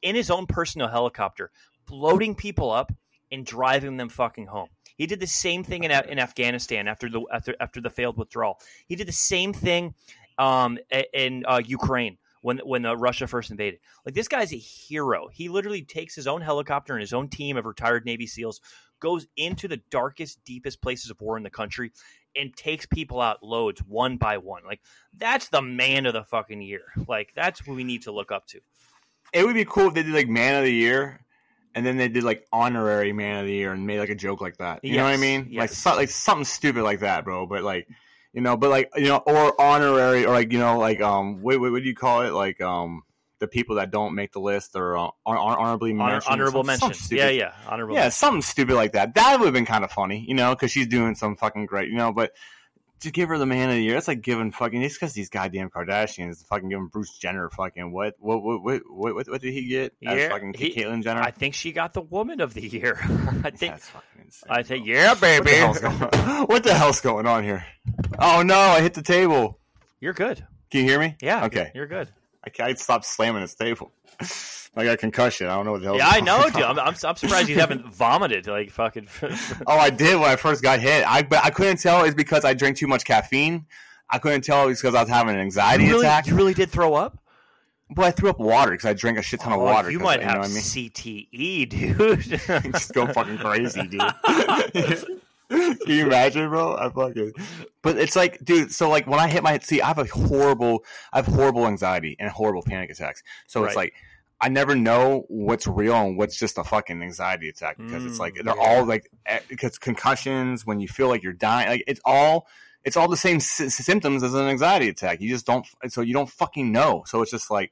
in 0.01 0.15
his 0.15 0.31
own 0.31 0.45
personal 0.45 0.87
helicopter, 0.87 1.51
loading 1.89 2.33
people 2.33 2.71
up 2.71 2.93
and 3.29 3.45
driving 3.45 3.97
them 3.97 4.07
fucking 4.07 4.45
home. 4.45 4.69
He 4.95 5.05
did 5.05 5.19
the 5.19 5.27
same 5.27 5.65
thing 5.65 5.83
in, 5.83 5.91
in 5.91 6.17
Afghanistan 6.17 6.87
after 6.87 7.09
the 7.09 7.25
after 7.33 7.55
after 7.59 7.81
the 7.81 7.89
failed 7.89 8.17
withdrawal. 8.17 8.57
He 8.87 8.95
did 8.95 9.07
the 9.07 9.11
same 9.11 9.51
thing 9.51 9.95
um, 10.37 10.79
in 11.13 11.43
uh, 11.45 11.61
Ukraine 11.65 12.17
when 12.41 12.59
when 12.59 12.85
uh, 12.85 12.93
Russia 12.93 13.27
first 13.27 13.51
invaded. 13.51 13.81
Like 14.05 14.15
this 14.15 14.29
guy's 14.29 14.53
a 14.53 14.57
hero. 14.57 15.27
He 15.29 15.49
literally 15.49 15.81
takes 15.81 16.15
his 16.15 16.27
own 16.27 16.39
helicopter 16.39 16.93
and 16.93 17.01
his 17.01 17.13
own 17.13 17.27
team 17.27 17.57
of 17.57 17.65
retired 17.65 18.05
Navy 18.05 18.27
SEALs, 18.27 18.61
goes 19.01 19.27
into 19.35 19.67
the 19.67 19.81
darkest, 19.89 20.43
deepest 20.45 20.81
places 20.81 21.11
of 21.11 21.19
war 21.19 21.35
in 21.35 21.43
the 21.43 21.49
country, 21.49 21.91
and 22.35 22.55
takes 22.55 22.85
people 22.85 23.19
out 23.21 23.43
loads 23.43 23.81
one 23.81 24.17
by 24.17 24.37
one. 24.37 24.63
Like 24.65 24.81
that's 25.17 25.49
the 25.49 25.61
man 25.61 26.05
of 26.05 26.13
the 26.13 26.23
fucking 26.23 26.61
year. 26.61 26.83
Like 27.07 27.33
that's 27.35 27.65
what 27.65 27.75
we 27.75 27.83
need 27.83 28.03
to 28.03 28.11
look 28.11 28.31
up 28.31 28.45
to. 28.47 28.61
It 29.33 29.45
would 29.45 29.55
be 29.55 29.65
cool 29.65 29.87
if 29.87 29.93
they 29.93 30.03
did 30.03 30.13
like 30.13 30.27
Man 30.27 30.55
of 30.55 30.63
the 30.63 30.73
Year, 30.73 31.21
and 31.73 31.85
then 31.85 31.97
they 31.97 32.07
did 32.07 32.23
like 32.23 32.45
honorary 32.51 33.13
Man 33.13 33.39
of 33.39 33.45
the 33.45 33.53
Year 33.53 33.71
and 33.71 33.87
made 33.87 33.99
like 33.99 34.09
a 34.09 34.15
joke 34.15 34.41
like 34.41 34.57
that. 34.57 34.83
You 34.83 34.97
know 34.97 35.03
what 35.03 35.13
I 35.13 35.13
Yes, 35.13 35.21
mean? 35.21 35.53
Like 35.55 35.69
so, 35.69 35.95
like 35.95 36.09
something 36.09 36.45
stupid 36.45 36.83
like 36.83 36.99
that, 36.99 37.23
bro. 37.23 37.45
But 37.45 37.63
like 37.63 37.87
you 38.33 38.41
know, 38.41 38.57
but 38.57 38.69
like 38.69 38.91
you 38.95 39.07
know, 39.07 39.17
or 39.17 39.59
honorary, 39.59 40.25
or 40.25 40.33
like 40.33 40.51
you 40.51 40.59
know, 40.59 40.77
like 40.77 41.01
um, 41.01 41.41
what 41.41 41.59
what, 41.59 41.71
what 41.71 41.81
do 41.81 41.87
you 41.87 41.95
call 41.95 42.21
it? 42.23 42.33
Like 42.33 42.61
um, 42.61 43.03
the 43.41 43.47
people 43.49 43.75
that 43.75 43.91
don't 43.91 44.15
make 44.15 44.31
the 44.31 44.39
list 44.39 44.75
or 44.77 44.97
uh, 44.97 45.01
hon- 45.25 45.35
hon- 45.35 45.57
honorably 45.57 45.91
Honor, 45.91 46.13
mentioned. 46.13 46.31
honorable 46.31 46.63
mention. 46.63 46.91
Yeah, 47.11 47.27
yeah. 47.29 47.53
Honorable. 47.67 47.95
Yeah, 47.95 48.01
mention. 48.03 48.11
something 48.11 48.41
stupid 48.41 48.75
like 48.75 48.93
that. 48.93 49.15
That 49.15 49.37
would 49.39 49.45
have 49.47 49.53
been 49.53 49.65
kind 49.65 49.83
of 49.83 49.91
funny, 49.91 50.23
you 50.25 50.33
know, 50.35 50.55
because 50.55 50.71
she's 50.71 50.87
doing 50.87 51.15
some 51.15 51.35
fucking 51.35 51.65
great, 51.65 51.89
you 51.89 51.97
know. 51.97 52.13
But 52.13 52.31
to 53.01 53.09
give 53.11 53.29
her 53.29 53.37
the 53.39 53.47
man 53.47 53.69
of 53.69 53.75
the 53.75 53.81
year, 53.81 53.95
that's 53.95 54.07
like 54.07 54.21
giving 54.21 54.51
fucking. 54.51 54.81
It's 54.81 54.93
because 54.95 55.13
these 55.13 55.29
goddamn 55.29 55.69
Kardashians 55.71 56.45
fucking 56.45 56.69
giving 56.69 56.85
Bruce 56.87 57.17
Jenner 57.17 57.49
fucking 57.49 57.91
what 57.91 58.13
what 58.19 58.41
what 58.43 58.61
what 58.63 58.81
what, 58.89 59.15
what, 59.15 59.27
what 59.27 59.41
did 59.41 59.53
he 59.53 59.67
get? 59.67 59.93
Yeah, 59.99 60.29
fucking 60.29 60.53
he- 60.55 60.73
Caitlyn 60.75 61.03
Jenner. 61.03 61.21
I 61.21 61.31
think 61.31 61.55
she 61.55 61.71
got 61.71 61.93
the 61.93 62.01
woman 62.01 62.39
of 62.41 62.53
the 62.53 62.61
year. 62.61 62.99
I 63.43 63.49
think. 63.49 63.73
That's 63.73 63.89
fucking 63.89 64.21
insane. 64.25 64.47
I 64.51 64.63
think. 64.63 64.85
Yeah, 64.85 65.09
What 65.13 65.19
the, 65.19 65.41
baby. 65.43 65.79
going 65.81 66.03
on? 66.13 66.45
what 66.45 66.63
the 66.63 66.73
hell's 66.75 67.01
going 67.01 67.25
on 67.25 67.43
here? 67.43 67.65
Oh 68.19 68.43
no! 68.43 68.55
I 68.55 68.81
hit 68.81 68.93
the 68.93 69.01
table. 69.01 69.57
You're 69.99 70.13
good. 70.13 70.45
Can 70.69 70.81
you 70.81 70.89
hear 70.89 70.99
me? 70.99 71.15
Yeah. 71.21 71.45
Okay. 71.45 71.71
You're 71.75 71.87
good. 71.87 72.07
I 72.43 72.49
can't 72.49 72.77
stop 72.79 73.03
slamming 73.05 73.41
this 73.41 73.55
table. 73.55 73.91
I 74.75 74.85
got 74.85 74.93
a 74.93 74.97
concussion. 74.97 75.47
I 75.47 75.55
don't 75.55 75.65
know 75.65 75.73
what 75.73 75.81
the 75.81 75.87
hell. 75.87 75.97
Yeah, 75.97 76.07
I 76.07 76.21
know, 76.21 76.43
dude. 76.49 76.61
I'm, 76.63 76.79
I'm, 76.79 76.95
I'm 77.03 77.15
surprised 77.15 77.49
you 77.49 77.59
haven't 77.59 77.85
vomited 77.93 78.47
like 78.47 78.71
fucking. 78.71 79.07
Oh, 79.67 79.77
I 79.77 79.89
did 79.89 80.15
when 80.19 80.29
I 80.29 80.37
first 80.37 80.63
got 80.63 80.79
hit. 80.79 81.05
I 81.05 81.23
but 81.23 81.43
I 81.43 81.49
couldn't 81.49 81.77
tell 81.77 82.03
it's 82.05 82.15
because 82.15 82.45
I 82.45 82.53
drank 82.53 82.77
too 82.77 82.87
much 82.87 83.03
caffeine. 83.03 83.65
I 84.09 84.17
couldn't 84.17 84.41
tell 84.41 84.69
it's 84.69 84.81
because 84.81 84.95
I 84.95 85.01
was 85.01 85.09
having 85.09 85.35
an 85.35 85.41
anxiety 85.41 85.85
you 85.85 85.91
really, 85.91 86.05
attack. 86.05 86.27
you 86.27 86.35
really 86.35 86.53
did 86.53 86.69
throw 86.69 86.93
up. 86.93 87.17
But 87.93 88.05
I 88.05 88.11
threw 88.11 88.29
up 88.29 88.39
water 88.39 88.71
because 88.71 88.85
I 88.85 88.93
drank 88.93 89.17
a 89.17 89.21
shit 89.21 89.41
ton 89.41 89.51
of 89.51 89.59
Oh, 89.59 89.63
water. 89.65 89.91
You 89.91 89.99
might 89.99 90.21
know 90.21 90.27
have 90.27 90.37
I 90.45 90.47
mean? 90.47 90.57
CTE, 90.57 91.67
dude. 91.69 92.21
Just 92.71 92.93
go 92.93 93.05
fucking 93.07 93.37
crazy, 93.39 93.85
dude. 93.87 94.01
Can 95.85 95.95
you 95.97 96.05
imagine, 96.05 96.49
bro? 96.49 96.75
I 96.75 96.89
fucking. 96.89 97.33
But 97.81 97.97
it's 97.97 98.15
like, 98.15 98.43
dude. 98.43 98.71
So 98.71 98.89
like 98.89 99.07
when 99.07 99.19
I 99.19 99.27
hit 99.27 99.43
my 99.43 99.59
see, 99.59 99.81
I 99.81 99.87
have 99.87 99.99
a 99.99 100.05
horrible, 100.05 100.83
I 101.11 101.17
have 101.17 101.27
horrible 101.27 101.67
anxiety 101.67 102.15
and 102.19 102.29
horrible 102.29 102.63
panic 102.63 102.89
attacks. 102.89 103.21
So 103.47 103.63
it's 103.65 103.75
like. 103.75 103.93
I 104.43 104.49
never 104.49 104.75
know 104.75 105.25
what's 105.27 105.67
real 105.67 105.93
and 105.93 106.17
what's 106.17 106.35
just 106.35 106.57
a 106.57 106.63
fucking 106.63 106.99
anxiety 107.03 107.47
attack 107.47 107.77
because 107.77 108.05
it's 108.05 108.17
Mm, 108.17 108.19
like 108.19 108.33
they're 108.43 108.55
yeah. 108.55 108.59
all 108.59 108.85
like 108.85 109.07
eh, 109.27 109.39
because 109.47 109.77
concussions 109.77 110.65
when 110.65 110.79
you 110.79 110.87
feel 110.87 111.09
like 111.09 111.21
you're 111.21 111.31
dying 111.31 111.69
like 111.69 111.83
it's 111.85 112.01
all 112.05 112.47
it's 112.83 112.97
all 112.97 113.07
the 113.07 113.15
same 113.17 113.39
sy- 113.39 113.67
symptoms 113.67 114.23
as 114.23 114.33
an 114.33 114.47
anxiety 114.47 114.89
attack. 114.89 115.21
You 115.21 115.29
just 115.29 115.45
don't 115.45 115.67
so 115.89 116.01
you 116.01 116.15
don't 116.15 116.27
fucking 116.27 116.71
know. 116.71 117.03
So 117.05 117.21
it's 117.21 117.29
just 117.29 117.51
like 117.51 117.71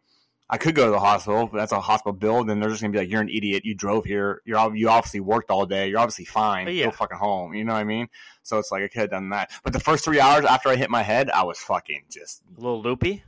I 0.49 0.57
could 0.57 0.73
go 0.73 0.85
to 0.85 0.91
the 0.91 0.99
hospital, 0.99 1.47
but 1.47 1.57
that's 1.57 1.71
a 1.71 1.79
hospital 1.79 2.13
bill. 2.13 2.43
Then 2.43 2.59
they're 2.59 2.69
just 2.69 2.81
gonna 2.81 2.91
be 2.91 2.97
like, 2.99 3.09
"You're 3.09 3.21
an 3.21 3.29
idiot. 3.29 3.65
You 3.65 3.75
drove 3.75 4.05
here. 4.05 4.41
You're 4.45 4.75
you 4.75 4.89
obviously 4.89 5.19
worked 5.19 5.51
all 5.51 5.65
day. 5.65 5.89
You're 5.89 5.99
obviously 5.99 6.25
fine. 6.25 6.67
Yeah. 6.67 6.85
Go 6.85 6.91
fucking 6.91 7.17
home." 7.17 7.53
You 7.53 7.63
know 7.63 7.73
what 7.73 7.79
I 7.79 7.83
mean? 7.83 8.07
So 8.41 8.57
it's 8.57 8.71
like 8.71 8.83
I 8.83 8.87
could 8.87 9.01
have 9.01 9.09
done 9.11 9.29
that. 9.29 9.51
But 9.63 9.73
the 9.73 9.79
first 9.79 10.03
three 10.03 10.19
hours 10.19 10.45
after 10.45 10.69
I 10.69 10.75
hit 10.75 10.89
my 10.89 11.03
head, 11.03 11.29
I 11.29 11.43
was 11.43 11.59
fucking 11.59 12.05
just. 12.09 12.41
A 12.57 12.61
little 12.61 12.81
loopy. 12.81 13.23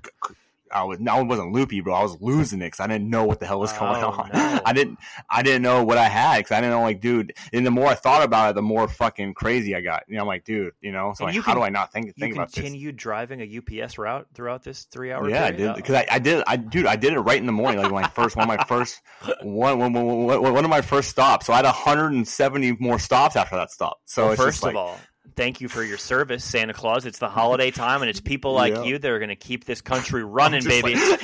I 0.73 0.83
was. 0.83 0.99
I 1.07 1.21
wasn't 1.21 1.51
loopy, 1.53 1.81
bro. 1.81 1.93
I 1.93 2.03
was 2.03 2.19
losing 2.21 2.61
it 2.61 2.65
because 2.67 2.79
I 2.79 2.87
didn't 2.87 3.09
know 3.09 3.23
what 3.25 3.39
the 3.39 3.45
hell 3.45 3.59
was 3.59 3.73
going 3.73 4.03
Oh, 4.03 4.09
on. 4.11 4.29
no. 4.33 4.59
I 4.65 4.73
didn't. 4.73 4.99
I 5.29 5.43
didn't 5.43 5.61
know 5.61 5.83
what 5.83 5.97
I 5.97 6.07
had 6.09 6.37
because 6.39 6.51
I 6.51 6.61
didn't 6.61 6.71
know, 6.75 6.81
like, 6.81 7.01
dude. 7.01 7.33
And 7.53 7.65
the 7.65 7.71
more 7.71 7.87
I 7.87 7.95
thought 7.95 8.23
about 8.23 8.51
it, 8.51 8.55
the 8.55 8.61
more 8.61 8.87
fucking 8.87 9.33
crazy 9.33 9.75
I 9.75 9.81
got. 9.81 10.03
You 10.07 10.15
know, 10.15 10.21
I'm 10.21 10.27
like, 10.27 10.45
dude. 10.45 10.73
You 10.81 10.91
know, 10.91 11.13
so 11.15 11.25
like, 11.25 11.35
you 11.35 11.41
how 11.41 11.53
can- 11.53 11.61
do 11.61 11.63
I 11.65 11.69
not 11.69 11.91
think 11.91 12.15
think 12.15 12.33
about 12.35 12.47
this? 12.47 12.55
continued 12.55 12.95
driving 12.95 13.41
a 13.41 13.81
UPS 13.83 13.97
route 13.97 14.27
throughout 14.33 14.63
this 14.63 14.83
three-hour. 14.85 15.29
Yeah, 15.29 15.45
I 15.45 15.51
did 15.51 15.75
because 15.75 15.95
oh. 15.95 15.99
I, 15.99 16.07
I 16.11 16.19
did 16.19 16.43
I 16.47 16.55
dude 16.57 16.85
I 16.85 16.95
did 16.95 17.13
it 17.13 17.19
right 17.19 17.37
in 17.39 17.45
the 17.45 17.51
morning 17.51 17.81
like 17.81 17.91
when 17.91 18.03
I 18.03 18.07
first 18.09 18.35
one 18.35 18.49
of 18.49 18.57
my 18.57 18.63
first 18.65 19.01
one 19.41 19.79
one, 19.79 19.93
one, 19.93 20.25
one, 20.25 20.53
one 20.53 20.63
of 20.63 20.69
my 20.69 20.81
first 20.81 21.09
stops. 21.09 21.45
So 21.47 21.53
I 21.53 21.57
had 21.57 21.65
170 21.65 22.73
more 22.79 22.99
stops 22.99 23.35
after 23.35 23.55
that 23.55 23.71
stop. 23.71 23.99
So 24.05 24.23
Well, 24.23 24.31
it's 24.33 24.41
first 24.41 24.55
just 24.57 24.63
like, 24.63 24.73
of 24.73 24.77
all, 24.77 24.99
thank 25.41 25.59
you 25.59 25.67
for 25.67 25.83
your 25.83 25.97
service, 25.97 26.43
Santa 26.45 26.71
Claus. 26.73 27.05
It's 27.07 27.17
the 27.17 27.27
holiday 27.29 27.71
time, 27.71 28.01
and 28.03 28.09
it's 28.09 28.21
people 28.21 28.53
like 28.53 28.75
Yeah. 28.75 28.83
you 28.83 28.97
that 28.99 29.09
are 29.09 29.17
going 29.17 29.29
to 29.29 29.35
keep 29.35 29.65
this 29.65 29.81
country 29.81 30.23
running, 30.23 30.63
baby. 30.63 30.93
like- 30.95 31.21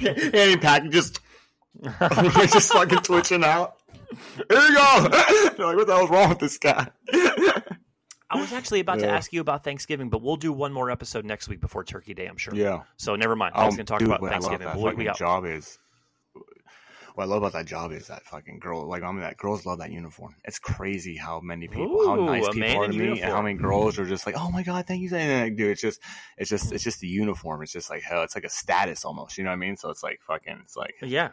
Andy 0.34 0.56
Pack 0.56 0.88
just 0.90 1.20
just 2.52 2.72
fucking 2.72 2.98
twitching 3.00 3.42
out. 3.42 3.76
Here 4.48 4.60
you 4.60 4.74
go. 4.76 5.08
Like, 5.58 5.76
what 5.76 5.86
the 5.88 5.94
hell's 5.96 6.08
wrong 6.10 6.28
with 6.28 6.38
this 6.38 6.56
guy? 6.58 6.86
I 8.30 8.40
was 8.40 8.52
actually 8.52 8.78
about 8.80 9.00
to 9.00 9.08
ask 9.08 9.32
you 9.32 9.40
about 9.40 9.64
Thanksgiving, 9.64 10.08
but 10.08 10.22
we'll 10.22 10.36
do 10.36 10.52
one 10.52 10.72
more 10.72 10.88
episode 10.90 11.24
next 11.24 11.48
week 11.48 11.60
before 11.60 11.82
Turkey 11.82 12.14
Day, 12.14 12.26
I'm 12.26 12.36
sure. 12.36 12.54
yeah. 12.54 12.82
So 12.96 13.16
never 13.16 13.34
mind. 13.34 13.54
I 13.56 13.66
was 13.66 13.74
going 13.74 13.86
to 13.86 13.90
talk 13.90 13.98
dude, 13.98 14.08
about 14.08 14.20
what 14.22 14.30
Thanksgiving. 14.30 14.66
that 14.66 14.74
but 14.74 14.78
we- 14.82 14.84
fucking 14.84 14.98
we 14.98 15.04
got 15.04 15.18
job 15.18 15.44
is. 15.46 15.78
What 17.18 17.24
I 17.24 17.26
love 17.26 17.42
about 17.42 17.54
that 17.54 17.66
job 17.66 17.90
is 17.90 18.06
that 18.06 18.24
fucking 18.26 18.60
girl. 18.60 18.86
Like 18.86 19.02
I 19.02 19.10
mean, 19.10 19.22
that 19.22 19.36
girls 19.36 19.66
love 19.66 19.80
that 19.80 19.90
uniform. 19.90 20.36
It's 20.44 20.60
crazy 20.60 21.16
how 21.16 21.40
many 21.40 21.66
people, 21.66 22.06
how 22.06 22.14
nice 22.14 22.48
people 22.50 22.84
are 22.84 22.86
to 22.86 22.96
me, 22.96 23.20
and 23.20 23.32
how 23.32 23.42
many 23.42 23.58
girls 23.58 23.98
are 23.98 24.06
just 24.06 24.24
like, 24.24 24.36
"Oh 24.38 24.52
my 24.52 24.62
god, 24.62 24.86
thank 24.86 25.02
you." 25.02 25.12
And 25.12 25.42
like, 25.42 25.56
dude, 25.56 25.72
it's 25.72 25.80
just, 25.80 26.00
it's 26.36 26.48
just, 26.48 26.70
it's 26.70 26.84
just 26.84 27.00
the 27.00 27.08
uniform. 27.08 27.60
It's 27.62 27.72
just 27.72 27.90
like 27.90 28.02
hell. 28.02 28.22
It's 28.22 28.36
like 28.36 28.44
a 28.44 28.48
status 28.48 29.04
almost. 29.04 29.36
You 29.36 29.42
know 29.42 29.50
what 29.50 29.54
I 29.54 29.58
mean? 29.58 29.76
So 29.76 29.90
it's 29.90 30.04
like 30.04 30.20
fucking. 30.28 30.60
It's 30.62 30.76
like 30.76 30.94
yeah. 31.02 31.30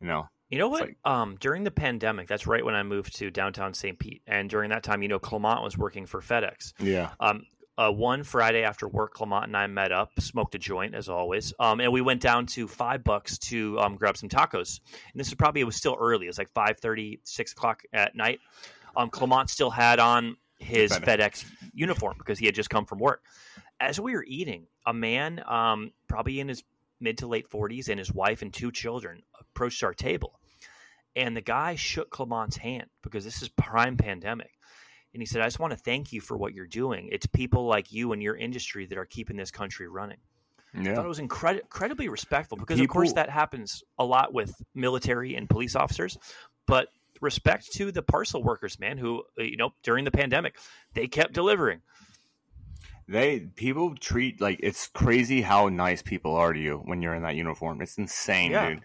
you 0.00 0.06
know. 0.06 0.30
You 0.48 0.56
know 0.56 0.68
what? 0.68 0.88
um, 1.04 1.36
during 1.38 1.64
the 1.64 1.70
pandemic, 1.70 2.26
that's 2.26 2.46
right 2.46 2.64
when 2.64 2.74
I 2.74 2.82
moved 2.82 3.14
to 3.16 3.30
downtown 3.30 3.74
St. 3.74 3.98
Pete, 3.98 4.22
and 4.26 4.48
during 4.48 4.70
that 4.70 4.82
time, 4.82 5.02
you 5.02 5.08
know, 5.08 5.18
Clement 5.18 5.62
was 5.62 5.76
working 5.76 6.06
for 6.06 6.22
FedEx. 6.22 6.72
Yeah. 6.78 7.10
Um, 7.20 7.42
uh, 7.82 7.90
one 7.90 8.22
Friday 8.22 8.62
after 8.62 8.86
work, 8.86 9.14
Clement 9.14 9.46
and 9.46 9.56
I 9.56 9.66
met 9.66 9.92
up, 9.92 10.12
smoked 10.20 10.54
a 10.54 10.58
joint 10.58 10.94
as 10.94 11.08
always, 11.08 11.52
um, 11.58 11.80
and 11.80 11.92
we 11.92 12.00
went 12.00 12.20
down 12.20 12.46
to 12.46 12.68
Five 12.68 13.02
Bucks 13.02 13.38
to 13.38 13.78
um, 13.80 13.96
grab 13.96 14.16
some 14.16 14.28
tacos. 14.28 14.80
And 15.12 15.20
this 15.20 15.28
is 15.28 15.34
probably 15.34 15.62
it 15.62 15.64
was 15.64 15.76
still 15.76 15.96
early; 15.98 16.26
it 16.26 16.28
was 16.28 16.38
like 16.38 16.52
5.30, 16.54 17.20
6 17.24 17.52
o'clock 17.52 17.82
at 17.92 18.14
night. 18.14 18.40
Um, 18.96 19.10
Clement 19.10 19.50
still 19.50 19.70
had 19.70 19.98
on 19.98 20.36
his 20.58 20.92
FedEx. 20.92 21.44
Uniform 21.74 22.14
because 22.18 22.38
he 22.38 22.46
had 22.46 22.54
just 22.54 22.70
come 22.70 22.84
from 22.84 22.98
work. 22.98 23.22
As 23.80 23.98
we 23.98 24.12
were 24.12 24.24
eating, 24.26 24.66
a 24.86 24.92
man, 24.92 25.42
um, 25.46 25.92
probably 26.06 26.38
in 26.38 26.48
his 26.48 26.62
mid 27.00 27.18
to 27.18 27.26
late 27.26 27.48
forties, 27.48 27.88
and 27.88 27.98
his 27.98 28.12
wife 28.12 28.42
and 28.42 28.52
two 28.52 28.70
children 28.70 29.22
approached 29.40 29.82
our 29.82 29.94
table, 29.94 30.38
and 31.16 31.36
the 31.36 31.40
guy 31.40 31.74
shook 31.74 32.10
Clement's 32.10 32.56
hand 32.56 32.86
because 33.02 33.24
this 33.24 33.42
is 33.42 33.48
prime 33.48 33.96
pandemic. 33.96 34.52
And 35.14 35.20
he 35.20 35.26
said, 35.26 35.42
I 35.42 35.46
just 35.46 35.58
want 35.58 35.72
to 35.72 35.76
thank 35.78 36.12
you 36.12 36.20
for 36.20 36.36
what 36.36 36.54
you're 36.54 36.66
doing. 36.66 37.08
It's 37.12 37.26
people 37.26 37.66
like 37.66 37.92
you 37.92 38.12
and 38.12 38.22
your 38.22 38.36
industry 38.36 38.86
that 38.86 38.96
are 38.96 39.04
keeping 39.04 39.36
this 39.36 39.50
country 39.50 39.88
running. 39.88 40.18
I 40.74 40.94
thought 40.94 41.04
it 41.04 41.08
was 41.08 41.20
incredi- 41.20 41.60
incredibly 41.60 42.08
respectful 42.08 42.56
because, 42.56 42.80
of 42.80 42.88
course, 42.88 43.12
that 43.12 43.28
happens 43.28 43.84
a 43.98 44.04
lot 44.04 44.32
with 44.32 44.54
military 44.74 45.34
and 45.36 45.48
police 45.48 45.76
officers. 45.76 46.16
But 46.66 46.88
respect 47.20 47.72
to 47.74 47.92
the 47.92 48.02
parcel 48.02 48.42
workers, 48.42 48.80
man, 48.80 48.96
who, 48.96 49.22
uh, 49.38 49.42
you 49.42 49.58
know, 49.58 49.74
during 49.82 50.06
the 50.06 50.10
pandemic, 50.10 50.56
they 50.94 51.08
kept 51.08 51.34
delivering. 51.34 51.82
They 53.06 53.40
people 53.40 53.96
treat 53.96 54.40
like 54.40 54.60
it's 54.62 54.88
crazy 54.88 55.42
how 55.42 55.68
nice 55.68 56.00
people 56.00 56.34
are 56.36 56.54
to 56.54 56.58
you 56.58 56.80
when 56.84 57.02
you're 57.02 57.14
in 57.14 57.22
that 57.22 57.36
uniform. 57.36 57.82
It's 57.82 57.98
insane, 57.98 58.52
Yeah. 58.52 58.70
dude. 58.70 58.82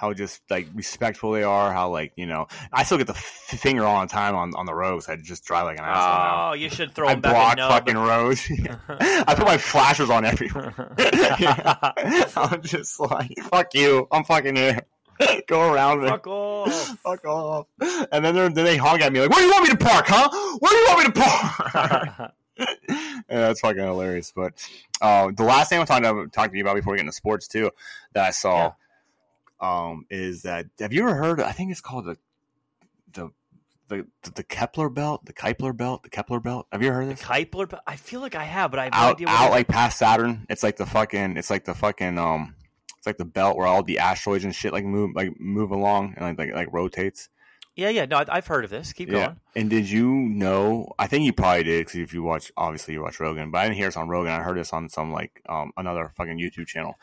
How 0.00 0.14
just 0.14 0.42
like 0.48 0.66
respectful 0.74 1.32
they 1.32 1.42
are. 1.42 1.72
How 1.72 1.90
like 1.90 2.12
you 2.16 2.26
know, 2.26 2.48
I 2.72 2.84
still 2.84 2.96
get 2.96 3.06
the 3.06 3.12
f- 3.12 3.20
finger 3.20 3.84
all 3.84 4.00
the 4.00 4.06
time 4.06 4.34
on 4.34 4.54
on 4.56 4.64
the 4.64 4.74
roads. 4.74 5.08
I 5.08 5.16
just 5.16 5.44
drive 5.44 5.64
like 5.64 5.78
an 5.78 5.84
asshole 5.84 6.24
now. 6.24 6.50
Oh, 6.50 6.52
you 6.54 6.70
should 6.70 6.94
throw 6.94 7.08
I 7.08 7.16
back 7.16 7.56
block 7.56 7.70
fucking 7.70 7.98
roads. 7.98 8.50
I 8.88 9.34
put 9.36 9.46
my 9.46 9.58
flashers 9.58 10.08
on 10.08 10.24
everywhere. 10.24 10.94
I'm 12.36 12.62
just 12.62 12.98
like, 12.98 13.34
fuck 13.50 13.74
you. 13.74 14.08
I'm 14.10 14.24
fucking 14.24 14.56
here. 14.56 14.80
Go 15.46 15.70
around 15.72 16.02
me. 16.02 16.08
Fuck 16.08 16.26
off. 16.26 16.72
Fuck 17.00 17.24
off. 17.26 17.66
And 18.10 18.24
then, 18.24 18.34
they're, 18.34 18.48
then 18.48 18.64
they 18.64 18.78
honk 18.78 19.02
at 19.02 19.12
me 19.12 19.20
like, 19.20 19.28
where 19.28 19.40
do 19.40 19.44
you 19.44 19.52
want 19.52 19.64
me 19.64 19.70
to 19.70 19.76
park, 19.76 20.06
huh? 20.08 20.30
Where 20.60 20.70
do 20.70 20.76
you 20.78 20.86
want 20.88 20.98
me 20.98 21.12
to 21.12 21.20
park? 21.20 22.32
yeah, 22.58 23.16
that's 23.28 23.60
fucking 23.60 23.82
hilarious. 23.82 24.32
But 24.34 24.54
uh, 25.00 25.30
the 25.34 25.44
last 25.44 25.68
thing 25.68 25.80
I'm 25.80 25.86
talking 25.86 26.06
about, 26.06 26.32
talking 26.32 26.52
to 26.52 26.58
you 26.58 26.64
about 26.64 26.76
before 26.76 26.92
we 26.92 26.98
get 26.98 27.02
into 27.02 27.12
sports 27.12 27.48
too, 27.48 27.70
that 28.14 28.26
I 28.26 28.30
saw, 28.30 28.72
um, 29.60 30.06
is 30.10 30.42
that 30.42 30.66
have 30.78 30.92
you 30.92 31.02
ever 31.02 31.14
heard? 31.14 31.40
I 31.40 31.52
think 31.52 31.70
it's 31.70 31.80
called 31.80 32.06
the 32.06 32.16
the 33.12 33.30
the 33.88 34.06
the 34.34 34.42
Kepler 34.42 34.88
belt, 34.88 35.26
the 35.26 35.32
Kepler 35.32 35.72
belt, 35.72 36.02
the 36.02 36.10
Kepler 36.10 36.40
belt. 36.40 36.66
Have 36.72 36.82
you 36.82 36.88
ever 36.88 36.96
heard 36.96 37.02
of 37.02 37.08
The 37.08 37.14
this? 37.16 37.24
Kuiper, 37.24 37.68
but 37.68 37.82
I 37.86 37.96
feel 37.96 38.20
like 38.20 38.34
I 38.34 38.44
have, 38.44 38.70
but 38.70 38.80
I 38.80 38.84
have 38.84 38.92
no 38.92 38.98
out 38.98 39.14
idea 39.16 39.26
what 39.26 39.36
out 39.36 39.50
like 39.50 39.68
past 39.68 39.98
Saturn. 39.98 40.46
It's 40.48 40.62
like 40.62 40.76
the 40.76 40.86
fucking. 40.86 41.36
It's 41.36 41.50
like 41.50 41.64
the 41.64 41.74
fucking 41.74 42.18
um. 42.18 42.54
It's 42.96 43.06
like 43.06 43.16
the 43.16 43.24
belt 43.24 43.56
where 43.56 43.66
all 43.66 43.82
the 43.82 43.98
asteroids 43.98 44.44
and 44.44 44.54
shit 44.54 44.72
like 44.72 44.84
move 44.84 45.12
like 45.14 45.38
move 45.40 45.70
along 45.70 46.14
and 46.16 46.24
like 46.24 46.38
like, 46.38 46.54
like 46.54 46.72
rotates. 46.72 47.28
Yeah, 47.74 47.88
yeah. 47.88 48.04
No, 48.04 48.22
I've 48.28 48.46
heard 48.46 48.64
of 48.64 48.70
this. 48.70 48.92
Keep 48.92 49.10
going. 49.10 49.40
And 49.56 49.70
did 49.70 49.88
you 49.88 50.10
know? 50.10 50.92
I 50.98 51.06
think 51.06 51.24
you 51.24 51.32
probably 51.32 51.62
did 51.64 51.86
because 51.86 52.00
if 52.00 52.12
you 52.12 52.22
watch, 52.22 52.52
obviously 52.56 52.94
you 52.94 53.02
watch 53.02 53.18
Rogan, 53.18 53.50
but 53.50 53.58
I 53.58 53.64
didn't 53.64 53.76
hear 53.76 53.86
this 53.86 53.96
on 53.96 54.08
Rogan. 54.08 54.32
I 54.32 54.42
heard 54.42 54.58
this 54.58 54.72
on 54.72 54.88
some 54.90 55.12
like 55.12 55.40
um 55.48 55.72
another 55.76 56.12
fucking 56.16 56.38
YouTube 56.38 56.66
channel. 56.66 56.96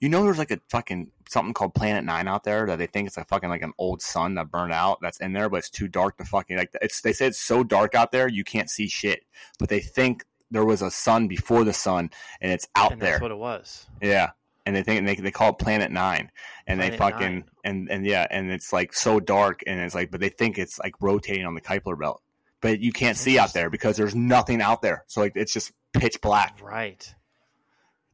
You 0.00 0.08
know, 0.08 0.24
there's 0.24 0.38
like 0.38 0.50
a 0.50 0.60
fucking 0.68 1.10
something 1.28 1.54
called 1.54 1.74
Planet 1.74 2.04
Nine 2.04 2.28
out 2.28 2.44
there 2.44 2.66
that 2.66 2.78
they 2.78 2.86
think 2.86 3.06
it's 3.06 3.16
a 3.16 3.24
fucking 3.24 3.48
like 3.48 3.62
an 3.62 3.72
old 3.78 4.02
sun 4.02 4.34
that 4.34 4.50
burned 4.50 4.72
out 4.72 4.98
that's 5.00 5.20
in 5.20 5.32
there, 5.32 5.48
but 5.48 5.58
it's 5.58 5.70
too 5.70 5.88
dark 5.88 6.18
to 6.18 6.24
fucking 6.24 6.56
like. 6.56 6.70
It's 6.82 7.00
they 7.00 7.12
say 7.12 7.26
it's 7.26 7.40
so 7.40 7.64
dark 7.64 7.94
out 7.94 8.12
there 8.12 8.28
you 8.28 8.44
can't 8.44 8.68
see 8.70 8.88
shit, 8.88 9.24
but 9.58 9.68
they 9.68 9.80
think 9.80 10.24
there 10.50 10.64
was 10.64 10.82
a 10.82 10.90
sun 10.90 11.26
before 11.28 11.64
the 11.64 11.72
sun 11.72 12.10
and 12.40 12.52
it's 12.52 12.68
out 12.76 12.92
and 12.92 13.00
there. 13.02 13.12
that's 13.12 13.22
what 13.22 13.30
it 13.30 13.38
was. 13.38 13.86
Yeah. 14.00 14.30
And 14.66 14.74
they 14.74 14.82
think 14.82 14.98
and 14.98 15.08
they 15.08 15.14
they 15.16 15.30
call 15.30 15.50
it 15.50 15.58
Planet 15.58 15.90
Nine, 15.90 16.30
and 16.66 16.80
they 16.80 16.96
fucking 16.96 17.34
Nine. 17.34 17.44
and 17.64 17.90
and 17.90 18.06
yeah, 18.06 18.26
and 18.30 18.50
it's 18.50 18.72
like 18.72 18.94
so 18.94 19.20
dark, 19.20 19.62
and 19.66 19.78
it's 19.78 19.94
like, 19.94 20.10
but 20.10 20.20
they 20.20 20.30
think 20.30 20.56
it's 20.56 20.78
like 20.78 20.94
rotating 21.02 21.44
on 21.44 21.54
the 21.54 21.60
Kuiper 21.60 21.98
belt, 21.98 22.22
but 22.62 22.80
you 22.80 22.90
can't 22.90 23.18
see 23.18 23.38
out 23.38 23.52
there 23.52 23.68
because 23.68 23.98
there's 23.98 24.14
nothing 24.14 24.62
out 24.62 24.80
there, 24.80 25.04
so 25.06 25.20
like 25.20 25.32
it's 25.36 25.52
just 25.52 25.70
pitch 25.92 26.18
black. 26.22 26.60
Right. 26.62 27.14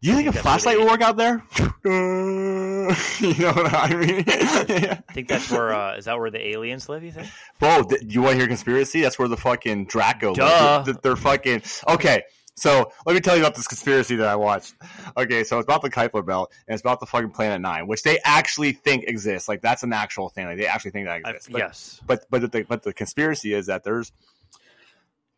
You 0.03 0.15
think, 0.15 0.27
think 0.27 0.37
a 0.37 0.39
flashlight 0.43 0.79
would 0.79 0.89
work 0.89 1.03
out 1.03 1.19
there? 1.19 1.45
you 1.85 3.35
know 3.39 3.53
what 3.53 3.75
I 3.75 3.95
mean? 3.95 4.25
yeah. 4.27 5.01
I 5.09 5.13
think 5.13 5.29
that's 5.29 5.51
where 5.51 5.75
uh, 5.75 5.97
is 5.97 6.07
that 6.07 6.19
where 6.19 6.31
the 6.31 6.41
aliens 6.49 6.89
live? 6.89 7.05
You 7.05 7.13
think? 7.13 7.29
Bro, 7.59 7.83
th- 7.83 8.03
you 8.07 8.23
want 8.23 8.33
to 8.33 8.39
hear 8.39 8.47
conspiracy? 8.47 9.03
That's 9.03 9.19
where 9.19 9.29
the 9.29 9.37
fucking 9.37 9.87
Draco. 9.87 10.35
Duh. 10.35 10.45
lives. 10.45 10.87
They're, 10.87 10.95
they're 11.03 11.17
fucking 11.17 11.63
okay. 11.87 12.23
So 12.57 12.93
let 13.05 13.15
me 13.15 13.21
tell 13.21 13.37
you 13.37 13.43
about 13.43 13.55
this 13.55 13.67
conspiracy 13.67 14.17
that 14.17 14.27
I 14.27 14.37
watched. 14.37 14.75
Okay, 15.17 15.45
so 15.45 15.59
it's 15.59 15.67
about 15.67 15.83
the 15.83 15.91
Kuiper 15.91 16.25
belt 16.25 16.53
and 16.67 16.75
it's 16.75 16.83
about 16.83 17.01
the 17.01 17.07
fucking 17.07 17.31
Planet 17.31 17.61
Nine, 17.61 17.87
which 17.87 18.03
they 18.03 18.19
actually 18.25 18.73
think 18.73 19.05
exists. 19.07 19.49
Like 19.49 19.61
that's 19.61 19.83
an 19.83 19.93
actual 19.93 20.31
thing. 20.31 20.47
Like 20.47 20.59
they 20.59 20.67
actually 20.67 20.93
think 20.93 21.09
that 21.09 21.21
exists. 21.21 21.49
But, 21.51 21.59
yes. 21.59 22.01
but 22.07 22.25
but 22.31 22.53
the 22.53 22.63
but 22.67 22.83
the 22.83 22.95
conspiracy 22.95 23.53
is 23.53 23.67
that 23.67 23.85
there's 23.85 24.13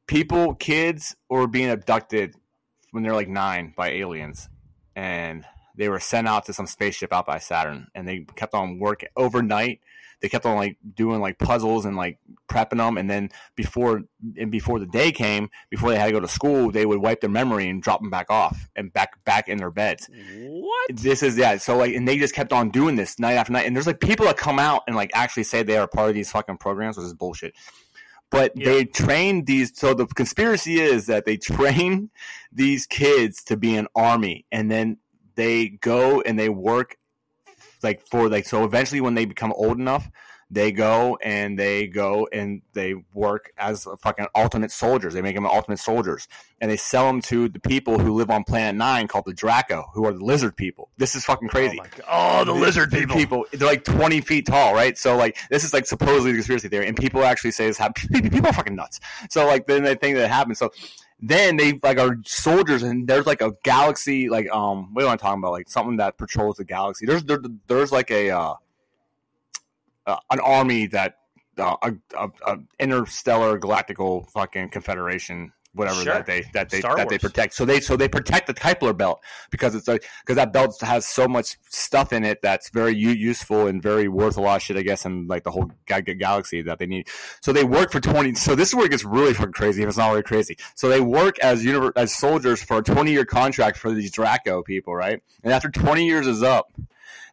people, 0.07 0.55
kids, 0.55 1.17
were 1.29 1.47
being 1.47 1.71
abducted 1.71 2.35
when 2.93 3.03
they're 3.03 3.15
like 3.15 3.29
nine 3.29 3.75
by 3.77 3.89
aliens, 3.91 4.49
and 4.95 5.45
they 5.77 5.89
were 5.89 6.01
sent 6.01 6.29
out 6.29 6.45
to 6.47 6.53
some 6.53 6.67
spaceship 6.67 7.13
out 7.13 7.27
by 7.27 7.39
Saturn, 7.39 7.89
and 7.95 8.07
they 8.07 8.21
kept 8.37 8.55
on 8.55 8.79
working 8.79 9.09
overnight. 9.17 9.81
They 10.21 10.29
kept 10.29 10.47
on 10.47 10.55
like 10.55 10.77
doing 10.95 11.21
like 11.21 11.39
puzzles 11.41 11.85
and 11.85 11.97
like 11.97 12.19
prepping 12.49 12.77
them, 12.77 12.97
and 12.97 13.11
then 13.11 13.31
before 13.57 14.03
and 14.39 14.53
before 14.53 14.79
the 14.79 14.87
day 14.87 15.11
came, 15.11 15.49
before 15.69 15.91
they 15.91 15.99
had 15.99 16.07
to 16.07 16.13
go 16.13 16.21
to 16.21 16.29
school, 16.29 16.71
they 16.71 16.87
would 16.87 17.01
wipe 17.01 17.21
their 17.21 17.31
memory 17.31 17.69
and 17.69 17.83
drop 17.83 18.01
them 18.01 18.11
back 18.11 18.31
off 18.31 18.69
and 18.77 18.93
back 18.93 19.25
back 19.25 19.49
in 19.49 19.59
their 19.59 19.73
beds 19.73 20.09
What? 20.39 20.91
this 20.97 21.25
is 21.25 21.37
yeah 21.37 21.57
so 21.57 21.77
like 21.77 21.95
and 21.95 22.07
they 22.07 22.19
just 22.19 22.35
kept 22.37 22.53
on 22.53 22.71
doing 22.71 22.95
this 22.95 23.19
night 23.19 23.33
after 23.35 23.53
night 23.53 23.67
and 23.67 23.75
there's 23.75 23.87
like 23.89 23.99
people 23.99 24.27
that 24.27 24.37
come 24.37 24.61
out 24.61 24.83
and 24.87 24.95
like 24.95 25.11
actually 25.15 25.43
say 25.43 25.63
they 25.65 25.77
are 25.77 25.89
part 25.89 26.09
of 26.09 26.15
these 26.15 26.31
fucking 26.31 26.59
programs 26.59 26.97
which 26.97 27.07
is 27.07 27.15
bullshit 27.15 27.53
but 28.33 28.53
Yeah. 28.57 28.65
they 28.65 28.85
train 28.87 29.45
these 29.45 29.79
so 29.79 29.95
the 29.95 30.07
conspiracy 30.07 30.81
is 30.81 31.07
that 31.07 31.25
they 31.25 31.37
train 31.53 32.11
these 32.51 32.87
kids 32.87 33.45
to 33.45 33.57
be 33.57 33.77
an 33.77 33.87
army 33.95 34.47
and 34.51 34.71
then 34.71 34.97
they 35.37 35.69
go 35.69 36.21
and 36.23 36.39
they 36.39 36.49
work 36.49 36.97
like 37.83 38.01
for 38.11 38.29
like 38.29 38.47
so 38.47 38.65
eventually 38.65 39.01
when 39.01 39.15
they 39.15 39.25
become 39.25 39.53
old 39.53 39.79
enough 39.79 40.09
they 40.53 40.71
go 40.71 41.17
and 41.23 41.59
they 41.59 41.87
go 41.87 42.29
and 42.31 42.61
they 42.75 42.95
work 43.15 43.51
as 43.57 43.89
fucking 44.01 44.27
ultimate 44.37 44.71
soldiers. 44.71 45.15
They 45.15 45.23
make 45.23 45.35
them 45.35 45.47
ultimate 45.47 45.79
soldiers, 45.79 46.29
and 46.61 46.71
they 46.71 46.77
sell 46.77 47.07
them 47.07 47.23
to 47.23 47.49
the 47.49 47.59
people 47.59 47.99
who 47.99 48.13
live 48.13 48.29
on 48.29 48.45
Planet 48.45 48.77
Nine, 48.77 49.09
called 49.09 49.25
the 49.25 49.33
Draco, 49.33 49.87
who 49.95 50.05
are 50.05 50.13
the 50.13 50.23
lizard 50.23 50.55
people. 50.55 50.91
This 50.99 51.15
is 51.15 51.25
fucking 51.25 51.49
crazy. 51.49 51.81
Oh, 52.01 52.41
oh 52.41 52.45
the 52.45 52.53
lizard 52.53 52.91
people. 52.91 53.17
People, 53.17 53.47
they're 53.53 53.67
like 53.67 53.83
twenty 53.83 54.21
feet 54.21 54.45
tall, 54.45 54.75
right? 54.75 54.99
So 54.99 55.17
like 55.17 55.39
this 55.49 55.65
is 55.65 55.73
like 55.73 55.87
supposedly 55.87 56.33
the 56.33 56.37
conspiracy 56.37 56.69
theory, 56.69 56.87
and 56.87 56.97
people 56.99 57.25
actually 57.25 57.53
say 57.53 57.67
this 57.67 57.79
happens. 57.79 58.09
People 58.31 58.49
are 58.49 58.53
fucking 58.53 58.77
nuts. 58.77 59.01
So 59.31 59.47
like 59.47 59.67
then 59.67 59.85
they 59.85 59.95
think 59.95 60.17
that 60.17 60.25
it 60.25 60.31
happens. 60.31 60.59
So 60.59 60.71
then 61.19 61.57
they 61.57 61.79
like 61.83 61.99
are 61.99 62.19
soldiers, 62.27 62.83
and 62.83 63.09
there's 63.09 63.27
like 63.27 63.41
a 63.41 63.53
galaxy, 63.63 64.29
like 64.29 64.51
um, 64.51 64.93
what 64.93 65.05
am 65.05 65.11
I 65.11 65.17
talking 65.17 65.39
about? 65.39 65.53
Like 65.53 65.71
something 65.71 65.97
that 65.97 66.19
patrols 66.19 66.57
the 66.57 66.65
galaxy. 66.65 67.07
There's 67.07 67.25
there, 67.25 67.39
there's 67.69 67.91
like 67.91 68.11
a 68.11 68.31
uh, 68.31 68.55
uh, 70.07 70.17
an 70.31 70.41
army 70.41 70.87
that 70.89 71.19
uh, 71.59 71.77
a, 71.83 71.93
a, 72.19 72.29
a 72.47 72.59
interstellar 72.81 73.59
galactical 73.59 74.29
fucking 74.31 74.69
confederation 74.71 75.53
whatever 75.75 76.03
Sure. 76.03 76.13
that 76.13 76.27
they 76.27 76.43
that 76.53 76.69
they 76.69 76.81
Star 76.81 76.97
that 76.97 77.09
they 77.09 77.19
protect. 77.19 77.55
So 77.55 77.65
they 77.65 77.81
so 77.81 77.97
they 77.97 78.09
protect 78.09 78.47
the 78.47 78.53
Kuiper 78.55 78.95
belt 78.95 79.23
because 79.51 79.75
it's 79.75 79.89
like 79.89 80.05
because 80.21 80.37
that 80.37 80.53
belt 80.53 80.79
has 80.83 81.07
so 81.07 81.27
much 81.27 81.57
stuff 81.71 82.13
in 82.13 82.25
it 82.25 82.43
that's 82.43 82.69
very 82.69 82.95
u- 82.95 83.09
useful 83.11 83.67
and 83.69 83.83
very 83.83 84.07
worth 84.07 84.37
a 84.37 84.41
lot 84.43 84.57
of 84.57 84.63
shit 84.63 84.77
I 84.77 84.83
guess 84.83 85.07
in 85.07 85.27
like 85.29 85.45
the 85.45 85.51
whole 85.51 85.71
ga- 85.87 86.03
ga- 86.03 86.15
galaxy 86.15 86.61
that 86.63 86.79
they 86.79 86.85
need. 86.87 87.09
So 87.41 87.55
they 87.55 87.65
work 87.65 87.91
for 87.91 88.01
20 88.01 88.35
so 88.35 88.55
this 88.55 88.69
is 88.69 88.75
where 88.75 88.85
it 88.85 88.91
gets 88.91 89.05
really 89.05 89.33
fucking 89.33 89.53
crazy 89.53 89.83
if 89.83 89.89
it's 89.89 89.97
not 89.99 90.11
really 90.11 90.23
crazy. 90.23 90.59
So 90.75 90.91
they 90.91 91.01
work 91.01 91.39
as 91.39 91.65
univer- 91.65 91.93
as 91.97 92.15
soldiers 92.15 92.63
for 92.63 92.79
a 92.79 92.83
20 92.83 93.11
year 93.11 93.25
contract 93.25 93.79
for 93.79 93.93
these 93.93 94.11
Draco 94.11 94.63
people 94.63 94.95
right? 94.95 95.23
And 95.43 95.55
after 95.55 95.71
20 95.71 96.07
years 96.07 96.27
is 96.27 96.43
up 96.43 96.71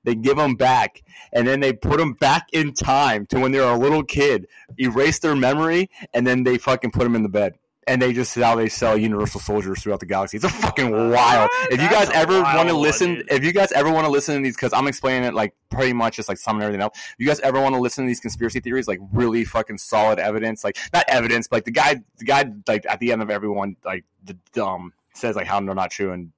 they 0.10 0.16
give 0.16 0.38
them 0.38 0.56
back 0.56 1.04
and 1.32 1.48
then 1.48 1.60
they 1.60 1.72
put 1.72 1.98
them 2.00 2.14
back 2.14 2.48
in 2.52 2.74
time 2.74 3.26
to 3.28 3.40
when 3.40 3.52
they 3.52 3.60
were 3.60 3.72
a 3.72 3.78
little 3.78 4.04
kid 4.04 4.48
erase 4.80 5.20
their 5.20 5.36
memory 5.36 5.90
and 6.14 6.26
then 6.26 6.44
they 6.44 6.58
fucking 6.58 6.92
put 6.92 7.04
them 7.04 7.16
in 7.16 7.22
the 7.24 7.30
bed 7.30 7.54
and 7.88 8.02
they 8.02 8.14
just 8.14 8.36
how 8.36 8.56
they 8.56 8.70
sell 8.70 8.96
universal 8.98 9.40
soldiers 9.40 9.82
throughout 9.82 10.00
the 10.00 10.06
galaxy 10.06 10.38
it's 10.38 10.46
a 10.46 10.50
fucking 10.50 10.92
wild 11.12 11.50
if 11.72 11.82
you 11.82 11.90
guys 11.90 12.08
That's 12.08 12.12
a 12.12 12.16
ever 12.18 12.42
wild 12.42 12.58
want 12.58 12.70
to 12.70 12.76
one, 12.76 12.84
listen 12.84 13.16
dude. 13.16 13.32
if 13.32 13.44
you 13.44 13.52
guys 13.52 13.72
ever 13.72 13.92
want 13.92 14.06
to 14.06 14.12
listen 14.12 14.36
to 14.36 14.42
these 14.42 14.56
because 14.56 14.74
i'm 14.74 14.88
explaining 14.88 15.24
it 15.28 15.34
like 15.34 15.54
pretty 15.70 15.94
much 15.94 16.16
just 16.16 16.28
like 16.30 16.38
summing 16.38 16.64
everything 16.64 16.82
up. 16.82 16.94
if 16.96 17.16
you 17.20 17.28
guys 17.28 17.40
ever 17.42 17.62
want 17.62 17.76
to 17.76 17.82
listen 17.82 18.04
to 18.04 18.08
these 18.08 18.20
conspiracy 18.20 18.60
theories 18.60 18.88
like 18.88 19.00
really 19.14 19.44
fucking 19.44 19.78
solid 19.78 20.20
evidence 20.20 20.64
like 20.64 20.78
not 20.94 21.04
evidence 21.08 21.48
but 21.48 21.58
like 21.58 21.66
the 21.66 21.72
guy 21.72 21.96
the 22.18 22.26
guy 22.26 22.46
like 22.68 22.86
at 22.88 23.00
the 23.00 23.12
end 23.12 23.22
of 23.22 23.30
everyone 23.30 23.76
like 23.86 24.04
the 24.24 24.64
um 24.64 24.94
says 25.14 25.36
like 25.36 25.48
how 25.48 25.60
they're 25.62 25.76
not 25.76 25.92
true 25.92 26.12
and 26.12 26.32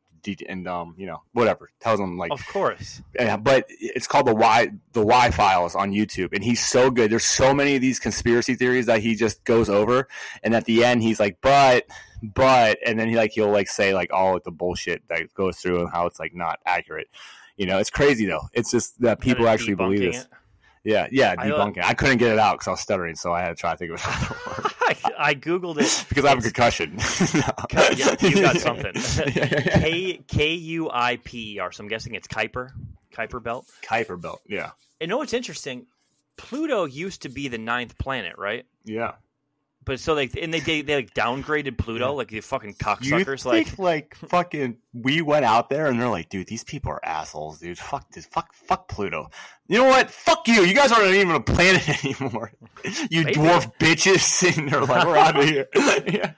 and 0.47 0.67
um 0.67 0.95
you 0.97 1.05
know 1.05 1.21
whatever 1.33 1.69
tells 1.79 1.99
them 1.99 2.17
like 2.17 2.31
Of 2.31 2.45
course. 2.47 3.01
yeah, 3.15 3.37
but 3.37 3.65
it's 3.69 4.07
called 4.07 4.27
the 4.27 4.35
Y 4.35 4.71
the 4.93 5.05
Why 5.05 5.31
Files 5.31 5.75
on 5.75 5.91
YouTube, 5.91 6.33
and 6.33 6.43
he's 6.43 6.65
so 6.65 6.91
good. 6.91 7.11
There's 7.11 7.25
so 7.25 7.53
many 7.53 7.75
of 7.75 7.81
these 7.81 7.99
conspiracy 7.99 8.55
theories 8.55 8.85
that 8.87 9.01
he 9.01 9.15
just 9.15 9.43
goes 9.43 9.69
over, 9.69 10.07
and 10.43 10.53
at 10.55 10.65
the 10.65 10.83
end 10.83 11.01
he's 11.03 11.19
like, 11.19 11.37
"But, 11.41 11.85
but," 12.21 12.77
and 12.85 12.99
then 12.99 13.09
he 13.09 13.15
like 13.15 13.31
he'll 13.31 13.49
like 13.51 13.67
say 13.67 13.93
like 13.93 14.11
all 14.13 14.37
of 14.37 14.43
the 14.43 14.51
bullshit 14.51 15.07
that 15.09 15.33
goes 15.33 15.57
through 15.57 15.81
and 15.81 15.91
how 15.91 16.05
it's 16.05 16.19
like 16.19 16.33
not 16.33 16.59
accurate. 16.65 17.09
You 17.57 17.65
know, 17.65 17.77
it's 17.79 17.89
crazy 17.89 18.25
though. 18.25 18.47
It's 18.53 18.71
just 18.71 18.99
that 19.01 19.19
people 19.19 19.47
actually 19.47 19.75
believe 19.75 20.13
this. 20.13 20.23
it. 20.23 20.27
Yeah, 20.83 21.07
yeah, 21.11 21.35
I, 21.37 21.47
debunking. 21.47 21.83
I 21.83 21.93
couldn't 21.93 22.17
get 22.17 22.31
it 22.31 22.39
out 22.39 22.53
because 22.55 22.67
I 22.67 22.71
was 22.71 22.79
stuttering, 22.79 23.15
so 23.15 23.31
I 23.31 23.41
had 23.41 23.49
to 23.49 23.55
try 23.55 23.71
to 23.71 23.77
think 23.77 23.91
of 23.91 24.03
another 24.03 24.35
word 24.63 24.71
I, 25.05 25.11
I 25.17 25.35
googled 25.35 25.77
it 25.79 26.05
because 26.09 26.25
I 26.25 26.29
have 26.29 26.39
a 26.39 26.41
concussion. 26.41 26.97
Yeah, 27.95 28.15
you 28.21 28.41
got 28.41 28.57
something. 28.59 28.93
K 28.93 30.21
K 30.27 30.53
U 30.53 30.89
I 30.91 31.17
P 31.23 31.55
E 31.55 31.59
R. 31.59 31.71
So 31.71 31.83
I'm 31.83 31.87
guessing 31.89 32.15
it's 32.15 32.27
Kuiper, 32.27 32.69
Kuiper 33.13 33.41
belt. 33.41 33.65
Kuiper 33.83 34.19
belt. 34.19 34.41
Yeah, 34.47 34.71
And 34.99 35.09
know 35.09 35.17
what's 35.17 35.33
interesting? 35.33 35.85
Pluto 36.37 36.85
used 36.85 37.21
to 37.23 37.29
be 37.29 37.47
the 37.47 37.57
ninth 37.57 37.97
planet, 37.97 38.35
right? 38.37 38.65
yeah. 38.85 39.13
But 39.83 39.99
so 39.99 40.13
like, 40.13 40.35
and 40.39 40.53
they 40.53 40.59
they, 40.59 40.81
they 40.81 40.95
like 40.95 41.13
downgraded 41.15 41.77
Pluto, 41.77 42.05
Yeah. 42.05 42.11
like 42.11 42.27
the 42.29 42.39
fucking 42.41 42.75
cocksuckers. 42.75 43.45
Like, 43.45 43.67
think 43.67 43.79
like 43.79 44.15
fucking 44.15 44.77
we 44.93 45.21
went 45.21 45.43
out 45.43 45.69
there 45.69 45.87
and 45.87 45.99
they're 45.99 46.07
like, 46.09 46.29
dude, 46.29 46.45
these 46.47 46.63
people 46.63 46.91
are 46.91 47.03
assholes, 47.03 47.59
dude. 47.59 47.79
Fuck 47.79 48.11
this, 48.11 48.25
fuck, 48.27 48.53
fuck 48.53 48.87
Pluto. 48.87 49.29
You 49.67 49.77
know 49.79 49.85
what? 49.85 50.11
Fuck 50.11 50.47
you. 50.49 50.63
You 50.63 50.75
guys 50.75 50.91
aren't 50.91 51.15
even 51.15 51.33
a 51.33 51.39
planet 51.39 51.87
anymore. 52.05 52.51
You 53.09 53.23
Maybe. 53.23 53.33
dwarf 53.39 53.71
bitches. 53.79 54.55
And 54.57 54.69
they're 54.69 54.81
like, 54.85 55.07
we're 55.07 55.17
out 55.17 55.39
of 55.39 55.45
here. 55.45 55.67
yeah. 55.75 56.33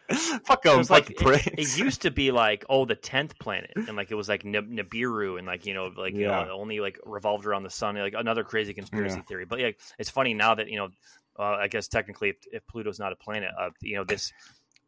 Fuck 0.45 0.65
it 0.65 0.69
them, 0.69 0.77
was 0.77 0.89
like 0.89 1.09
it, 1.09 1.53
it 1.57 1.77
used 1.77 2.03
to 2.03 2.11
be 2.11 2.31
like 2.31 2.63
oh 2.69 2.85
the 2.85 2.95
tenth 2.95 3.37
planet, 3.39 3.71
and 3.75 3.95
like 3.97 4.11
it 4.11 4.15
was 4.15 4.29
like 4.29 4.45
Nib- 4.45 4.69
Nibiru, 4.71 5.37
and 5.37 5.47
like 5.47 5.65
you 5.65 5.73
know 5.73 5.91
like 5.97 6.13
you 6.13 6.21
Yeah. 6.27 6.43
know 6.45 6.51
only 6.53 6.79
like 6.79 6.97
revolved 7.05 7.45
around 7.45 7.63
the 7.63 7.69
sun, 7.71 7.95
like 7.97 8.13
another 8.15 8.43
crazy 8.43 8.73
conspiracy 8.73 9.17
Yeah. 9.17 9.21
theory. 9.23 9.45
But 9.45 9.59
yeah, 9.59 9.71
it's 9.99 10.09
funny 10.09 10.33
now 10.33 10.55
that 10.55 10.69
you 10.69 10.77
know. 10.77 10.89
Uh, 11.37 11.43
I 11.61 11.67
guess 11.67 11.87
technically, 11.87 12.29
if, 12.29 12.35
if 12.51 12.67
Pluto's 12.67 12.99
not 12.99 13.11
a 13.11 13.15
planet, 13.15 13.51
uh, 13.59 13.69
you 13.81 13.95
know 13.95 14.03
this 14.03 14.31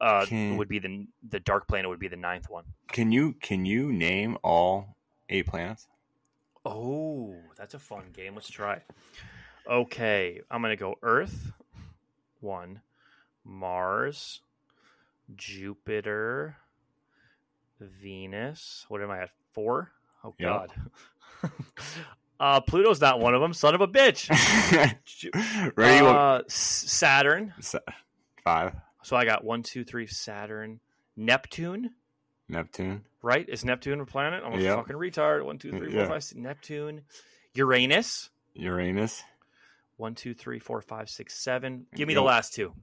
uh, 0.02 0.26
Can- 0.26 0.58
would 0.58 0.68
be 0.68 0.80
the 0.80 1.08
the 1.30 1.40
dark 1.40 1.68
planet 1.68 1.90
would 1.90 2.00
be 2.00 2.08
the 2.08 2.16
ninth 2.18 2.50
one. 2.50 2.66
Can 2.92 3.12
you 3.12 3.34
can 3.34 3.66
you 3.66 3.92
name 3.92 4.38
all 4.44 4.96
eight 5.30 5.48
planets? 5.48 5.88
Oh, 6.64 7.36
that's 7.58 7.74
a 7.74 7.80
fun 7.80 8.06
game. 8.14 8.36
Let's 8.36 8.50
try. 8.50 8.82
Okay, 9.70 10.42
I'm 10.52 10.62
gonna 10.62 10.76
go 10.76 10.96
Earth, 11.02 11.52
one, 12.42 12.82
Mars, 13.44 14.42
Jupiter, 15.36 16.58
Venus. 17.80 18.86
What 18.90 19.02
am 19.02 19.10
I 19.12 19.22
at? 19.24 19.30
Four. 19.54 19.92
Oh 20.24 20.34
Yep. 20.38 20.50
God. 20.50 20.72
Uh, 22.40 22.60
Pluto's 22.62 23.00
not 23.02 23.20
one 23.20 23.34
of 23.34 23.42
them. 23.42 23.54
Son 23.54 23.74
of 23.76 23.82
a 23.82 23.88
bitch. 23.88 24.30
Ready? 25.78 26.06
Uh, 26.06 26.42
Saturn. 26.48 27.54
Five. 28.44 28.74
So 29.04 29.16
I 29.16 29.26
got 29.26 29.44
one, 29.44 29.64
two, 29.64 29.84
three. 29.84 30.08
Saturn, 30.08 30.80
Neptune. 31.16 31.92
Neptune. 32.50 33.04
Right? 33.22 33.48
Is 33.48 33.64
Neptune 33.66 34.00
a 34.02 34.06
planet? 34.06 34.44
I'm 34.46 34.54
a 34.54 34.62
Yep. 34.62 34.76
fucking 34.78 34.96
retard. 34.96 35.46
One, 35.46 35.58
two, 35.58 35.72
three, 35.72 35.92
four, 35.92 36.02
Yeah. 36.02 36.08
five, 36.08 36.24
six. 36.24 36.36
Neptune, 36.40 37.02
Uranus. 37.54 38.30
Uranus. 38.54 39.24
One, 39.98 40.14
two, 40.16 40.34
three, 40.34 40.60
four, 40.60 40.82
five, 40.82 41.10
six, 41.10 41.34
seven. 41.42 41.88
Give 41.96 42.08
me 42.08 42.14
Yep. 42.14 42.20
the 42.20 42.24
last 42.26 42.54
two. 42.54 42.74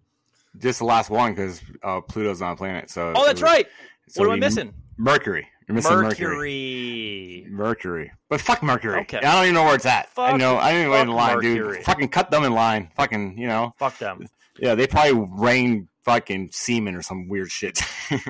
Just 0.59 0.81
the 0.81 0.85
last 0.85 1.11
one 1.11 1.33
because 1.33 1.61
uh, 1.83 2.01
Pluto's 2.01 2.41
not 2.41 2.53
a 2.53 2.57
planet. 2.57 2.91
So 2.91 3.13
Oh, 3.17 3.25
that's 3.25 3.41
was- 3.41 3.51
right. 3.51 3.67
so 4.09 4.21
what 4.23 4.29
am 4.29 4.33
I 4.35 4.37
missing? 4.37 4.75
Mercury. 4.99 5.49
You're 5.69 5.77
missing 5.77 5.93
Mercury. 5.97 6.27
Mercury. 6.27 7.47
Mercury. 7.49 8.13
But 8.29 8.41
fuck 8.41 8.63
Mercury. 8.63 9.01
Okay. 9.03 9.19
I 9.19 9.35
don't 9.35 9.45
even 9.45 9.55
know 9.55 9.65
where 9.65 9.75
it's 9.75 9.87
at. 9.87 10.09
I 10.17 10.37
know. 10.37 10.57
I 10.59 10.73
didn't 10.73 10.81
even 10.89 10.93
wait 10.93 11.01
in 11.03 11.07
fuck 11.09 11.17
line, 11.17 11.35
Mercury. 11.37 11.55
dude. 11.77 11.85
Fucking 11.85 12.09
cut 12.09 12.31
them 12.31 12.45
in 12.45 12.53
line. 12.53 12.91
Fucking, 12.97 13.39
you 13.39 13.47
know. 13.47 13.73
Fuck 13.79 13.99
them. 13.99 14.27
Yeah, 14.59 14.75
they 14.75 14.87
probably 14.87 15.27
rain 15.31 15.89
fucking 16.05 16.51
semen 16.53 16.95
or 16.95 17.03
some 17.03 17.29
weird 17.29 17.51
shit. 17.51 17.81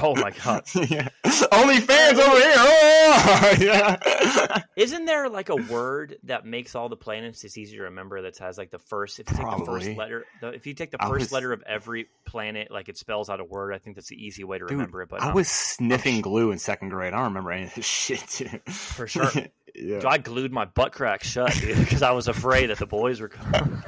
Oh 0.00 0.14
my 0.14 0.30
god. 0.30 0.64
yeah. 0.88 1.08
Only 1.52 1.78
fans 1.80 2.18
over 2.18 2.38
here. 2.38 2.54
Oh! 2.56 3.54
yeah. 3.60 4.62
Isn't 4.76 5.04
there 5.04 5.28
like 5.28 5.50
a 5.50 5.56
word 5.56 6.16
that 6.24 6.46
makes 6.46 6.74
all 6.74 6.88
the 6.88 6.96
planets 6.96 7.44
it's 7.44 7.58
easy 7.58 7.76
to 7.76 7.82
remember 7.84 8.22
that 8.22 8.38
has 8.38 8.56
like 8.56 8.70
the 8.70 8.78
first 8.78 9.20
if 9.20 9.28
you 9.30 9.36
take 9.36 9.44
the 9.44 9.50
Probably. 9.50 9.84
first 9.84 9.98
letter 9.98 10.24
if 10.42 10.66
you 10.66 10.74
take 10.74 10.92
the 10.92 10.98
first 10.98 11.12
was- 11.12 11.32
letter 11.32 11.52
of 11.52 11.62
every 11.66 12.08
planet 12.24 12.70
like 12.70 12.88
it 12.88 12.96
spells 12.96 13.28
out 13.28 13.40
a 13.40 13.44
word 13.44 13.74
I 13.74 13.78
think 13.78 13.96
that's 13.96 14.08
the 14.08 14.16
easy 14.16 14.44
way 14.44 14.58
to 14.58 14.64
Dude, 14.64 14.72
remember 14.72 15.02
it 15.02 15.08
but 15.08 15.22
I 15.22 15.28
um, 15.28 15.34
was 15.34 15.48
sniffing 15.48 16.22
glue 16.22 16.52
in 16.52 16.58
second 16.58 16.88
grade. 16.88 17.12
I 17.12 17.16
don't 17.16 17.26
remember 17.26 17.52
any 17.52 17.64
of 17.64 17.74
this 17.74 17.84
shit. 17.84 18.24
Dude. 18.38 18.62
For 18.72 19.06
sure. 19.06 19.30
yeah. 19.74 20.00
I 20.06 20.18
glued 20.18 20.52
my 20.52 20.64
butt 20.64 20.92
crack 20.92 21.22
shut 21.22 21.54
because 21.60 22.02
I 22.02 22.12
was 22.12 22.28
afraid 22.28 22.68
that 22.70 22.78
the 22.78 22.86
boys 22.86 23.20
were 23.20 23.28
coming. 23.28 23.82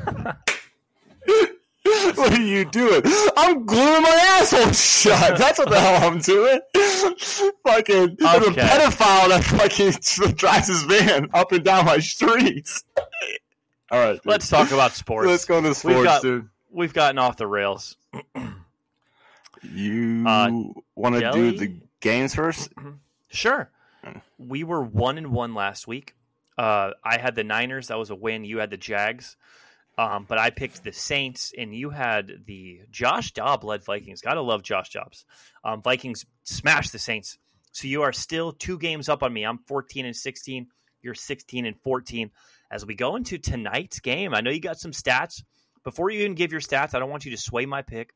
what 2.18 2.32
are 2.32 2.40
you 2.42 2.64
doing? 2.64 3.02
I'm 3.36 3.64
gluing 3.66 4.02
my 4.02 4.38
asshole 4.40 4.72
shut. 4.72 5.38
That's 5.38 5.58
what 5.58 5.68
the 5.70 5.80
hell 5.80 6.10
I'm 6.10 6.18
doing. 6.20 6.60
fucking 7.66 8.16
there's 8.18 8.46
a 8.46 8.50
pedophile 8.52 9.28
that 9.28 9.42
fucking 9.44 10.34
drives 10.36 10.68
his 10.68 10.82
van 10.84 11.28
up 11.34 11.52
and 11.52 11.64
down 11.64 11.84
my 11.86 11.98
streets. 11.98 12.84
All 13.90 13.98
right, 14.00 14.14
dude. 14.14 14.26
Let's 14.26 14.48
talk 14.48 14.70
about 14.72 14.92
sports. 14.92 15.28
let's 15.28 15.44
go 15.44 15.60
to 15.60 15.74
sports, 15.74 16.04
got- 16.04 16.22
dude. 16.22 16.48
We've 16.70 16.92
gotten 16.92 17.18
off 17.18 17.36
the 17.36 17.46
rails. 17.46 17.96
You 19.62 20.24
Uh, 20.26 20.50
want 20.94 21.14
to 21.16 21.30
do 21.32 21.52
the 21.56 21.76
games 22.00 22.34
first? 22.34 22.70
Sure. 23.30 23.68
We 24.38 24.62
were 24.62 24.80
one 24.80 25.18
and 25.18 25.32
one 25.32 25.54
last 25.54 25.88
week. 25.88 26.14
Uh, 26.56 26.90
I 27.02 27.18
had 27.18 27.34
the 27.34 27.42
Niners. 27.42 27.88
That 27.88 27.98
was 27.98 28.10
a 28.10 28.14
win. 28.14 28.44
You 28.44 28.58
had 28.58 28.70
the 28.70 28.76
Jags. 28.76 29.36
Um, 29.96 30.26
but 30.28 30.38
I 30.38 30.50
picked 30.50 30.82
the 30.82 30.92
Saints, 30.92 31.52
and 31.56 31.74
you 31.74 31.90
had 31.90 32.44
the 32.46 32.80
Josh 32.90 33.32
Dobb 33.32 33.62
led 33.62 33.84
Vikings. 33.84 34.20
Gotta 34.20 34.40
love 34.40 34.62
Josh 34.62 34.90
Dobbs. 34.90 35.24
Um, 35.62 35.82
Vikings 35.82 36.26
smashed 36.42 36.92
the 36.92 36.98
Saints. 36.98 37.38
So 37.72 37.88
you 37.88 38.02
are 38.02 38.12
still 38.12 38.52
two 38.52 38.78
games 38.78 39.08
up 39.08 39.22
on 39.22 39.32
me. 39.32 39.44
I'm 39.44 39.58
14 39.58 40.06
and 40.06 40.16
16. 40.16 40.68
You're 41.02 41.14
16 41.14 41.66
and 41.66 41.76
14. 41.82 42.30
As 42.70 42.84
we 42.84 42.94
go 42.94 43.16
into 43.16 43.38
tonight's 43.38 44.00
game, 44.00 44.34
I 44.34 44.40
know 44.40 44.50
you 44.50 44.60
got 44.60 44.78
some 44.78 44.92
stats. 44.92 45.42
Before 45.84 46.10
you 46.10 46.20
even 46.20 46.34
give 46.34 46.50
your 46.50 46.60
stats, 46.60 46.94
I 46.94 46.98
don't 46.98 47.10
want 47.10 47.24
you 47.24 47.30
to 47.32 47.36
sway 47.36 47.66
my 47.66 47.82
pick. 47.82 48.14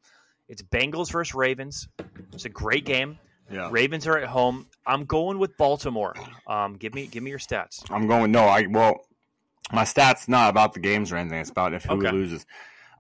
It's 0.49 0.63
Bengals 0.63 1.13
versus 1.13 1.35
Ravens. 1.35 1.89
It's 2.33 2.47
a 2.47 2.49
great 2.49 2.85
game. 2.85 3.19
Yeah, 3.51 3.69
Ravens 3.71 4.07
are 4.07 4.19
at 4.19 4.29
home. 4.29 4.67
I'm 4.87 5.05
going 5.05 5.39
with 5.39 5.57
Baltimore. 5.57 6.15
Um, 6.47 6.75
give 6.75 6.95
me 6.95 7.07
give 7.07 7.23
me 7.23 7.31
your 7.31 7.39
stats. 7.39 7.85
I'm 7.91 8.07
going. 8.07 8.31
No, 8.31 8.45
I 8.45 8.67
well, 8.67 9.07
my 9.73 9.83
stats 9.85 10.29
not 10.29 10.51
about 10.51 10.73
the 10.75 10.81
games 10.81 11.13
or 11.13 11.17
anything. 11.17 11.41
It's 11.41 11.51
about 11.51 11.75
if 11.75 11.85
who 11.85 11.95
Okay. 11.99 12.11
loses. 12.11 12.47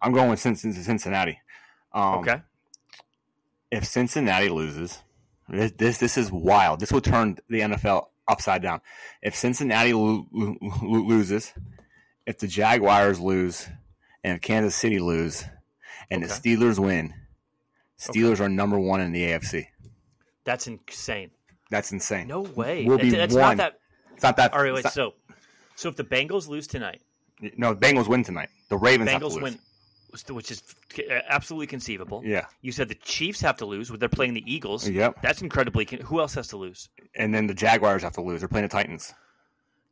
I'm 0.03 0.12
going 0.12 0.31
with 0.31 0.39
Cincinnati. 0.41 1.41
Um, 1.93 2.19
Okay. 2.21 2.43
if 3.71 3.85
Cincinnati 3.85 4.49
loses, 4.49 5.03
this, 5.49 5.73
this 5.73 5.99
this 5.99 6.19
is 6.19 6.31
wild. 6.31 6.81
This 6.81 6.93
will 6.93 7.01
turn 7.01 7.39
the 7.49 7.61
NFL 7.61 8.09
upside 8.27 8.62
down. 8.62 8.81
If 9.23 9.35
Cincinnati 9.35 9.93
lo- 9.93 10.27
lo- 10.33 10.57
lo- 10.61 11.01
loses, 11.03 11.53
if 12.27 12.39
the 12.39 12.47
Jaguars 12.47 13.19
lose, 13.21 13.69
and 14.23 14.37
if 14.37 14.43
Kansas 14.43 14.75
City 14.77 14.99
lose, 14.99 15.45
and 16.11 16.23
Okay. 16.25 16.33
the 16.33 16.57
Steelers 16.57 16.79
win, 16.79 17.14
Steelers 17.99 18.41
are 18.41 18.49
number 18.49 18.79
one 18.79 19.01
in 19.01 19.12
the 19.12 19.25
AFC. 19.25 19.69
That's 20.45 20.66
insane. 20.66 21.31
That's 21.71 21.91
insane. 21.93 22.29
No 22.29 22.41
way. 22.43 22.85
We'll 22.85 22.99
be 22.99 23.11
That's 23.11 23.35
one. 23.35 23.57
not 23.57 23.57
that. 23.57 23.81
It's 24.14 24.23
not 24.23 24.37
that. 24.37 24.53
All 24.55 24.62
right, 24.62 24.73
wait. 24.73 24.85
not- 24.85 24.93
So, 24.93 25.14
so 25.79 25.89
if 25.89 25.95
the 25.95 26.03
Bengals 26.03 26.49
lose 26.49 26.66
tonight, 26.66 27.01
no, 27.57 27.72
the 27.72 27.81
Bengals 27.81 28.09
win 28.09 28.24
tonight. 28.24 28.49
The 28.68 28.76
Ravens 28.76 29.09
have 29.11 29.20
to 29.20 29.29
Bengals 29.29 29.41
win, 29.41 29.59
which 30.31 30.51
is 30.51 30.61
uh, 30.99 31.20
absolutely 31.29 31.68
conceivable. 31.68 32.20
Yeah. 32.24 32.47
You 32.62 32.72
said 32.72 32.89
the 32.89 32.97
Chiefs 32.97 33.41
have 33.43 33.59
to 33.59 33.64
lose. 33.64 33.89
They're 33.89 34.09
playing 34.09 34.35
the 34.35 34.43
Eagles. 34.53 34.89
Yep. 34.89 35.22
That's 35.22 35.41
incredibly. 35.41 35.87
Who 36.03 36.18
else 36.18 36.35
has 36.35 36.49
to 36.49 36.57
lose? 36.57 36.89
And 37.14 37.33
then 37.33 37.47
the 37.47 37.55
Jaguars 37.55 38.03
have 38.03 38.14
to 38.14 38.22
lose. 38.22 38.41
They're 38.41 38.49
playing 38.49 38.66
the 38.66 38.72
Titans. 38.72 39.14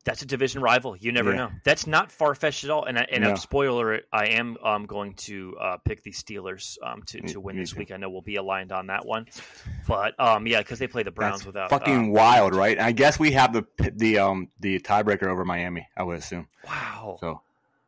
That's 0.07 0.23
a 0.23 0.27
division 0.27 0.63
rival. 0.63 0.97
You 0.97 1.11
never 1.11 1.31
Yeah. 1.31 1.37
know. 1.37 1.51
That's 1.65 1.85
not 1.87 2.13
far 2.13 2.37
fetched 2.37 2.63
at 2.63 2.71
all. 2.71 2.85
And, 2.85 2.97
I, 2.97 3.09
and 3.11 3.25
No. 3.25 3.35
spoiler, 3.35 4.03
I 4.13 4.27
am 4.29 4.57
um, 4.63 4.87
going 4.87 5.15
to 5.15 5.57
uh, 5.61 5.77
pick 5.85 6.05
the 6.05 6.13
Steelers 6.13 6.79
um, 6.81 7.03
to, 7.09 7.21
to 7.23 7.41
win 7.41 7.57
this 7.57 7.75
week. 7.75 7.91
I 7.91 7.97
know 7.97 8.09
we'll 8.09 8.23
be 8.23 8.37
aligned 8.37 8.71
on 8.71 8.87
that 8.87 9.05
one, 9.05 9.27
but 9.89 10.19
um, 10.21 10.47
yeah, 10.47 10.59
because 10.61 10.79
they 10.79 10.87
play 10.87 11.03
the 11.03 11.11
Browns 11.11 11.41
That's 11.41 11.47
without 11.47 11.71
fucking 11.71 11.95
um, 11.95 12.11
wild, 12.13 12.55
right? 12.55 12.79
I 12.79 12.93
guess 12.93 13.19
we 13.19 13.33
have 13.33 13.53
the 13.53 13.65
the 13.97 14.19
um 14.19 14.49
the 14.61 14.79
tiebreaker 14.79 15.25
over 15.25 15.45
Miami. 15.45 15.89
I 15.97 16.05
would 16.05 16.19
assume. 16.19 16.47
wow. 16.65 17.17
So, 17.21 17.41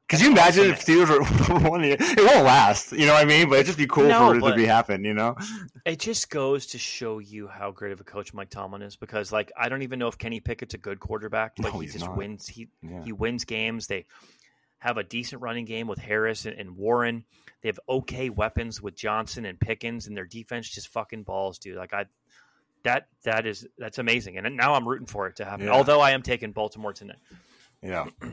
could 0.09 0.20
you 0.20 0.30
imagine 0.30 0.70
if 0.70 0.84
Steelers 0.84 1.09
were 1.62 1.68
one? 1.68 1.84
It 1.84 2.00
won't 2.00 2.44
last, 2.44 2.92
you 2.92 3.06
know 3.06 3.12
what 3.12 3.22
I 3.22 3.26
mean? 3.26 3.48
But 3.48 3.56
it'd 3.56 3.66
just 3.66 3.78
be 3.78 3.86
cool 3.86 4.09
No, 4.09 4.28
for 4.30 4.36
it 4.36 4.50
to 4.50 4.56
be 4.56 4.64
happen, 4.64 5.04
you 5.04 5.12
know? 5.14 5.36
It 5.84 5.98
just 5.98 6.30
goes 6.30 6.66
to 6.68 6.78
show 6.78 7.18
you 7.18 7.46
how 7.48 7.70
great 7.70 7.92
of 7.92 8.00
a 8.00 8.04
coach 8.04 8.32
Mike 8.32 8.50
Tomlin 8.50 8.82
is 8.82 8.96
because, 8.96 9.30
like, 9.32 9.52
I 9.56 9.68
don't 9.68 9.82
even 9.82 9.98
know 9.98 10.09
if 10.09 10.16
Kenny 10.16 10.40
Pickett's 10.40 10.74
a 10.74 10.78
good 10.78 10.98
quarterback, 11.00 11.56
but 11.56 11.72
No, 11.74 11.80
he 11.80 11.86
just 11.88 12.06
not. 12.06 12.16
wins. 12.16 12.46
He 12.48 12.68
Yeah. 12.82 13.02
he 13.04 13.12
wins 13.12 13.44
games. 13.44 13.86
They 13.86 14.06
have 14.78 14.96
a 14.96 15.02
decent 15.04 15.42
running 15.42 15.64
game 15.64 15.86
with 15.88 15.98
Harris 15.98 16.46
and, 16.46 16.59
and 16.59 16.76
Warren. 16.76 17.24
They 17.62 17.68
have 17.68 17.80
okay 17.88 18.30
weapons 18.30 18.80
with 18.80 18.94
Johnson 18.94 19.44
and 19.44 19.59
Pickens, 19.59 20.06
and 20.06 20.16
their 20.16 20.24
defense 20.24 20.68
just 20.70 20.88
fucking 20.88 21.24
balls, 21.24 21.59
dude. 21.59 21.76
Like 21.76 21.92
I, 21.92 22.06
that 22.84 23.09
that 23.24 23.44
is 23.44 23.66
that's 23.76 23.98
amazing, 23.98 24.38
and 24.38 24.56
now 24.56 24.74
I'm 24.74 24.88
rooting 24.88 25.06
for 25.09 25.26
it 25.26 25.36
to 25.36 25.44
happen. 25.44 25.66
Yeah. 25.66 25.72
Although 25.72 26.00
I 26.00 26.12
am 26.12 26.22
taking 26.22 26.52
Baltimore 26.52 26.92
tonight. 26.92 27.18
Yeah. 27.82 28.06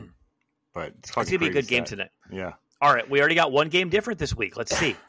But 0.76 0.92
it's, 0.98 1.08
It's 1.16 1.30
gonna 1.30 1.38
be 1.38 1.46
a 1.48 1.52
good 1.52 1.66
game 1.66 1.86
stat. 1.86 1.98
tonight. 1.98 2.10
Yeah. 2.30 2.52
All 2.82 2.92
right, 2.94 3.08
we 3.08 3.18
already 3.18 3.34
got 3.34 3.50
one 3.50 3.70
game 3.70 3.88
different 3.88 4.18
this 4.18 4.36
week. 4.36 4.56
Let's 4.56 4.76
see. 4.76 4.94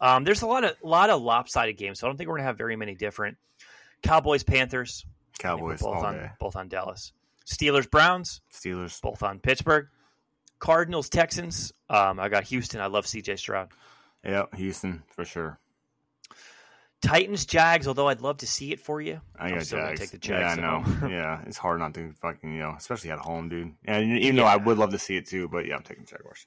Um, 0.00 0.24
there's 0.24 0.42
a 0.42 0.46
lot 0.46 0.64
of 0.64 0.76
lot 0.82 1.08
of 1.08 1.22
lopsided 1.22 1.78
games, 1.78 1.98
so 1.98 2.06
I 2.06 2.10
don't 2.10 2.18
think 2.18 2.28
we're 2.28 2.36
gonna 2.36 2.46
have 2.48 2.58
very 2.58 2.76
many 2.76 2.94
different. 2.94 3.38
Cowboys, 4.02 4.42
Panthers, 4.42 5.06
I 5.06 5.48
think 5.48 5.62
we're 5.62 5.76
Cowboys 5.76 5.80
both 5.80 6.04
on 6.04 6.14
day. 6.14 6.30
both 6.38 6.56
on 6.56 6.68
Dallas. 6.68 7.12
Steelers, 7.46 7.90
Browns, 7.90 8.42
Steelers. 8.52 9.00
both 9.00 9.22
on 9.22 9.38
Pittsburgh. 9.38 9.88
Cardinals, 10.58 11.08
Texans. 11.08 11.72
Um, 11.88 12.20
I 12.20 12.28
got 12.28 12.44
Houston. 12.44 12.82
I 12.82 12.86
love 12.88 13.06
C.J. 13.06 13.36
Stroud. 13.36 13.70
Yeah, 14.22 14.44
Houston 14.56 15.02
for 15.08 15.24
sure. 15.24 15.58
Titans, 17.02 17.44
Jags. 17.44 17.86
Although 17.88 18.08
I'd 18.08 18.20
love 18.20 18.38
to 18.38 18.46
see 18.46 18.72
it 18.72 18.80
for 18.80 19.00
you, 19.00 19.20
I 19.38 19.48
I'm 19.48 19.54
got 19.56 19.66
still 19.66 19.78
gonna 19.80 19.96
Jags. 19.96 20.10
take 20.10 20.20
the 20.22 20.28
yeah, 20.32 20.40
Jags 20.54 20.58
I 20.58 20.62
know. 20.62 21.08
yeah, 21.08 21.42
it's 21.46 21.58
hard 21.58 21.80
not 21.80 21.92
to 21.94 22.12
fucking, 22.22 22.52
you 22.52 22.60
know, 22.60 22.74
especially 22.78 23.10
at 23.10 23.18
home, 23.18 23.48
dude. 23.48 23.72
And 23.84 24.18
even 24.18 24.36
though 24.36 24.44
I 24.44 24.56
would 24.56 24.78
love 24.78 24.90
to 24.92 24.98
see 24.98 25.16
it 25.16 25.26
too, 25.26 25.48
but 25.48 25.66
yeah, 25.66 25.76
I'm 25.76 25.82
taking 25.82 26.06
Jaguars. 26.06 26.46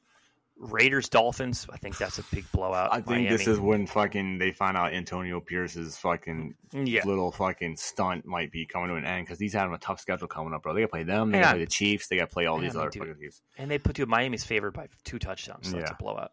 Raiders, 0.58 1.10
Dolphins. 1.10 1.68
I 1.70 1.76
think 1.78 1.98
that's 1.98 2.18
a 2.18 2.24
big 2.34 2.50
blowout. 2.54 2.90
I 2.94 2.96
think 3.02 3.08
Miami. 3.08 3.28
this 3.28 3.46
is 3.46 3.60
when 3.60 3.86
fucking 3.88 4.38
they 4.38 4.52
find 4.54 4.78
out 4.78 4.94
Antonio 4.94 5.42
Pierce's 5.42 5.98
fucking 5.98 6.56
yeah. 6.72 7.02
little 7.06 7.34
fucking 7.34 7.76
stunt 7.76 8.26
might 8.26 8.54
be 8.54 8.66
coming 8.66 8.88
to 8.88 8.96
an 8.96 9.04
end 9.06 9.26
because 9.26 9.38
he's 9.38 9.52
having 9.52 9.76
a 9.76 9.78
tough 9.78 10.00
schedule 10.00 10.30
coming 10.30 10.54
up, 10.54 10.64
bro. 10.64 10.74
They 10.74 10.80
got 10.80 10.86
to 10.88 10.92
play 10.92 11.04
them. 11.04 11.32
They 11.32 11.40
got 11.42 11.48
to 11.52 11.56
play 11.58 11.66
the 11.66 11.70
Chiefs. 11.70 12.08
They 12.08 12.16
got 12.16 12.30
to 12.30 12.34
play 12.34 12.46
all 12.46 12.56
Yeah, 12.60 12.70
these 12.70 12.76
other 12.78 12.90
fucking 12.90 13.16
teams. 13.20 13.42
And 13.58 13.70
they 13.70 13.78
put 13.78 14.00
you 14.00 14.06
Miami's 14.06 14.46
favored 14.46 14.72
by 14.72 14.88
two 15.04 15.20
touchdowns. 15.20 15.70
So 15.70 15.76
that's 15.76 15.92
a 15.92 15.94
Yeah. 15.94 15.98
blowout. 16.00 16.32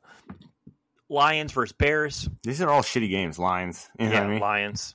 Lions 1.13 1.53
versus 1.53 1.73
Bears. 1.73 2.29
These 2.43 2.61
are 2.63 2.71
all 2.71 2.83
shitty 2.83 3.09
games. 3.11 3.39
Lions. 3.39 3.89
You 3.99 4.07
know 4.07 4.13
yeah, 4.15 4.23
I 4.23 4.27
mean? 4.29 4.41
Lions. 4.41 4.95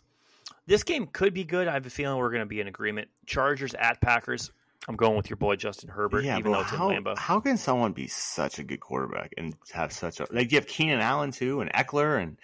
This 0.65 0.83
game 0.83 1.07
could 1.07 1.33
be 1.33 1.43
good. 1.45 1.67
I 1.67 1.73
have 1.73 1.85
a 1.85 1.89
feeling 1.89 2.17
we're 2.17 2.29
going 2.31 2.41
to 2.41 2.45
be 2.45 2.59
in 2.59 2.67
agreement. 2.67 3.07
Chargers 3.25 3.73
at 3.73 4.01
Packers. 4.01 4.51
I'm 4.89 4.95
going 4.95 5.15
with 5.17 5.29
your 5.29 5.37
boy 5.37 5.55
Justin 5.57 5.89
Herbert, 5.89 6.23
yeah, 6.23 6.37
even 6.37 6.51
though 6.51 6.61
it's 6.61 6.71
in 6.71 6.77
How, 6.77 6.89
Lambeau. 6.89 7.17
how 7.17 7.39
can 7.39 7.57
someone 7.57 7.91
be 7.93 8.07
such 8.07 8.57
a 8.59 8.63
good 8.63 8.79
quarterback 8.79 9.33
and 9.37 9.53
have 9.73 9.91
such 9.91 10.19
a 10.19 10.27
like? 10.31 10.51
You 10.51 10.57
have 10.59 10.67
Keenan 10.67 10.99
Allen 11.01 11.31
too, 11.31 11.61
and 11.61 11.71
Ekeler, 11.73 12.21
and 12.21 12.37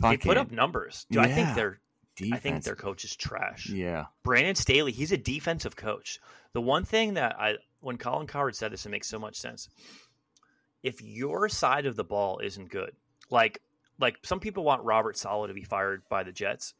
They 0.00 0.16
put 0.16 0.36
up 0.38 0.50
numbers. 0.50 1.06
Dude, 1.10 1.22
I 1.22 1.26
think 1.26 1.48
Yeah. 1.48 1.54
their 1.54 1.80
defense. 2.16 2.34
I 2.34 2.38
think 2.38 2.64
their 2.64 2.76
coach 2.76 3.04
is 3.04 3.14
trash. 3.16 3.68
yeah, 3.68 4.06
Brandon 4.22 4.54
Staley, 4.54 4.92
he's 4.92 5.12
a 5.12 5.18
defensive 5.18 5.76
coach. 5.76 6.20
The 6.52 6.60
one 6.62 6.84
thing 6.84 7.14
that 7.14 7.36
I 7.38 7.56
when 7.80 7.98
Colin 7.98 8.26
Cowherd 8.28 8.56
said 8.56 8.72
this, 8.72 8.86
it 8.86 8.90
makes 8.90 9.08
so 9.08 9.18
much 9.18 9.36
sense. 9.36 9.68
If 10.82 11.02
your 11.02 11.48
side 11.48 11.86
of 11.86 11.96
the 11.96 12.04
ball 12.04 12.38
isn't 12.38 12.70
good, 12.70 12.92
like 13.30 13.60
like 13.98 14.16
some 14.22 14.40
people 14.40 14.64
want 14.64 14.82
Robert 14.82 15.16
Saleh 15.16 15.48
to 15.48 15.54
be 15.54 15.64
fired 15.64 16.02
by 16.08 16.22
the 16.22 16.32
Jets. 16.32 16.74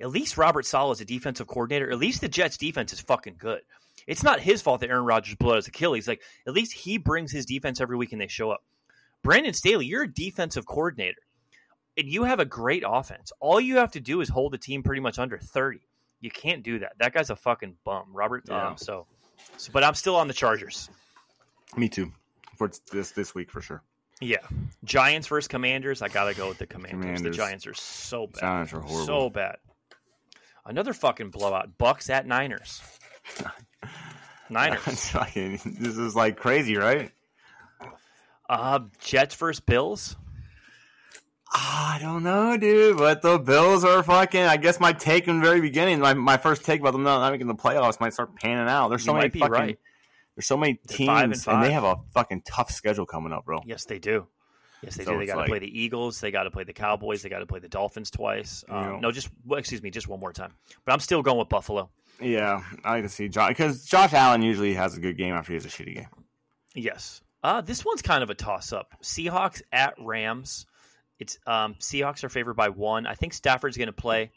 At 0.00 0.10
least 0.10 0.36
Robert 0.36 0.66
Saleh 0.66 0.92
is 0.92 1.00
a 1.00 1.04
defensive 1.04 1.46
coordinator. 1.46 1.90
At 1.90 1.98
least 1.98 2.20
the 2.20 2.28
Jets 2.28 2.56
defense 2.56 2.92
is 2.92 3.00
fucking 3.00 3.36
good. 3.38 3.60
It's 4.06 4.22
not 4.22 4.40
his 4.40 4.60
fault 4.60 4.80
that 4.80 4.90
Aaron 4.90 5.04
Rodgers 5.04 5.36
blew 5.36 5.52
out 5.52 5.56
his 5.56 5.68
Achilles. 5.68 6.08
Like 6.08 6.22
at 6.46 6.52
least 6.52 6.72
he 6.72 6.98
brings 6.98 7.30
his 7.30 7.46
defense 7.46 7.80
every 7.80 7.96
week 7.96 8.12
and 8.12 8.20
they 8.20 8.26
show 8.26 8.50
up. 8.50 8.62
Brandon 9.22 9.54
Staley, 9.54 9.86
you're 9.86 10.02
a 10.02 10.12
defensive 10.12 10.66
coordinator, 10.66 11.22
and 11.96 12.06
you 12.06 12.24
have 12.24 12.40
a 12.40 12.44
great 12.44 12.82
offense. 12.86 13.32
All 13.40 13.58
you 13.60 13.76
have 13.76 13.92
to 13.92 14.00
do 14.00 14.20
is 14.20 14.28
hold 14.28 14.52
the 14.52 14.58
team 14.58 14.82
pretty 14.82 15.00
much 15.00 15.18
under 15.18 15.38
thirty. 15.38 15.80
You 16.20 16.30
can't 16.30 16.62
do 16.62 16.80
that. 16.80 16.92
That 16.98 17.14
guy's 17.14 17.30
a 17.30 17.36
fucking 17.36 17.76
bum, 17.84 18.08
Robert. 18.12 18.44
Yeah. 18.48 18.68
Um, 18.68 18.76
so, 18.76 19.06
so, 19.56 19.70
but 19.72 19.84
I'm 19.84 19.94
still 19.94 20.16
on 20.16 20.28
the 20.28 20.34
Chargers. 20.34 20.90
Me 21.76 21.88
too. 21.88 22.12
For 22.56 22.70
this 22.92 23.12
this 23.12 23.34
week 23.34 23.50
for 23.50 23.60
sure. 23.60 23.82
Yeah, 24.24 24.38
Giants 24.84 25.28
versus 25.28 25.48
Commanders. 25.48 26.02
I 26.02 26.08
gotta 26.08 26.34
go 26.34 26.48
with 26.48 26.58
the 26.58 26.66
Commanders. 26.66 27.22
The 27.22 27.30
Giants 27.30 27.66
are 27.66 27.74
so 27.74 28.26
bad, 28.26 28.40
Giants 28.40 28.72
are 28.72 28.80
horrible. 28.80 29.06
so 29.06 29.30
bad. 29.30 29.56
Another 30.66 30.92
fucking 30.94 31.30
blowout. 31.30 31.76
Bucks 31.76 32.08
at 32.10 32.26
Niners. 32.26 32.80
Niners. 34.50 34.84
This 35.64 35.96
is 35.98 36.14
like 36.14 36.36
crazy, 36.36 36.76
right? 36.76 37.10
Uh, 38.48 38.80
Jets 39.00 39.34
versus 39.34 39.60
Bills. 39.60 40.16
I 41.52 41.98
don't 42.02 42.22
know, 42.24 42.56
dude. 42.56 42.96
But 42.98 43.22
the 43.22 43.38
Bills 43.38 43.84
are 43.84 44.02
fucking. 44.02 44.40
I 44.42 44.56
guess 44.56 44.80
my 44.80 44.92
take 44.92 45.28
in 45.28 45.40
the 45.40 45.46
very 45.46 45.60
beginning, 45.60 46.00
my, 46.00 46.14
my 46.14 46.36
first 46.36 46.64
take 46.64 46.80
about 46.80 46.92
them 46.92 47.02
not, 47.04 47.30
making 47.30 47.46
the 47.46 47.54
playoffs 47.54 48.00
might 48.00 48.12
start 48.12 48.34
panning 48.36 48.68
out. 48.68 48.88
There's 48.88 49.04
so 49.04 49.12
You 49.12 49.16
many 49.18 49.24
might 49.26 49.32
be 49.32 49.38
fucking. 49.40 49.52
right. 49.52 49.78
There's 50.36 50.46
so 50.46 50.56
many 50.56 50.78
They're 50.86 50.96
teams, 50.96 51.08
five 51.08 51.24
and 51.30 51.46
and, 51.46 51.64
they 51.64 51.72
have 51.72 51.84
a 51.84 51.96
fucking 52.12 52.42
tough 52.46 52.70
schedule 52.70 53.06
coming 53.06 53.32
up, 53.32 53.44
bro. 53.44 53.60
Yes, 53.64 53.84
they 53.84 53.98
do. 53.98 54.26
Yes, 54.82 54.96
they 54.96 55.04
So 55.04 55.12
do. 55.12 55.18
They 55.18 55.26
got 55.26 55.34
to 55.34 55.40
like- 55.40 55.48
play 55.48 55.58
the 55.60 55.80
Eagles. 55.80 56.20
They 56.20 56.30
got 56.30 56.42
to 56.42 56.50
play 56.50 56.64
the 56.64 56.72
Cowboys. 56.72 57.22
They 57.22 57.28
got 57.28 57.38
to 57.38 57.46
play 57.46 57.60
the 57.60 57.68
Dolphins 57.68 58.10
twice. 58.10 58.64
Um, 58.68 58.84
Yeah. 58.84 58.98
No, 59.00 59.12
just 59.12 59.30
well, 59.46 59.58
excuse 59.58 59.82
me, 59.82 59.90
just 59.90 60.08
one 60.08 60.20
more 60.20 60.32
time. 60.32 60.52
But 60.84 60.92
I'm 60.92 61.00
still 61.00 61.22
going 61.22 61.38
with 61.38 61.48
Buffalo. 61.48 61.90
Yeah, 62.20 62.62
I 62.84 63.00
can 63.00 63.08
see 63.08 63.28
Josh 63.28 63.48
because 63.48 63.84
Josh 63.86 64.12
Allen 64.12 64.42
usually 64.42 64.74
has 64.74 64.96
a 64.96 65.00
good 65.00 65.16
game 65.16 65.34
after 65.34 65.52
he 65.52 65.54
has 65.54 65.64
a 65.64 65.68
shitty 65.68 65.94
game. 65.94 66.08
Yes. 66.74 67.20
Uh, 67.42 67.60
this 67.60 67.84
one's 67.84 68.02
kind 68.02 68.22
of 68.22 68.30
a 68.30 68.34
toss 68.34 68.72
up. 68.72 68.94
Seahawks 69.02 69.62
at 69.72 69.94
Rams. 69.98 70.66
It's 71.18 71.38
um, 71.46 71.74
Seahawks 71.74 72.24
are 72.24 72.28
favored 72.28 72.54
by 72.54 72.70
one. 72.70 73.06
I 73.06 73.14
think 73.14 73.34
Stafford's 73.34 73.76
going 73.76 73.86
to 73.86 73.92
play. 73.92 74.32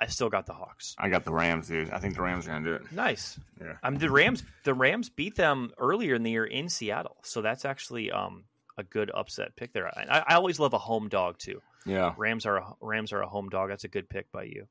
I 0.00 0.06
still 0.06 0.30
got 0.30 0.46
the 0.46 0.54
Hawks. 0.54 0.96
I 0.98 1.10
got 1.10 1.24
the 1.24 1.32
Rams, 1.32 1.68
dude. 1.68 1.90
I 1.90 1.98
think 1.98 2.14
the 2.14 2.22
Rams 2.22 2.46
are 2.46 2.52
gonna 2.52 2.64
do 2.64 2.74
it. 2.74 2.90
Nice. 2.90 3.38
Yeah. 3.60 3.74
Um, 3.82 3.96
the 3.96 4.10
Rams. 4.10 4.42
The 4.64 4.72
Rams 4.72 5.10
beat 5.10 5.36
them 5.36 5.72
earlier 5.76 6.14
in 6.14 6.22
the 6.22 6.30
year 6.30 6.44
in 6.46 6.68
Seattle, 6.70 7.18
so 7.22 7.42
that's 7.42 7.64
actually 7.64 8.10
um 8.10 8.44
a 8.78 8.82
good 8.82 9.10
upset 9.12 9.56
pick 9.56 9.72
there. 9.74 9.86
I, 9.88 10.24
I 10.26 10.34
always 10.36 10.58
love 10.58 10.72
a 10.72 10.78
home 10.78 11.08
dog 11.08 11.38
too. 11.38 11.60
Yeah, 11.84 12.14
Rams 12.16 12.46
are 12.46 12.56
a, 12.56 12.74
Rams 12.80 13.12
are 13.12 13.20
a 13.20 13.28
home 13.28 13.50
dog. 13.50 13.68
That's 13.68 13.84
a 13.84 13.88
good 13.88 14.08
pick 14.08 14.32
by 14.32 14.44
you. 14.44 14.66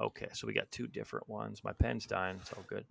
Okay, 0.00 0.28
so 0.32 0.46
we 0.46 0.52
got 0.52 0.70
two 0.70 0.88
different 0.88 1.28
ones. 1.28 1.62
My 1.62 1.72
pen's 1.72 2.04
dying. 2.06 2.38
It's 2.40 2.52
all 2.52 2.64
good. 2.68 2.84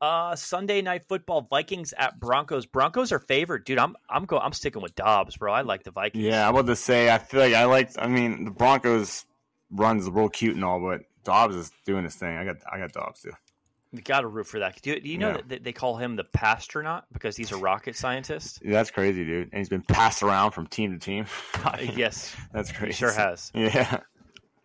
Uh, 0.00 0.36
Sunday 0.36 0.82
night 0.82 1.04
football: 1.08 1.40
Vikings 1.48 1.94
at 1.96 2.20
Broncos. 2.20 2.66
Broncos 2.66 3.12
are 3.12 3.18
favored, 3.18 3.64
dude. 3.64 3.78
I'm 3.78 3.96
I'm 4.10 4.26
go 4.26 4.38
I'm 4.38 4.52
sticking 4.52 4.82
with 4.82 4.94
Dobbs, 4.94 5.36
bro. 5.38 5.52
I 5.52 5.62
like 5.62 5.84
the 5.84 5.90
Vikings. 5.90 6.22
yeah. 6.24 6.46
I'm 6.46 6.54
about 6.54 6.66
to 6.66 6.76
say, 6.76 7.10
I 7.10 7.18
feel 7.18 7.40
like 7.40 7.54
I 7.54 7.64
like. 7.64 7.90
I 7.98 8.06
mean, 8.08 8.44
the 8.44 8.50
Broncos 8.50 9.24
runs 9.74 10.08
real 10.08 10.28
cute 10.28 10.54
and 10.54 10.64
all, 10.64 10.80
but 10.80 11.02
Dobbs 11.24 11.54
is 11.56 11.72
doing 11.84 12.04
his 12.04 12.14
thing. 12.14 12.36
I 12.36 12.44
got, 12.44 12.56
I 12.72 12.78
got 12.78 12.92
Dobbs 12.92 13.20
too. 13.22 13.32
you 13.92 14.00
got 14.02 14.20
to 14.22 14.26
root 14.28 14.46
for 14.46 14.58
that. 14.60 14.80
Do, 14.82 14.90
you, 14.90 15.00
do 15.00 15.08
you 15.08 15.18
know 15.18 15.30
Yeah. 15.36 15.40
that 15.48 15.64
they 15.64 15.72
call 15.72 15.96
him 15.96 16.16
the 16.16 16.24
Passtronaut 16.24 17.02
because 17.12 17.36
he's 17.36 17.52
a 17.52 17.56
rocket 17.56 17.96
scientist? 17.96 18.60
Yeah, 18.64 18.72
that's 18.72 18.90
crazy, 18.90 19.24
dude. 19.24 19.50
And 19.52 19.58
he's 19.58 19.68
been 19.68 19.82
passed 19.82 20.22
around 20.22 20.52
from 20.52 20.66
team 20.66 20.92
to 20.92 20.98
team. 20.98 21.26
yes, 21.96 22.34
that's 22.52 22.70
he 22.70 22.76
crazy. 22.76 22.92
sure 22.94 23.12
has. 23.12 23.50
Yeah. 23.54 24.00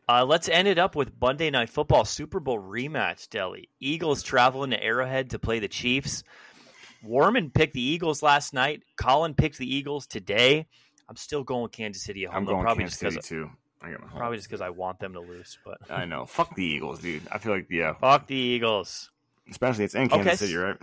Uh, 0.07 0.25
let's 0.25 0.49
end 0.49 0.67
it 0.67 0.79
up 0.79 0.95
with 0.95 1.11
Monday 1.21 1.51
Night 1.51 1.69
Football 1.69 2.03
Super 2.03 2.39
Bowl 2.39 2.57
rematch. 2.59 3.27
Delli 3.29 3.65
Eagles 3.79 4.23
traveling 4.23 4.71
to 4.71 4.83
Arrowhead 4.83 5.29
to 5.31 5.39
play 5.39 5.59
the 5.59 5.67
Chiefs. 5.67 6.23
Warman 7.03 7.51
picked 7.51 7.73
the 7.73 7.81
Eagles 7.81 8.21
last 8.23 8.53
night. 8.53 8.83
Colin 8.97 9.33
picked 9.35 9.57
the 9.59 9.71
Eagles 9.73 10.07
today. 10.07 10.67
I'm 11.07 11.15
still 11.15 11.43
going 11.43 11.63
with 11.63 11.71
Kansas 11.71 12.03
City 12.03 12.23
at 12.25 12.29
home. 12.31 12.37
I'm 12.39 12.45
though, 12.45 12.51
going 12.53 12.63
probably 12.63 12.83
Kansas 12.85 12.99
just 12.99 13.27
City 13.27 13.41
too. 13.43 13.49
I 13.81 13.91
got 13.91 14.01
my 14.01 14.07
probably 14.07 14.37
just 14.37 14.49
because 14.49 14.61
I 14.61 14.69
want 14.69 14.99
them 14.99 15.13
to 15.13 15.19
lose. 15.21 15.57
But 15.63 15.77
I 15.89 16.05
know. 16.05 16.25
Fuck 16.25 16.55
the 16.55 16.63
Eagles, 16.65 16.99
dude. 16.99 17.23
I 17.31 17.37
feel 17.37 17.53
like 17.53 17.67
yeah, 17.69 17.93
fuck 17.93 18.27
the 18.27 18.35
Eagles. 18.35 19.09
especially 19.49 19.85
it's 19.85 19.95
in 19.95 20.09
Kansas 20.09 20.27
Okay. 20.27 20.35
City, 20.37 20.55
right? 20.55 20.77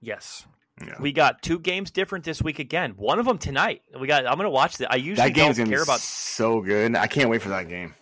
Yes, 0.00 0.44
Yeah. 0.86 0.96
we 1.00 1.12
got 1.12 1.40
two 1.42 1.58
games 1.58 1.90
different 1.90 2.24
this 2.24 2.42
week 2.42 2.58
again. 2.58 2.92
One 2.96 3.18
of 3.18 3.26
them 3.26 3.38
tonight. 3.38 3.82
We 3.98 4.06
got. 4.06 4.26
I'm 4.26 4.34
going 4.34 4.44
to 4.44 4.50
watch 4.50 4.76
that. 4.78 4.92
I 4.92 4.96
usually 4.96 5.28
That 5.28 5.34
game's 5.34 5.56
don't 5.56 5.68
care 5.68 5.82
about. 5.82 6.00
so 6.00 6.60
good. 6.60 6.94
I 6.96 7.06
can't 7.06 7.30
wait 7.30 7.42
for 7.42 7.48
that 7.50 7.68
game. 7.68 7.94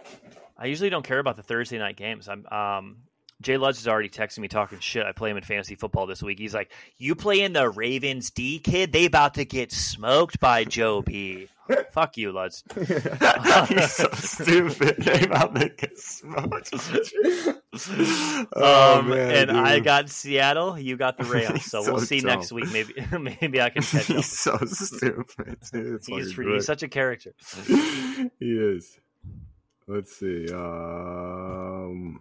I 0.58 0.66
usually 0.66 0.90
don't 0.90 1.04
care 1.04 1.18
about 1.18 1.36
the 1.36 1.42
Thursday 1.42 1.78
night 1.78 1.96
games. 1.96 2.28
I'm 2.28 2.46
um 2.46 2.96
Jay 3.42 3.56
Ludge 3.56 3.78
is 3.78 3.88
already 3.88 4.08
texting 4.08 4.38
me 4.38 4.48
talking 4.48 4.78
shit. 4.78 5.04
I 5.04 5.12
play 5.12 5.30
him 5.30 5.36
in 5.36 5.42
fantasy 5.42 5.74
football 5.74 6.06
this 6.06 6.22
week. 6.22 6.38
He's 6.38 6.54
like, 6.54 6.70
"You 6.98 7.14
playing 7.14 7.52
the 7.52 7.68
Ravens 7.68 8.30
D 8.30 8.58
kid? 8.58 8.92
They 8.92 9.04
about 9.04 9.34
to 9.34 9.44
get 9.44 9.72
smoked 9.72 10.40
by 10.40 10.64
Joe 10.64 11.02
B." 11.02 11.48
Fuck 11.92 12.16
you, 12.16 12.32
Ludge. 12.32 12.62
You're 12.76 12.86
so 13.88 14.08
stupid. 14.14 14.96
They 14.98 15.24
about 15.24 15.54
to 15.54 15.68
get 15.68 15.98
smoked. 15.98 16.72
um, 18.56 19.12
and 19.12 19.50
I 19.50 19.80
got 19.80 20.10
Seattle. 20.10 20.78
You 20.78 20.96
got 20.96 21.18
the 21.18 21.24
Rams. 21.24 21.62
He's 21.62 21.70
So 21.70 21.82
we'll 21.82 22.00
see 22.00 22.20
dumb. 22.20 22.28
next 22.28 22.52
week. 22.52 22.72
Maybe 22.72 22.94
maybe 23.40 23.60
I 23.60 23.70
can 23.70 23.82
catch 23.82 24.10
up. 24.10 24.16
He's 24.16 24.38
so 24.38 24.58
stupid. 24.64 25.58
Dude. 25.72 26.00
He's, 26.06 26.32
fucking 26.32 26.52
he's 26.52 26.66
such 26.66 26.82
a 26.82 26.88
character. 26.88 27.32
he 27.66 28.30
is. 28.40 28.98
Let's 29.86 30.16
see. 30.16 30.46
Um, 30.52 32.20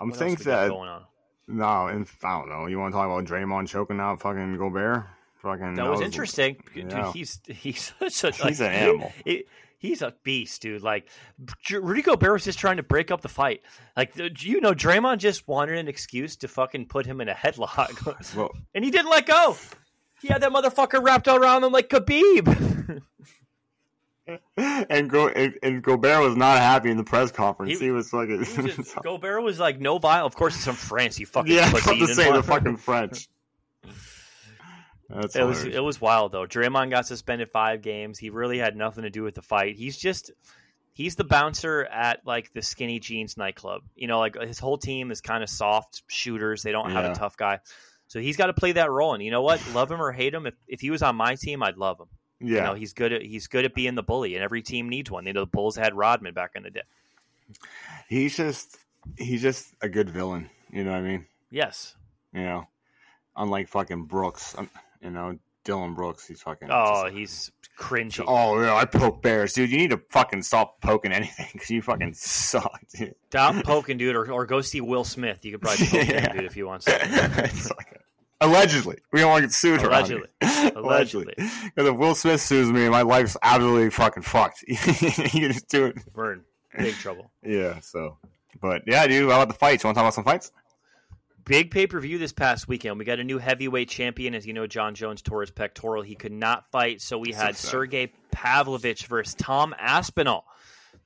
I'm 0.00 0.10
What 0.10 0.18
thinking 0.18 0.44
that 0.46 0.68
going 0.70 0.88
on? 0.88 1.02
no, 1.48 1.86
and 1.88 2.06
I 2.24 2.38
don't 2.38 2.48
know. 2.48 2.66
You 2.66 2.78
want 2.78 2.92
to 2.92 2.96
talk 2.98 3.06
about 3.06 3.24
Draymond 3.26 3.68
choking 3.68 4.00
out 4.00 4.20
fucking 4.20 4.56
Gobert? 4.56 5.04
Fucking 5.42 5.74
That 5.74 5.88
was 5.90 6.00
interesting, 6.00 6.56
yeah. 6.74 6.84
dude. 7.04 7.14
He's 7.14 7.40
he's 7.46 7.92
such 8.10 8.40
a 8.40 8.46
He's 8.48 8.60
like, 8.60 8.70
an 8.70 8.74
animal. 8.74 9.12
it- 9.24 9.46
he's 9.78 10.02
a 10.02 10.14
beast, 10.22 10.60
dude. 10.60 10.82
Like 10.82 11.08
Rudy 11.70 12.02
Gobert 12.02 12.32
was 12.32 12.44
just 12.44 12.58
trying 12.58 12.76
to 12.76 12.82
break 12.82 13.10
up 13.10 13.22
the 13.22 13.28
fight. 13.28 13.62
Like 13.96 14.14
you 14.42 14.60
know, 14.60 14.74
Draymond 14.74 15.18
just 15.18 15.48
wanted 15.48 15.78
an 15.78 15.88
excuse 15.88 16.36
to 16.36 16.48
fucking 16.48 16.86
put 16.86 17.06
him 17.06 17.20
in 17.22 17.28
a 17.30 17.34
headlock, 17.34 18.34
Well, 18.36 18.50
and 18.74 18.84
he 18.84 18.90
didn't 18.90 19.10
let 19.10 19.26
go. 19.26 19.56
He 20.20 20.28
had 20.28 20.42
that 20.42 20.52
motherfucker 20.52 21.02
wrapped 21.02 21.26
around 21.28 21.64
him 21.64 21.72
like 21.72 21.88
Khabib. 21.88 23.00
and 24.56 25.08
Go 25.10 25.28
and, 25.28 25.54
and 25.62 25.82
Gobert 25.82 26.22
was 26.22 26.36
not 26.36 26.58
happy 26.58 26.90
in 26.90 26.96
the 26.96 27.04
press 27.04 27.30
conference. 27.32 27.78
He- 27.78 27.86
He, 27.86 27.90
was 27.90 28.10
fucking. 28.10 28.44
He 28.44 28.60
was 28.62 28.76
just- 28.76 28.96
Gobert 29.02 29.42
was 29.42 29.58
like, 29.58 29.80
"No 29.80 29.98
violence." 29.98 30.32
Of 30.32 30.38
course, 30.38 30.54
it's 30.56 30.64
from 30.64 30.76
France. 30.76 31.18
You 31.18 31.26
fucking 31.26 31.52
yeah, 31.52 31.70
pussy. 31.72 31.98
to 31.98 32.06
say 32.14 32.32
the 32.32 32.42
fucking 32.42 32.76
French. 32.76 33.28
That's 35.08 35.34
It 35.34 35.42
was 35.42 35.64
it 35.64 35.82
was 35.82 36.00
wild 36.00 36.32
though. 36.32 36.46
Draymond 36.46 36.90
got 36.90 37.06
suspended 37.06 37.50
five 37.50 37.82
games. 37.82 38.18
He 38.18 38.30
really 38.30 38.58
had 38.58 38.76
nothing 38.76 39.02
to 39.02 39.10
do 39.10 39.22
with 39.24 39.34
the 39.34 39.42
fight. 39.42 39.74
He's 39.76 39.96
just 39.98 40.30
he's 40.92 41.16
the 41.16 41.24
bouncer 41.24 41.84
at 41.84 42.24
like 42.24 42.52
the 42.52 42.62
skinny 42.62 43.00
jeans 43.00 43.36
nightclub. 43.36 43.82
You 43.96 44.06
know, 44.06 44.20
like 44.20 44.40
his 44.40 44.60
whole 44.60 44.78
team 44.78 45.10
is 45.10 45.20
kind 45.20 45.42
of 45.42 45.50
soft 45.50 46.02
shooters. 46.06 46.62
They 46.62 46.70
don't 46.72 46.90
have 46.92 47.10
a 47.10 47.14
tough 47.14 47.36
guy. 47.36 47.58
So 48.06 48.20
he's 48.20 48.36
got 48.36 48.46
to 48.46 48.52
play 48.52 48.72
that 48.72 48.90
role. 48.90 49.14
And 49.14 49.22
you 49.22 49.30
know 49.30 49.42
what? 49.42 49.60
Love 49.72 49.90
him 49.90 50.02
or 50.02 50.10
hate 50.10 50.34
him, 50.34 50.46
if, 50.46 50.54
if 50.66 50.80
he 50.80 50.90
was 50.90 51.00
on 51.02 51.14
my 51.14 51.36
team, 51.36 51.62
I'd 51.62 51.76
love 51.76 52.00
him. 52.00 52.08
Yeah. 52.40 52.54
You 52.56 52.60
know, 52.62 52.74
he's 52.74 52.92
good 52.94 53.12
at 53.12 53.22
he's 53.22 53.46
good 53.48 53.64
at 53.64 53.74
being 53.74 53.94
the 53.94 54.02
bully, 54.02 54.34
and 54.34 54.42
every 54.42 54.62
team 54.62 54.88
needs 54.88 55.10
one. 55.10 55.26
You 55.26 55.32
know, 55.32 55.40
the 55.40 55.46
Bulls 55.46 55.76
had 55.76 55.94
Rodman 55.94 56.32
back 56.34 56.52
in 56.54 56.62
the 56.62 56.70
day. 56.70 56.82
he's 58.08 58.36
just 58.36 58.76
he's 59.18 59.42
just 59.42 59.74
a 59.82 59.88
good 59.88 60.10
villain. 60.10 60.48
You 60.72 60.84
know 60.84 60.92
what 60.92 60.98
I 60.98 61.02
mean? 61.02 61.26
Yes. 61.50 61.94
You 62.32 62.42
know, 62.42 62.68
unlike 63.36 63.68
fucking 63.68 64.04
Brooks. 64.04 64.54
um, 64.56 64.70
You 65.02 65.10
know, 65.10 65.38
Dillon 65.64 65.94
Brooks. 65.94 66.26
He's 66.26 66.40
fucking. 66.42 66.68
Oh, 66.70 67.04
just- 67.06 67.16
he's 67.16 67.52
cringy. 67.78 68.22
Oh 68.26 68.60
yeah, 68.60 68.74
I 68.74 68.84
poke 68.84 69.20
bears, 69.22 69.52
dude. 69.52 69.70
You 69.70 69.78
need 69.78 69.90
to 69.90 70.00
fucking 70.10 70.42
stop 70.42 70.80
poking 70.80 71.12
anything 71.12 71.48
because 71.52 71.70
you 71.70 71.82
fucking 71.82 72.14
suck, 72.14 72.80
dude. 72.96 73.14
Stop 73.30 73.64
poking, 73.64 73.98
dude, 73.98 74.16
or, 74.16 74.30
or 74.30 74.46
go 74.46 74.60
see 74.60 74.80
Will 74.80 75.04
Smith. 75.04 75.44
You 75.44 75.52
could 75.52 75.62
probably 75.62 75.86
poke 75.86 75.94
Yeah. 76.08 76.20
him, 76.30 76.36
dude, 76.36 76.44
if 76.46 76.56
you 76.56 76.66
want. 76.66 76.82
to. 76.82 76.92
It's 77.44 77.70
like- 77.70 77.99
Allegedly, 78.42 78.96
we 79.12 79.20
don't 79.20 79.30
want 79.30 79.42
to 79.42 79.48
get 79.48 79.54
sued. 79.54 79.82
Allegedly. 79.82 80.28
Allegedly. 80.74 81.34
Because 81.36 81.88
if 81.90 81.96
Will 81.96 82.14
Smith 82.14 82.40
sues 82.40 82.70
me, 82.72 82.88
my 82.88 83.02
life's 83.02 83.36
absolutely 83.42 83.90
fucking 83.90 84.22
fucked. 84.22 84.64
you 84.68 84.76
can 84.76 85.52
just 85.52 85.68
do 85.68 85.86
it. 85.86 85.98
We're 86.14 86.32
in 86.32 86.40
big 86.78 86.94
trouble. 86.94 87.30
Yeah. 87.42 87.80
So, 87.80 88.16
but 88.60 88.82
yeah, 88.86 89.06
dude. 89.06 89.28
How 89.30 89.36
about 89.42 89.48
the 89.48 89.54
fights? 89.54 89.84
You 89.84 89.88
want 89.88 89.96
to 89.96 89.98
talk 89.98 90.04
about 90.04 90.14
some 90.14 90.24
fights? 90.24 90.52
Big 91.44 91.70
pay 91.70 91.86
per 91.86 92.00
view 92.00 92.16
this 92.16 92.32
past 92.32 92.66
weekend. 92.68 92.98
We 92.98 93.04
got 93.04 93.18
a 93.18 93.24
new 93.24 93.38
heavyweight 93.38 93.88
champion. 93.88 94.34
As 94.34 94.46
you 94.46 94.52
know, 94.54 94.66
Jon 94.66 94.94
Jones 94.94 95.20
tore 95.20 95.42
his 95.42 95.50
pectoral. 95.50 96.02
He 96.02 96.14
could 96.14 96.32
not 96.32 96.70
fight, 96.70 97.00
so 97.02 97.18
we 97.18 97.32
So 97.32 97.38
had 97.38 97.56
sad. 97.56 97.70
Sergey 97.70 98.12
Pavlovich 98.30 99.06
versus 99.06 99.34
Tom 99.34 99.74
Aspinall. 99.78 100.44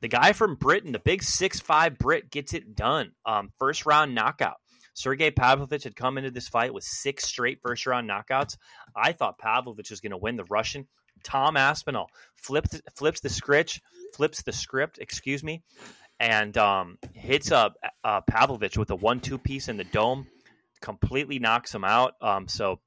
The 0.01 0.09
guy 0.09 0.35
from 0.35 0.55
Britain, 0.57 0.93
the 0.93 0.99
big 0.99 1.23
six 1.23 1.61
five 1.61 1.99
Brit, 1.99 2.31
gets 2.31 2.53
it 2.53 2.77
done. 2.77 3.13
Um, 3.25 3.53
first 3.59 3.87
round 3.87 4.15
knockout. 4.15 4.57
Sergey 4.95 5.31
Pavlovich 5.31 5.85
had 5.85 5.97
come 5.97 6.19
into 6.19 6.31
this 6.31 6.49
fight 6.49 6.73
with 6.73 6.85
six 6.85 7.25
straight 7.25 7.61
first 7.61 7.87
round 7.87 8.09
knockouts. 8.09 8.57
I 8.97 9.13
thought 9.13 9.39
Pavlovich 9.39 9.91
was 9.91 10.01
going 10.01 10.13
to 10.13 10.17
win 10.17 10.37
the 10.37 10.45
Russian. 10.45 10.87
Tom 11.23 11.57
Aspinall 11.57 12.11
flips 12.37 13.21
the 13.21 13.29
script, 13.29 13.81
flips 14.15 14.43
the 14.43 14.53
script, 14.53 14.99
excuse 14.99 15.43
me, 15.43 15.63
and 16.21 16.57
um, 16.59 16.99
hits 17.13 17.51
up 17.51 17.77
uh, 18.03 18.21
Pavlovich 18.23 18.79
with 18.79 18.91
a 18.91 18.97
one-two 18.97 19.39
piece 19.39 19.69
in 19.69 19.77
the 19.77 19.85
dome. 19.85 20.27
completely 20.85 21.39
knocks 21.39 21.75
him 21.75 21.85
out. 21.85 22.15
Um, 22.21 22.47
so 22.47 22.79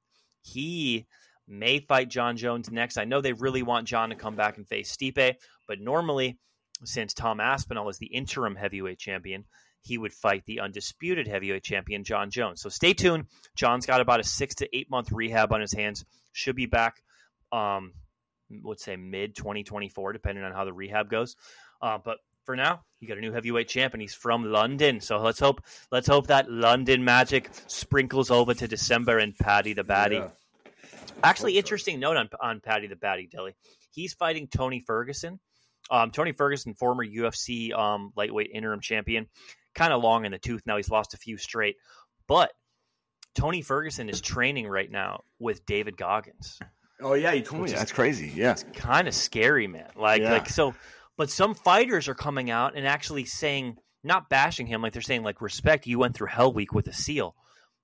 he 0.42 1.08
may 1.48 1.80
fight 1.80 2.10
Jon 2.10 2.38
Jones 2.38 2.70
next. 2.70 2.98
I 2.98 3.06
know 3.06 3.22
they 3.22 3.34
really 3.34 3.64
want 3.64 3.88
Jon 3.88 4.10
to 4.10 4.16
come 4.16 4.36
back 4.36 4.58
and 4.58 4.68
face 4.68 4.96
Stipe, 4.96 5.36
but 5.68 5.80
normally, 5.80 6.38
since 6.84 7.14
Tom 7.14 7.40
Aspinall 7.40 7.90
is 7.90 7.98
the 7.98 8.06
interim 8.06 8.56
heavyweight 8.56 9.00
champion, 9.00 9.46
he 9.88 9.98
would 9.98 10.14
fight 10.14 10.44
the 10.46 10.60
undisputed 10.60 11.28
heavyweight 11.28 11.64
champion 11.64 12.04
Jon 12.04 12.30
Jones. 12.30 12.62
So 12.62 12.70
stay 12.70 12.94
tuned. 12.94 13.26
Jon's 13.56 13.86
got 13.86 14.02
about 14.02 14.20
a 14.20 14.24
six 14.24 14.56
to 14.56 14.78
eight 14.78 14.90
month 14.90 15.12
rehab 15.12 15.54
on 15.54 15.62
his 15.62 15.74
hands. 15.74 16.06
Should 16.34 16.56
be 16.56 16.66
back. 16.66 17.02
Um, 17.52 17.94
let's 18.64 18.84
say 18.84 18.96
mid 18.96 19.36
2024, 19.36 20.14
depending 20.14 20.44
on 20.44 20.52
how 20.52 20.66
the 20.66 20.74
rehab 20.74 21.10
goes. 21.10 21.36
Uh, 21.82 21.98
but 22.04 22.18
for 22.46 22.56
now, 22.56 22.82
you 23.00 23.08
got 23.08 23.18
a 23.18 23.22
new 23.22 23.32
heavyweight 23.32 23.68
champ, 23.68 23.94
and 23.94 24.02
he's 24.02 24.14
from 24.14 24.44
London. 24.44 25.00
So 25.00 25.20
let's 25.20 25.40
hope 25.40 25.62
let's 25.92 26.08
hope 26.08 26.28
that 26.28 26.52
London 26.52 27.04
magic 27.04 27.50
sprinkles 27.68 28.30
over 28.30 28.54
to 28.54 28.68
December 28.68 29.18
and 29.18 29.36
Paddy 29.36 29.74
the 29.74 29.84
Baddy. 29.84 30.20
Yeah. 30.20 30.30
Actually, 31.24 31.58
interesting 31.58 32.00
note 32.00 32.18
on 32.18 32.30
on 32.42 32.60
Paddy 32.60 32.88
the 32.88 32.96
Baddy 32.96 33.30
Delli. 33.30 33.54
He's 33.92 34.14
fighting 34.14 34.48
Tony 34.48 34.84
Ferguson. 34.86 35.40
Um, 35.90 36.12
Tony 36.12 36.34
Ferguson, 36.34 36.74
former 36.74 37.06
UFC 37.06 37.74
um, 37.74 38.12
lightweight 38.16 38.52
interim 38.54 38.82
champion, 38.82 39.28
kind 39.78 39.94
of 39.94 40.02
long 40.04 40.26
in 40.26 40.32
the 40.34 40.40
tooth 40.40 40.64
now. 40.66 40.76
He's 40.76 40.90
lost 40.90 41.14
a 41.14 41.18
few 41.18 41.38
straight, 41.38 41.78
but 42.28 42.52
Tony 43.36 43.62
Ferguson 43.62 44.10
is 44.10 44.20
training 44.20 44.68
right 44.68 44.90
now 44.92 45.24
with 45.40 45.66
David 45.66 45.96
Goggins. 45.96 46.60
Oh 47.02 47.14
yeah, 47.14 47.32
you 47.34 47.42
told 47.44 47.58
me 47.60 47.62
Which 47.64 47.74
is- 47.74 47.78
that's 47.80 47.92
crazy. 47.92 48.32
Yeah, 48.36 48.52
it's 48.54 48.66
Kind 48.74 49.08
of 49.08 49.14
scary, 49.14 49.68
man. 49.68 49.90
Like 49.96 50.22
Yeah. 50.22 50.32
like 50.34 50.50
so, 50.50 50.74
but 51.16 51.30
some 51.30 51.54
fighters 51.54 52.08
are 52.08 52.16
coming 52.16 52.50
out 52.50 52.76
and 52.76 52.88
actually 52.88 53.26
saying, 53.26 53.78
not 54.04 54.30
bashing 54.30 54.66
him, 54.68 54.82
like 54.82 54.94
they're 54.94 55.02
saying 55.02 55.24
like 55.24 55.42
respect. 55.42 55.86
You 55.86 56.00
went 56.00 56.16
through 56.16 56.28
Hell 56.28 56.52
Week 56.54 56.74
with 56.74 56.88
a 56.88 56.94
seal, 56.94 57.36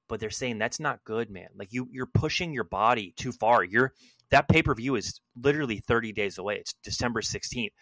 but 0.10 0.20
they're 0.20 0.32
saying 0.32 0.58
that's 0.58 0.80
not 0.80 1.04
good, 1.04 1.30
man. 1.30 1.50
Like 1.56 1.72
you 1.72 1.88
you're 1.91 2.08
pushing 2.08 2.54
your 2.54 2.64
body 2.64 3.14
too 3.16 3.32
far. 3.32 3.64
You're 3.64 3.94
that 4.32 4.48
pay 4.50 4.64
per 4.64 4.74
view 4.74 4.96
is 4.96 5.20
literally 5.39 5.78
30 5.80 6.12
days 6.14 6.39
away. 6.39 6.56
It's 6.58 6.74
December 6.84 7.22
16th. 7.22 7.74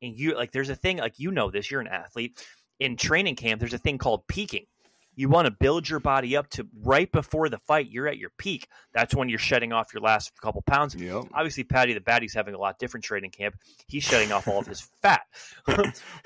And 0.00 0.16
you 0.18 0.34
like 0.34 0.52
there's 0.52 0.70
a 0.70 0.74
thing 0.76 0.96
like 0.96 1.18
you 1.18 1.30
know 1.30 1.50
this, 1.50 1.70
you're 1.70 1.82
an 1.82 1.88
athlete. 1.88 2.42
In 2.80 2.96
training 2.96 3.36
camp, 3.36 3.60
there's 3.60 3.74
a 3.74 3.78
thing 3.78 3.98
called 3.98 4.26
peaking. 4.26 4.66
You 5.14 5.28
want 5.28 5.46
to 5.46 5.50
build 5.50 5.88
your 5.88 6.00
body 6.00 6.36
up 6.36 6.48
to 6.50 6.66
right 6.82 7.10
before 7.12 7.48
the 7.50 7.58
fight, 7.58 7.90
you're 7.90 8.08
at 8.08 8.16
your 8.16 8.30
peak. 8.38 8.68
That's 8.94 9.14
when 9.14 9.28
you're 9.28 9.38
shedding 9.38 9.72
off 9.72 9.92
your 9.92 10.02
last 10.02 10.32
couple 10.40 10.62
pounds. 10.62 10.94
yep. 10.94 11.24
Obviously, 11.34 11.64
Paddy 11.64 11.92
the 11.92 12.00
Baddy's 12.00 12.32
having 12.32 12.54
a 12.54 12.58
lot 12.58 12.78
different 12.78 13.04
training 13.04 13.30
camp. 13.30 13.56
He's 13.86 14.02
shedding 14.02 14.32
off 14.32 14.48
all 14.48 14.60
of 14.60 14.66
his 14.66 14.80
fat. 15.02 15.22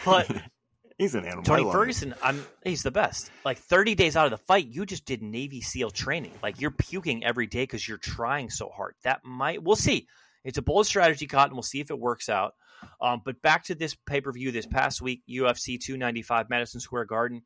but 0.05 0.31
He's 0.99 1.17
an 1.17 1.25
animal. 1.25 1.43
Tony. 1.43 1.73
Ferguson, 1.73 2.15
I'm 2.23 2.47
he's 2.63 2.85
the 2.85 2.93
best. 2.93 3.31
Like 3.45 3.59
30 3.59 3.97
days 3.97 4.17
out 4.17 4.27
of 4.27 4.31
the 4.31 4.39
fight, 4.39 4.69
you 4.69 4.87
just 4.87 5.05
did 5.05 5.23
Navy 5.23 5.61
SEAL 5.61 5.91
training. 5.91 6.31
Like 6.41 6.61
you're 6.61 6.71
puking 6.71 7.25
every 7.25 7.49
day 7.49 7.65
because 7.65 7.87
you're 7.87 7.99
trying 7.99 8.49
so 8.49 8.69
hard. 8.69 8.95
That 9.03 9.25
might 9.25 9.63
we'll 9.63 9.75
see. 9.75 10.07
It's 10.45 10.59
a 10.59 10.63
bold 10.63 10.87
strategy, 10.87 11.27
Cotton. 11.27 11.57
We'll 11.57 11.63
see 11.63 11.81
if 11.81 11.91
it 11.91 11.99
works 11.99 12.29
out. 12.29 12.55
Um, 13.01 13.23
but 13.25 13.41
back 13.41 13.65
to 13.65 13.75
this 13.75 13.95
pay 13.95 14.21
per 14.21 14.33
view 14.33 14.53
this 14.53 14.67
past 14.67 15.01
week, 15.01 15.23
UFC 15.29 15.81
295, 15.81 16.51
Madison 16.51 16.81
Square 16.81 17.07
Garden. 17.07 17.43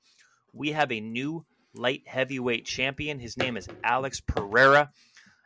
We 0.52 0.72
have 0.72 0.90
a 0.90 1.00
new 1.00 1.44
light 1.74 2.02
heavyweight 2.06 2.64
champion. 2.64 3.20
His 3.20 3.36
name 3.36 3.56
is 3.56 3.68
Alex 3.84 4.20
Pereira. 4.20 4.90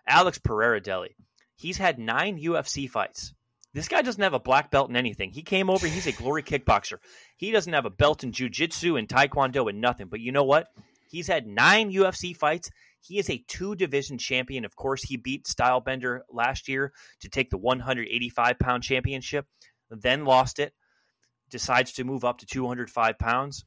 Alex 0.06 0.38
Pereira 0.38 0.80
Delli. 0.80 1.14
He's 1.56 1.78
had 1.78 1.98
nine 1.98 2.40
UFC 2.40 2.88
fights. 2.88 3.34
This 3.74 3.88
guy 3.88 4.02
doesn't 4.02 4.22
have 4.22 4.34
a 4.34 4.40
black 4.40 4.70
belt 4.70 4.90
in 4.90 4.96
anything. 4.96 5.30
He 5.30 5.42
came 5.42 5.70
over, 5.70 5.86
he's 5.86 6.06
a 6.06 6.12
glory 6.12 6.42
kickboxer. 6.42 6.98
He 7.36 7.52
doesn't 7.52 7.72
have 7.72 7.86
a 7.86 7.90
belt 7.90 8.22
in 8.22 8.32
jiu-jitsu 8.32 8.96
and 8.96 9.08
taekwondo 9.08 9.68
and 9.68 9.80
nothing. 9.80 10.08
But 10.08 10.20
you 10.20 10.32
know 10.32 10.44
what? 10.44 10.66
He's 11.08 11.26
had 11.26 11.46
nine 11.46 11.90
UFC 11.90 12.36
fights. 12.36 12.70
He 13.02 13.18
is 13.18 13.28
a 13.28 13.44
two 13.48 13.74
division 13.74 14.16
champion. 14.16 14.64
Of 14.64 14.76
course, 14.76 15.02
he 15.02 15.16
beat 15.16 15.44
Stylebender 15.44 16.20
last 16.30 16.68
year 16.68 16.92
to 17.20 17.28
take 17.28 17.50
the 17.50 17.58
185 17.58 18.58
pound 18.58 18.82
championship, 18.82 19.46
then 19.90 20.24
lost 20.24 20.58
it. 20.58 20.72
Decides 21.50 21.92
to 21.94 22.04
move 22.04 22.24
up 22.24 22.38
to 22.38 22.46
205 22.46 23.18
pounds. 23.18 23.64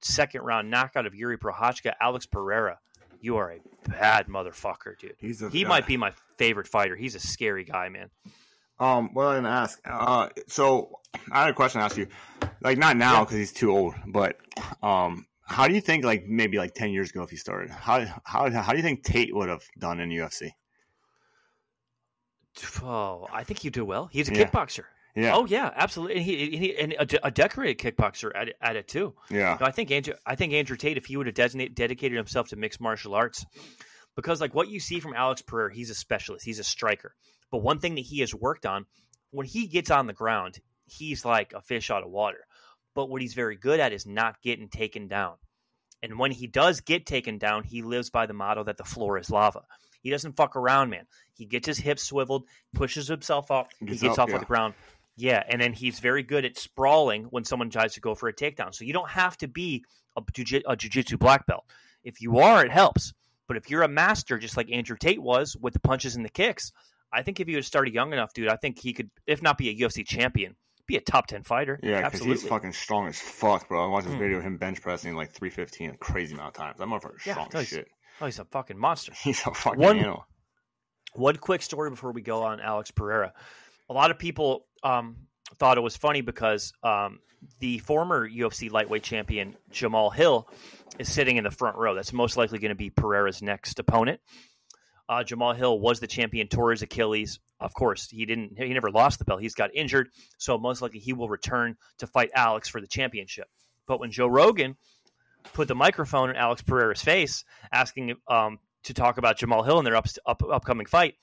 Second 0.00 0.42
round 0.42 0.68
knockout 0.70 1.06
of 1.06 1.14
Yuri 1.14 1.38
Prochazka. 1.38 1.92
Alex 2.00 2.26
Pereira, 2.26 2.78
you 3.20 3.36
are 3.36 3.52
a 3.52 3.60
bad 3.88 4.26
motherfucker, 4.26 4.98
dude. 4.98 5.14
He's 5.18 5.40
a, 5.40 5.48
He 5.48 5.64
uh, 5.64 5.68
might 5.68 5.86
be 5.86 5.96
my 5.96 6.12
favorite 6.36 6.66
fighter. 6.66 6.96
He's 6.96 7.14
a 7.14 7.20
scary 7.20 7.64
guy, 7.64 7.88
man. 7.88 8.10
Um, 8.80 9.10
what 9.14 9.26
I 9.28 9.34
didn't 9.36 9.46
ask. 9.46 9.80
Uh, 9.88 10.28
so 10.48 10.98
I 11.30 11.42
had 11.42 11.50
a 11.50 11.54
question 11.54 11.78
to 11.80 11.84
ask 11.84 11.96
you. 11.96 12.08
Like 12.60 12.78
not 12.78 12.96
now 12.96 13.14
Yeah. 13.14 13.20
because 13.20 13.36
he's 13.36 13.52
too 13.52 13.70
old, 13.70 13.94
but 14.06 14.36
um, 14.82 15.24
how 15.44 15.68
do 15.68 15.74
you 15.74 15.80
think 15.80 16.04
like 16.04 16.24
maybe 16.26 16.58
like 16.58 16.74
ten 16.74 16.90
years 16.90 17.10
ago 17.10 17.22
if 17.22 17.30
he 17.30 17.36
started, 17.36 17.70
how 17.70 18.04
how 18.24 18.50
how 18.50 18.70
do 18.72 18.76
you 18.76 18.82
think 18.82 19.02
Tate 19.04 19.34
would 19.34 19.48
have 19.48 19.62
done 19.78 20.00
in 20.00 20.10
UFC? 20.10 20.50
Oh, 22.82 23.26
I 23.32 23.44
think 23.44 23.64
you 23.64 23.70
do 23.70 23.84
well. 23.84 24.06
He's 24.12 24.28
a 24.28 24.34
Yeah. 24.34 24.44
kickboxer. 24.44 24.84
Yeah, 25.14 25.34
Oh 25.36 25.44
yeah, 25.44 25.70
absolutely. 25.76 26.16
And 26.16 26.24
he, 26.24 26.56
he, 26.56 26.76
and 26.78 26.92
a, 26.94 27.26
a 27.26 27.30
decorated 27.30 27.78
kickboxer 27.78 28.30
at 28.34 28.48
it, 28.48 28.56
at 28.62 28.76
it 28.76 28.88
too. 28.88 29.14
yeah, 29.30 29.58
I 29.60 29.70
think 29.70 29.90
Andrew. 29.90 30.14
I 30.24 30.36
think 30.36 30.54
Andrew 30.54 30.76
Tate, 30.76 30.96
if 30.96 31.04
he 31.04 31.16
would 31.18 31.26
have 31.26 31.34
designate, 31.34 31.74
dedicated 31.74 32.16
himself 32.16 32.48
to 32.48 32.56
mixed 32.56 32.80
martial 32.80 33.14
arts, 33.14 33.44
because 34.16 34.40
like 34.40 34.54
what 34.54 34.68
you 34.68 34.80
see 34.80 35.00
from 35.00 35.12
Alex 35.12 35.42
Pereira, 35.42 35.74
he's 35.74 35.90
a 35.90 35.94
specialist. 35.94 36.46
He's 36.46 36.58
a 36.58 36.64
striker. 36.64 37.14
But 37.50 37.58
one 37.58 37.78
thing 37.78 37.94
that 37.96 38.02
he 38.06 38.20
has 38.20 38.34
worked 38.34 38.64
on, 38.64 38.86
when 39.32 39.46
he 39.46 39.66
gets 39.66 39.90
on 39.90 40.06
the 40.06 40.14
ground, 40.14 40.58
he's 40.86 41.26
like 41.26 41.52
a 41.52 41.60
fish 41.60 41.90
out 41.90 42.02
of 42.04 42.10
water. 42.10 42.46
But 42.94 43.08
what 43.08 43.22
he's 43.22 43.34
very 43.34 43.56
good 43.56 43.80
at 43.80 43.92
is 43.92 44.06
not 44.06 44.42
getting 44.42 44.68
taken 44.68 45.08
down. 45.08 45.34
And 46.02 46.18
when 46.18 46.32
he 46.32 46.46
does 46.46 46.80
get 46.80 47.06
taken 47.06 47.38
down, 47.38 47.62
he 47.62 47.82
lives 47.82 48.10
by 48.10 48.26
the 48.26 48.34
motto 48.34 48.64
that 48.64 48.76
the 48.76 48.84
floor 48.84 49.18
is 49.18 49.30
lava. 49.30 49.62
He 50.02 50.10
doesn't 50.10 50.36
fuck 50.36 50.56
around, 50.56 50.90
man. 50.90 51.06
He 51.32 51.46
gets 51.46 51.66
his 51.66 51.78
hips 51.78 52.02
swiveled, 52.02 52.44
pushes 52.74 53.06
himself 53.06 53.50
up, 53.50 53.68
Gets 53.80 54.00
he 54.00 54.08
gets 54.08 54.18
up, 54.18 54.24
off 54.24 54.28
yeah. 54.30 54.34
of 54.34 54.40
the 54.40 54.46
ground. 54.46 54.74
Yeah, 55.16 55.42
and 55.48 55.60
then 55.60 55.72
he's 55.72 56.00
very 56.00 56.22
good 56.22 56.44
at 56.44 56.58
sprawling 56.58 57.24
when 57.24 57.44
someone 57.44 57.70
tries 57.70 57.94
to 57.94 58.00
go 58.00 58.14
for 58.14 58.28
a 58.28 58.32
takedown. 58.32 58.74
So 58.74 58.84
you 58.84 58.92
don't 58.92 59.10
have 59.10 59.36
to 59.38 59.48
be 59.48 59.84
a, 60.16 60.22
jiu- 60.32 60.62
a 60.66 60.74
jiu-jitsu 60.74 61.18
black 61.18 61.46
belt. 61.46 61.64
If 62.02 62.20
you 62.20 62.38
are, 62.38 62.64
it 62.64 62.72
helps. 62.72 63.12
But 63.46 63.56
if 63.56 63.70
you're 63.70 63.82
a 63.82 63.88
master, 63.88 64.38
just 64.38 64.56
like 64.56 64.72
Andrew 64.72 64.96
Tate 64.98 65.22
was 65.22 65.56
with 65.56 65.74
the 65.74 65.80
punches 65.80 66.16
and 66.16 66.24
the 66.24 66.30
kicks, 66.30 66.72
I 67.12 67.22
think 67.22 67.38
if 67.38 67.46
he 67.46 67.54
had 67.54 67.64
started 67.64 67.94
young 67.94 68.12
enough, 68.12 68.32
dude, 68.32 68.48
I 68.48 68.56
think 68.56 68.78
he 68.78 68.92
could, 68.92 69.10
if 69.26 69.42
not 69.42 69.58
be 69.58 69.68
a 69.68 69.76
UFC 69.76 70.06
champion, 70.06 70.56
be 70.92 70.96
a 70.98 71.00
top 71.00 71.26
ten 71.26 71.42
fighter. 71.42 71.78
yeah. 71.82 72.02
Because 72.08 72.20
he's 72.20 72.46
fucking 72.46 72.72
strong 72.72 73.08
as 73.08 73.18
fuck, 73.18 73.68
bro. 73.68 73.84
I 73.84 73.88
watched 73.88 74.06
this 74.06 74.14
Hmm. 74.14 74.20
video 74.20 74.38
of 74.38 74.44
him 74.44 74.56
bench 74.58 74.80
pressing 74.82 75.14
like 75.14 75.32
three 75.32 75.50
fifteen, 75.50 75.90
a 75.90 75.96
crazy 75.96 76.34
amount 76.34 76.48
of 76.48 76.54
times. 76.54 76.78
That 76.78 76.86
motherfucker's 76.88 77.26
Yeah, 77.26 77.32
strong 77.34 77.48
no, 77.54 77.60
as 77.60 77.68
shit. 77.68 77.88
oh, 78.20 78.26
he's 78.26 78.38
a 78.38 78.44
fucking 78.44 78.78
monster. 78.78 79.12
He's 79.22 79.40
a 79.46 79.52
fucking 79.54 79.80
One- 79.80 79.98
animal. 79.98 80.26
One 81.14 81.36
quick 81.36 81.60
story 81.62 81.90
before 81.90 82.12
we 82.12 82.22
go 82.22 82.42
on 82.44 82.58
Alex 82.60 82.90
Pereira. 82.90 83.34
A 83.90 83.92
lot 83.92 84.10
of 84.10 84.18
people 84.18 84.66
um, 84.82 85.16
thought 85.58 85.76
it 85.76 85.82
was 85.82 85.94
funny 85.96 86.22
because 86.22 86.72
um, 86.82 87.18
the 87.60 87.78
former 87.80 88.26
UFC 88.28 88.70
lightweight 88.70 89.02
champion 89.02 89.54
Jamahal 89.70 90.14
Hill 90.14 90.48
is 90.98 91.12
sitting 91.12 91.36
in 91.36 91.44
the 91.44 91.50
front 91.50 91.76
row. 91.76 91.94
That's 91.94 92.12
most 92.14 92.36
likely 92.38 92.58
going 92.60 92.70
to 92.70 92.74
be 92.76 92.88
Pereira's 92.90 93.42
next 93.42 93.78
opponent. 93.78 94.20
Uh, 95.08 95.24
Jamahal 95.24 95.56
Hill 95.56 95.78
was 95.78 96.00
the 96.00 96.06
champion, 96.06 96.48
tore 96.48 96.70
his 96.70 96.82
Achilles. 96.82 97.40
Of 97.60 97.74
course, 97.74 98.08
he 98.08 98.24
didn't. 98.24 98.56
He 98.56 98.72
never 98.72 98.90
lost 98.90 99.18
the 99.18 99.24
belt. 99.24 99.40
He's 99.40 99.54
got 99.54 99.74
injured, 99.74 100.08
so 100.38 100.58
most 100.58 100.82
likely 100.82 101.00
he 101.00 101.12
will 101.12 101.28
return 101.28 101.76
to 101.98 102.06
fight 102.06 102.30
Alex 102.34 102.68
for 102.68 102.80
the 102.80 102.86
championship. 102.86 103.48
But 103.86 104.00
when 104.00 104.10
Joe 104.10 104.26
Rogan 104.26 104.76
put 105.52 105.68
the 105.68 105.74
microphone 105.74 106.30
in 106.30 106.36
Alex 106.36 106.62
Pereira's 106.62 107.02
face, 107.02 107.44
asking 107.72 108.14
um, 108.28 108.58
to 108.84 108.94
talk 108.94 109.18
about 109.18 109.38
Jamahal 109.38 109.64
Hill 109.64 109.78
and 109.78 109.86
their 109.86 109.96
up, 109.96 110.06
up, 110.26 110.42
upcoming 110.42 110.86
fight, 110.86 111.14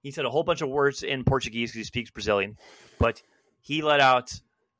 he 0.00 0.10
said 0.10 0.24
a 0.24 0.30
whole 0.30 0.42
bunch 0.42 0.62
of 0.62 0.68
words 0.68 1.02
in 1.02 1.24
Portuguese 1.24 1.70
because 1.70 1.78
he 1.78 1.84
speaks 1.84 2.10
Brazilian, 2.10 2.56
but 2.98 3.22
he 3.60 3.82
let 3.82 4.00
out 4.00 4.38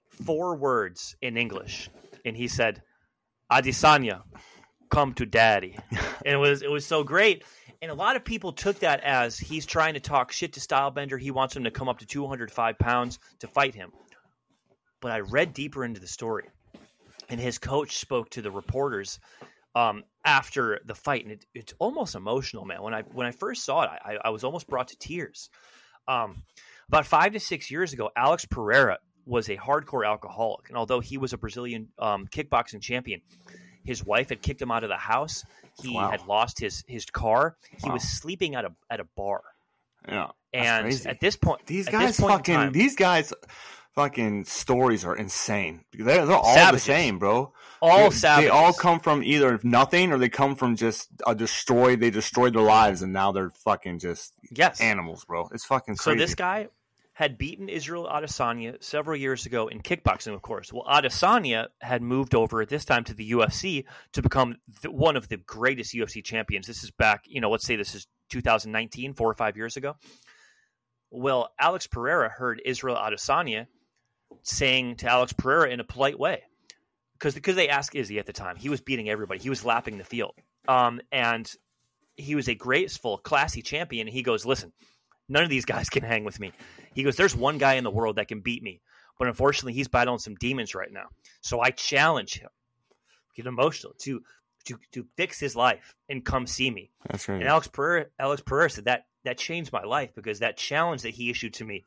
four 0.08 0.56
words 0.56 1.16
in 1.22 1.36
English, 1.36 1.90
and 2.24 2.36
he 2.36 2.48
said, 2.48 2.82
"Adesanya, 3.50 4.22
come 4.90 5.14
to 5.14 5.26
daddy," 5.26 5.78
and 5.90 6.34
it 6.34 6.36
was 6.36 6.62
it 6.62 6.70
was 6.70 6.86
so 6.86 7.02
great. 7.02 7.44
And 7.84 7.90
a 7.90 7.94
lot 7.94 8.16
of 8.16 8.24
people 8.24 8.54
took 8.54 8.78
that 8.78 9.00
as 9.02 9.36
he's 9.36 9.66
trying 9.66 9.92
to 9.92 10.00
talk 10.00 10.32
shit 10.32 10.54
to 10.54 10.60
Stylebender. 10.60 11.20
He 11.20 11.30
wants 11.30 11.54
him 11.54 11.64
to 11.64 11.70
come 11.70 11.86
up 11.86 11.98
to 11.98 12.06
205 12.06 12.78
pounds 12.78 13.18
to 13.40 13.46
fight 13.46 13.74
him. 13.74 13.92
But 15.02 15.12
I 15.12 15.20
read 15.20 15.52
deeper 15.52 15.84
into 15.84 16.00
the 16.00 16.06
story, 16.06 16.48
and 17.28 17.38
his 17.38 17.58
coach 17.58 17.98
spoke 17.98 18.30
to 18.30 18.40
the 18.40 18.50
reporters 18.50 19.20
um, 19.74 20.02
after 20.24 20.80
the 20.86 20.94
fight, 20.94 21.24
and 21.24 21.32
it, 21.32 21.44
it's 21.52 21.74
almost 21.78 22.14
emotional, 22.14 22.64
man. 22.64 22.80
When 22.80 22.94
I 22.94 23.02
when 23.02 23.26
I 23.26 23.32
first 23.32 23.66
saw 23.66 23.82
it, 23.82 23.90
I, 24.02 24.16
I 24.24 24.30
was 24.30 24.44
almost 24.44 24.66
brought 24.66 24.88
to 24.88 24.96
tears. 24.96 25.50
Um, 26.08 26.42
about 26.88 27.04
five 27.04 27.32
to 27.34 27.38
six 27.38 27.70
years 27.70 27.92
ago, 27.92 28.08
Alex 28.16 28.46
Pereira 28.46 28.98
was 29.26 29.50
a 29.50 29.58
hardcore 29.58 30.06
alcoholic, 30.06 30.70
and 30.70 30.78
although 30.78 31.00
he 31.00 31.18
was 31.18 31.34
a 31.34 31.38
Brazilian 31.38 31.88
um, 31.98 32.28
kickboxing 32.28 32.80
champion, 32.80 33.20
his 33.84 34.04
wife 34.04 34.28
had 34.30 34.42
kicked 34.42 34.60
him 34.62 34.70
out 34.70 34.82
of 34.82 34.88
the 34.88 34.96
house. 34.96 35.44
He 35.82 35.94
Wow. 35.94 36.10
had 36.10 36.26
lost 36.26 36.58
his 36.58 36.84
his 36.86 37.04
car. 37.06 37.56
He 37.82 37.88
Wow. 37.88 37.94
was 37.94 38.02
sleeping 38.04 38.54
at 38.54 38.64
a 38.64 38.72
at 38.90 39.00
a 39.00 39.04
bar, 39.16 39.42
Yeah, 40.08 40.28
and 40.52 40.84
crazy. 40.84 41.08
at 41.08 41.20
this 41.20 41.36
point, 41.36 41.66
these 41.66 41.88
guys 41.88 42.18
point 42.18 42.32
fucking 42.32 42.54
time- 42.54 42.72
these 42.72 42.94
guys 42.96 43.32
fucking 43.94 44.44
stories 44.44 45.04
are 45.04 45.14
insane. 45.16 45.84
They're, 45.92 46.26
they're 46.26 46.36
all 46.36 46.54
Savages. 46.54 46.84
the 46.84 46.92
same, 46.92 47.18
bro. 47.20 47.52
All 47.80 48.10
they. 48.10 48.42
They 48.42 48.48
all 48.48 48.72
come 48.72 48.98
from 48.98 49.22
either 49.22 49.60
nothing 49.62 50.10
or 50.10 50.18
they 50.18 50.28
come 50.28 50.56
from 50.56 50.74
just 50.74 51.08
a 51.26 51.34
destroyed. 51.34 52.00
They 52.00 52.10
destroyed 52.10 52.54
their 52.54 52.62
lives 52.62 53.02
and 53.02 53.12
now 53.12 53.30
they're 53.30 53.50
fucking 53.50 54.00
just 54.00 54.34
yes. 54.50 54.80
animals, 54.80 55.24
bro. 55.24 55.48
It's 55.52 55.64
fucking 55.64 55.96
So 55.96 56.14
this 56.16 56.34
guy 56.34 56.68
had 57.14 57.38
beaten 57.38 57.68
Israel 57.68 58.08
Adesanya 58.12 58.82
several 58.82 59.16
years 59.16 59.46
ago 59.46 59.68
in 59.68 59.80
kickboxing, 59.80 60.34
of 60.34 60.42
course. 60.42 60.72
Well, 60.72 60.84
Adesanya 60.84 61.68
had 61.80 62.02
moved 62.02 62.34
over 62.34 62.60
at 62.60 62.68
this 62.68 62.84
time 62.84 63.04
to 63.04 63.14
the 63.14 63.30
UFC 63.30 63.84
to 64.12 64.22
become 64.22 64.56
the, 64.82 64.90
one 64.90 65.16
of 65.16 65.28
the 65.28 65.36
greatest 65.36 65.94
UFC 65.94 66.24
champions. 66.24 66.66
This 66.66 66.82
is 66.82 66.90
back, 66.90 67.22
you 67.26 67.40
know, 67.40 67.50
let's 67.50 67.66
say 67.66 67.76
this 67.76 67.94
is 67.94 68.08
2019, 68.30 69.14
four 69.14 69.30
or 69.30 69.34
five 69.34 69.56
years 69.56 69.76
ago. 69.76 69.94
Well, 71.10 71.50
Alex 71.58 71.86
Pereira 71.86 72.28
heard 72.28 72.60
Israel 72.64 72.96
Adesanya 72.96 73.68
saying 74.42 74.96
to 74.96 75.08
Alex 75.08 75.32
Pereira 75.32 75.70
in 75.70 75.78
a 75.78 75.84
polite 75.84 76.18
way, 76.18 76.42
because 77.12 77.34
because 77.34 77.54
they 77.54 77.68
asked 77.68 77.94
Izzy 77.94 78.18
at 78.18 78.26
the 78.26 78.32
time, 78.32 78.56
he 78.56 78.68
was 78.68 78.80
beating 78.80 79.08
everybody. 79.08 79.38
He 79.38 79.50
was 79.50 79.64
lapping 79.64 79.98
the 79.98 80.04
field, 80.04 80.34
um, 80.66 81.00
and 81.12 81.48
he 82.16 82.34
was 82.34 82.48
a 82.48 82.56
graceful, 82.56 83.18
classy 83.18 83.62
champion. 83.62 84.08
He 84.08 84.24
goes, 84.24 84.44
"Listen, 84.44 84.72
none 85.28 85.42
of 85.42 85.50
these 85.50 85.64
guys 85.64 85.88
can 85.90 86.02
hang 86.02 86.24
with 86.24 86.40
me." 86.40 86.52
He 86.94 87.02
goes, 87.02 87.16
"There's 87.16 87.36
one 87.36 87.58
guy 87.58 87.74
in 87.74 87.84
the 87.84 87.90
world 87.90 88.16
that 88.16 88.28
can 88.28 88.40
beat 88.40 88.62
me, 88.62 88.80
but 89.18 89.28
unfortunately, 89.28 89.74
he's 89.74 89.88
battling 89.88 90.18
some 90.18 90.34
demons 90.36 90.74
right 90.74 90.92
now. 90.92 91.06
So 91.40 91.60
I 91.60 91.70
challenge 91.70 92.38
him, 92.38 92.50
get 93.36 93.46
emotional 93.46 93.94
to 94.02 94.22
to 94.66 94.78
to 94.92 95.06
fix 95.16 95.38
his 95.38 95.56
life 95.56 95.94
and 96.08 96.24
come 96.24 96.46
see 96.46 96.70
me." 96.70 96.90
That's 97.08 97.28
right. 97.28 97.40
And 97.40 97.48
Alex 97.48 97.68
Pereira, 97.68 98.06
Alex 98.18 98.42
Pereira 98.44 98.70
said 98.70 98.84
that 98.86 99.06
that 99.24 99.38
changed 99.38 99.72
my 99.72 99.82
life 99.82 100.10
because 100.14 100.40
that 100.40 100.56
challenge 100.56 101.02
that 101.02 101.14
he 101.14 101.30
issued 101.30 101.54
to 101.54 101.64
me, 101.64 101.84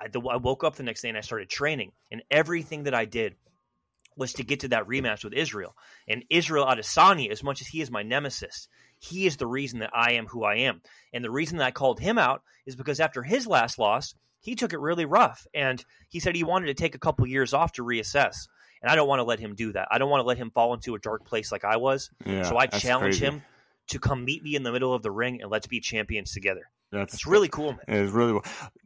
I, 0.00 0.08
the, 0.08 0.20
I 0.20 0.36
woke 0.36 0.64
up 0.64 0.74
the 0.76 0.82
next 0.82 1.02
day 1.02 1.08
and 1.08 1.18
I 1.18 1.22
started 1.22 1.48
training, 1.48 1.92
and 2.10 2.22
everything 2.30 2.84
that 2.84 2.94
I 2.94 3.04
did 3.04 3.36
was 4.16 4.34
to 4.34 4.44
get 4.44 4.60
to 4.60 4.68
that 4.68 4.86
rematch 4.86 5.24
with 5.24 5.32
Israel. 5.32 5.76
And 6.06 6.24
Israel 6.30 6.66
Adesanya, 6.66 7.30
as 7.30 7.42
much 7.42 7.60
as 7.60 7.66
he 7.66 7.80
is 7.80 7.90
my 7.90 8.02
nemesis, 8.02 8.68
he 8.98 9.26
is 9.26 9.36
the 9.36 9.46
reason 9.46 9.80
that 9.80 9.90
I 9.94 10.12
am 10.12 10.26
who 10.26 10.44
I 10.44 10.56
am. 10.56 10.80
And 11.12 11.24
the 11.24 11.30
reason 11.30 11.58
that 11.58 11.64
I 11.64 11.70
called 11.70 12.00
him 12.00 12.18
out 12.18 12.42
is 12.66 12.76
because 12.76 13.00
after 13.00 13.22
his 13.22 13.46
last 13.46 13.78
loss, 13.78 14.14
he 14.40 14.54
took 14.54 14.72
it 14.72 14.80
really 14.80 15.06
rough, 15.06 15.46
and 15.54 15.82
he 16.10 16.20
said 16.20 16.36
he 16.36 16.44
wanted 16.44 16.66
to 16.66 16.74
take 16.74 16.94
a 16.94 16.98
couple 16.98 17.26
years 17.26 17.54
off 17.54 17.72
to 17.72 17.82
reassess. 17.82 18.36
And 18.82 18.90
I 18.90 18.96
don't 18.96 19.08
want 19.08 19.20
to 19.20 19.24
let 19.24 19.40
him 19.40 19.54
do 19.54 19.72
that. 19.72 19.88
I 19.90 19.96
don't 19.96 20.10
want 20.10 20.20
to 20.20 20.26
let 20.26 20.36
him 20.36 20.50
fall 20.50 20.74
into 20.74 20.94
a 20.94 20.98
dark 20.98 21.24
place 21.24 21.50
like 21.50 21.64
I 21.64 21.78
was. 21.78 22.10
yeah, 22.26 22.42
so 22.42 22.58
I 22.58 22.66
challenge 22.66 23.18
crazy. 23.18 23.24
him 23.24 23.42
to 23.88 23.98
come 23.98 24.24
meet 24.24 24.42
me 24.42 24.54
in 24.54 24.62
the 24.62 24.72
middle 24.72 24.92
of 24.92 25.02
the 25.02 25.10
ring 25.10 25.40
and 25.40 25.50
let's 25.50 25.66
be 25.66 25.80
champions 25.80 26.32
together. 26.32 26.68
That's 26.92 27.14
It's 27.14 27.26
really 27.26 27.48
cool, 27.48 27.72
man. 27.72 27.80
It 27.88 27.96
is 27.96 28.10
really 28.10 28.38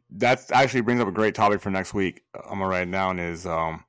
that's 0.09 0.51
actually 0.51 0.81
brings 0.81 1.01
up 1.01 1.07
a 1.07 1.11
great 1.11 1.35
topic 1.35 1.61
for 1.61 1.69
next 1.69 1.93
week. 1.93 2.21
I'm 2.33 2.59
gonna 2.59 2.67
write 2.67 2.87
it 2.87 2.91
down. 2.91 3.19
Is 3.19 3.45
um, 3.45 3.83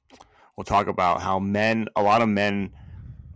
we'll 0.56 0.64
talk 0.64 0.88
about 0.88 1.22
how 1.22 1.38
men, 1.38 1.88
a 1.96 2.02
lot 2.02 2.22
of 2.22 2.28
men, 2.28 2.72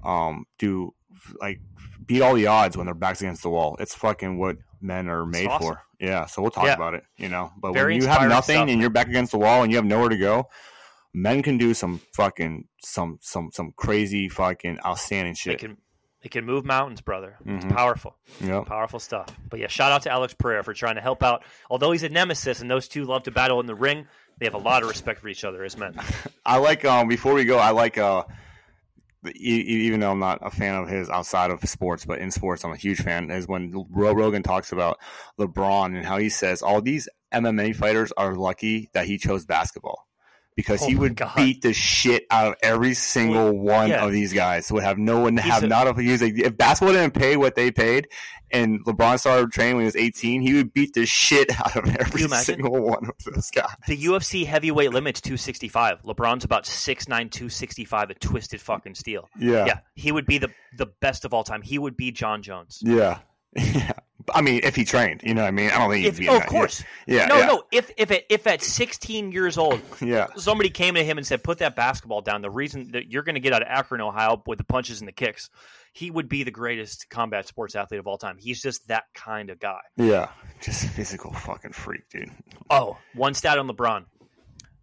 um, 0.02 0.44
do 0.58 0.92
like 1.40 1.60
beat 2.06 2.22
all 2.22 2.34
the 2.34 2.46
odds 2.46 2.76
when 2.76 2.86
their 2.86 2.94
backs 2.94 3.20
against 3.20 3.42
the 3.42 3.50
wall. 3.50 3.76
It's 3.80 3.94
fucking 3.94 4.38
what 4.38 4.56
men 4.80 5.08
are 5.08 5.24
made 5.26 5.46
awesome. 5.48 5.74
for. 5.74 5.82
Yeah, 6.00 6.26
so 6.26 6.42
we'll 6.42 6.50
talk 6.50 6.64
Yeah. 6.66 6.74
about 6.74 6.94
it. 6.94 7.04
You 7.16 7.28
know, 7.28 7.52
but 7.56 7.72
Very 7.72 7.94
when 7.94 8.02
you 8.02 8.08
have 8.08 8.28
nothing 8.28 8.56
stuff, 8.56 8.68
and 8.68 8.80
you're 8.80 8.90
back 8.90 9.08
against 9.08 9.32
the 9.32 9.38
wall 9.38 9.62
and 9.62 9.72
you 9.72 9.76
have 9.76 9.84
nowhere 9.86 10.08
to 10.10 10.16
go, 10.18 10.48
men 11.14 11.42
can 11.42 11.56
do 11.58 11.72
some 11.74 12.00
fucking 12.14 12.66
some 12.84 13.18
some 13.22 13.50
some 13.52 13.72
crazy 13.76 14.28
fucking 14.28 14.78
outstanding 14.84 15.32
It 15.32 15.38
shit. 15.38 15.58
can 15.60 15.76
it 16.22 16.30
can 16.30 16.44
move 16.46 16.64
mountains, 16.64 17.00
brother. 17.02 17.36
It's 17.44 17.64
Mhm. 17.66 17.74
powerful, 17.76 18.16
Yep. 18.40 18.64
powerful 18.66 18.98
stuff. 18.98 19.28
But 19.50 19.60
yeah, 19.60 19.66
shout 19.68 19.92
out 19.92 20.02
to 20.02 20.10
Alex 20.10 20.32
Pereira 20.34 20.64
for 20.64 20.72
trying 20.72 20.94
to 20.94 21.02
help 21.02 21.22
out. 21.22 21.44
Although 21.70 21.92
he's 21.92 22.02
a 22.02 22.08
nemesis 22.08 22.60
and 22.60 22.70
those 22.70 22.88
two 22.88 23.04
love 23.04 23.24
to 23.24 23.30
battle 23.30 23.60
in 23.60 23.66
the 23.66 23.74
ring, 23.74 24.06
they 24.38 24.46
have 24.46 24.54
a 24.54 24.58
lot 24.58 24.82
of 24.82 24.88
respect 24.88 25.20
for 25.20 25.28
each 25.28 25.44
other 25.44 25.62
as 25.64 25.76
men. 25.76 25.94
I 26.46 26.56
like 26.58 26.84
um 26.84 27.08
before 27.08 27.34
we 27.34 27.44
go, 27.44 27.58
I 27.58 27.70
like 27.70 27.96
uh 27.98 28.24
even 29.34 30.00
though 30.00 30.10
I'm 30.10 30.18
not 30.18 30.38
a 30.42 30.50
fan 30.50 30.74
of 30.74 30.88
his 30.88 31.08
outside 31.10 31.50
of 31.50 31.60
sports, 31.68 32.04
but 32.04 32.18
in 32.18 32.30
sports 32.30 32.64
I'm 32.64 32.72
a 32.72 32.76
huge 32.76 33.00
fan. 33.00 33.30
Is 33.30 33.48
when 33.48 33.72
Ro- 33.90 34.12
Rogan 34.12 34.42
talks 34.42 34.72
about 34.72 34.98
LeBron 35.38 35.96
and 35.96 36.04
how 36.04 36.18
he 36.18 36.28
says 36.28 36.62
all 36.62 36.80
these 36.80 37.08
MMA 37.32 37.74
fighters 37.76 38.12
are 38.12 38.34
lucky 38.34 38.90
that 38.92 39.06
he 39.06 39.18
chose 39.18 39.44
basketball 39.44 40.06
because 40.56 40.82
Oh 40.82 40.86
he 40.86 40.94
would 40.96 41.16
God. 41.16 41.32
beat 41.36 41.62
the 41.62 41.72
shit 41.72 42.24
out 42.30 42.48
of 42.48 42.54
every 42.62 42.94
single 42.94 43.52
one 43.58 43.90
yeah. 43.90 44.04
of 44.04 44.12
these 44.12 44.32
guys. 44.32 44.70
Would 44.70 44.82
have 44.84 44.98
no 44.98 45.20
one 45.20 45.36
have 45.36 45.62
a- 45.64 45.66
not 45.66 45.86
a 45.86 46.00
he's 46.00 46.22
like 46.22 46.34
if 46.38 46.56
basketball 46.56 46.94
didn't 46.94 47.14
pay 47.14 47.36
what 47.36 47.54
they 47.54 47.70
paid, 47.70 48.08
and 48.50 48.84
LeBron 48.84 49.18
started 49.18 49.50
training 49.50 49.76
when 49.76 49.82
he 49.82 49.86
was 49.86 49.96
18, 49.96 50.40
he 50.42 50.54
would 50.54 50.72
beat 50.72 50.94
the 50.94 51.06
shit 51.06 51.50
out 51.60 51.76
of 51.76 51.96
every 51.96 52.28
single 52.28 52.80
one 52.82 53.04
of 53.06 53.14
those 53.34 53.50
guys. 53.50 53.70
The 53.88 53.96
UFC 54.04 54.46
heavyweight 54.46 54.92
limit's 54.92 55.20
265. 55.20 56.02
LeBron's 56.02 56.44
about 56.44 56.64
6'9", 56.64 57.06
265, 57.08 58.10
a 58.10 58.14
twisted 58.14 58.60
fucking 58.60 58.94
steel. 58.94 59.28
Yeah, 59.38 59.66
Yeah, 59.66 59.78
he 59.94 60.12
would 60.12 60.26
be 60.26 60.38
the 60.38 60.50
the 60.76 60.86
best 61.00 61.24
of 61.24 61.34
all 61.34 61.44
time. 61.44 61.62
He 61.62 61.78
would 61.78 61.96
be 61.96 62.12
Jon 62.12 62.42
Jones. 62.42 62.80
Yeah. 62.82 63.18
Yeah. 63.56 63.92
I 64.32 64.40
mean, 64.40 64.60
if 64.62 64.74
he 64.76 64.84
trained, 64.84 65.22
you 65.22 65.34
know 65.34 65.42
what 65.42 65.48
I 65.48 65.50
mean? 65.50 65.70
I 65.70 65.78
don't 65.78 65.90
think 65.90 66.04
he'd 66.04 66.16
be 66.16 66.28
oh, 66.28 66.36
of 66.36 66.46
course. 66.46 66.82
Yeah. 67.06 67.26
no, 67.26 67.38
yeah. 67.38 67.46
no. 67.46 67.64
If 67.70 67.90
if 67.96 68.10
at, 68.10 68.24
if 68.30 68.46
at 68.46 68.62
16 68.62 69.32
years 69.32 69.58
old, 69.58 69.80
Yeah. 70.00 70.28
somebody 70.36 70.70
came 70.70 70.94
to 70.94 71.04
him 71.04 71.18
and 71.18 71.26
said, 71.26 71.42
"Put 71.42 71.58
that 71.58 71.76
basketball 71.76 72.22
down." 72.22 72.40
The 72.40 72.50
reason 72.50 72.92
that 72.92 73.10
you're 73.10 73.22
going 73.22 73.34
to 73.34 73.40
get 73.40 73.52
out 73.52 73.62
of 73.62 73.68
Akron, 73.68 74.00
Ohio, 74.00 74.42
with 74.46 74.58
the 74.58 74.64
punches 74.64 75.00
and 75.00 75.08
the 75.08 75.12
kicks, 75.12 75.50
he 75.92 76.10
would 76.10 76.28
be 76.28 76.42
the 76.42 76.50
greatest 76.50 77.10
combat 77.10 77.46
sports 77.46 77.74
athlete 77.74 78.00
of 78.00 78.06
all 78.06 78.16
time. 78.18 78.36
He's 78.38 78.62
just 78.62 78.88
that 78.88 79.04
kind 79.14 79.50
of 79.50 79.58
guy. 79.60 79.80
Yeah. 79.96 80.28
Just 80.62 80.86
physical 80.88 81.32
fucking 81.32 81.72
freak, 81.72 82.08
dude. 82.08 82.30
Oh, 82.70 82.96
one 83.14 83.34
stat 83.34 83.58
on 83.58 83.68
LeBron. 83.68 84.04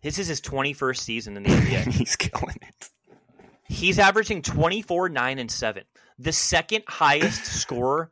This 0.03 0.19
is 0.19 0.27
his 0.27 0.41
21st 0.41 0.97
season 0.97 1.37
in 1.37 1.43
the 1.43 1.49
NBA. 1.49 1.91
He's 1.93 2.15
killing 2.15 2.57
it. 2.61 2.89
He's 3.67 3.99
averaging 3.99 4.41
24, 4.41 5.09
9, 5.09 5.39
and 5.39 5.49
7. 5.51 5.83
The 6.19 6.31
second 6.31 6.83
highest 6.87 7.45
scorer 7.45 8.09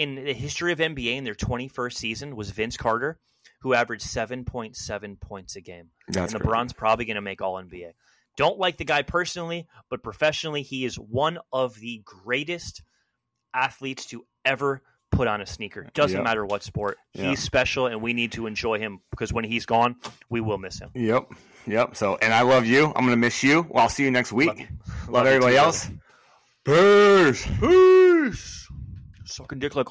in 0.00 0.14
the 0.14 0.32
history 0.32 0.72
of 0.72 0.78
NBA 0.78 1.16
in 1.16 1.24
their 1.24 1.34
21st 1.34 1.92
season 1.94 2.36
was 2.36 2.50
Vince 2.50 2.76
Carter, 2.76 3.18
who 3.62 3.74
averaged 3.74 4.06
7.7 4.06 5.20
points 5.20 5.56
a 5.56 5.60
game. 5.60 5.90
That's 6.08 6.32
and 6.32 6.42
crazy. 6.42 6.54
LeBron's 6.56 6.72
probably 6.72 7.04
going 7.04 7.16
to 7.16 7.20
make 7.20 7.42
All 7.42 7.54
NBA. 7.62 7.90
Don't 8.36 8.58
like 8.58 8.78
the 8.78 8.84
guy 8.84 9.02
personally, 9.02 9.66
but 9.90 10.02
professionally, 10.02 10.62
he 10.62 10.84
is 10.84 10.96
one 10.96 11.38
of 11.52 11.74
the 11.74 12.02
greatest 12.04 12.82
athletes 13.54 14.06
to 14.06 14.24
ever 14.44 14.80
put 15.10 15.26
on 15.28 15.40
a 15.40 15.46
sneaker. 15.46 15.86
Doesn't 15.92 16.16
Yeah. 16.18 16.22
matter 16.24 16.46
what 16.46 16.62
sport. 16.62 16.96
Yeah. 17.12 17.30
He's 17.30 17.40
special, 17.40 17.86
and 17.86 18.00
we 18.00 18.14
need 18.14 18.32
to 18.32 18.46
enjoy 18.46 18.78
him 18.78 19.00
because 19.10 19.32
when 19.32 19.44
he's 19.44 19.66
gone, 19.66 19.96
we 20.30 20.40
will 20.40 20.56
miss 20.58 20.80
him. 20.80 20.90
Yep. 20.94 21.32
Yep. 21.66 21.96
So, 21.96 22.16
and 22.22 22.32
I 22.32 22.42
love 22.42 22.64
you. 22.64 22.86
I'm 22.86 23.02
going 23.04 23.10
to 23.10 23.16
miss 23.16 23.42
you. 23.42 23.66
Well, 23.68 23.82
I'll 23.82 23.88
see 23.90 24.04
you 24.04 24.10
next 24.10 24.32
week. 24.32 24.48
Love. 24.48 24.58
Love, 24.58 25.08
Love 25.10 25.26
everybody 25.26 25.56
else. 25.56 25.90
Peace. 26.64 27.46
Peace. 27.60 28.68
Sucking 29.30 29.60
dick 29.60 29.76
like 29.76 29.86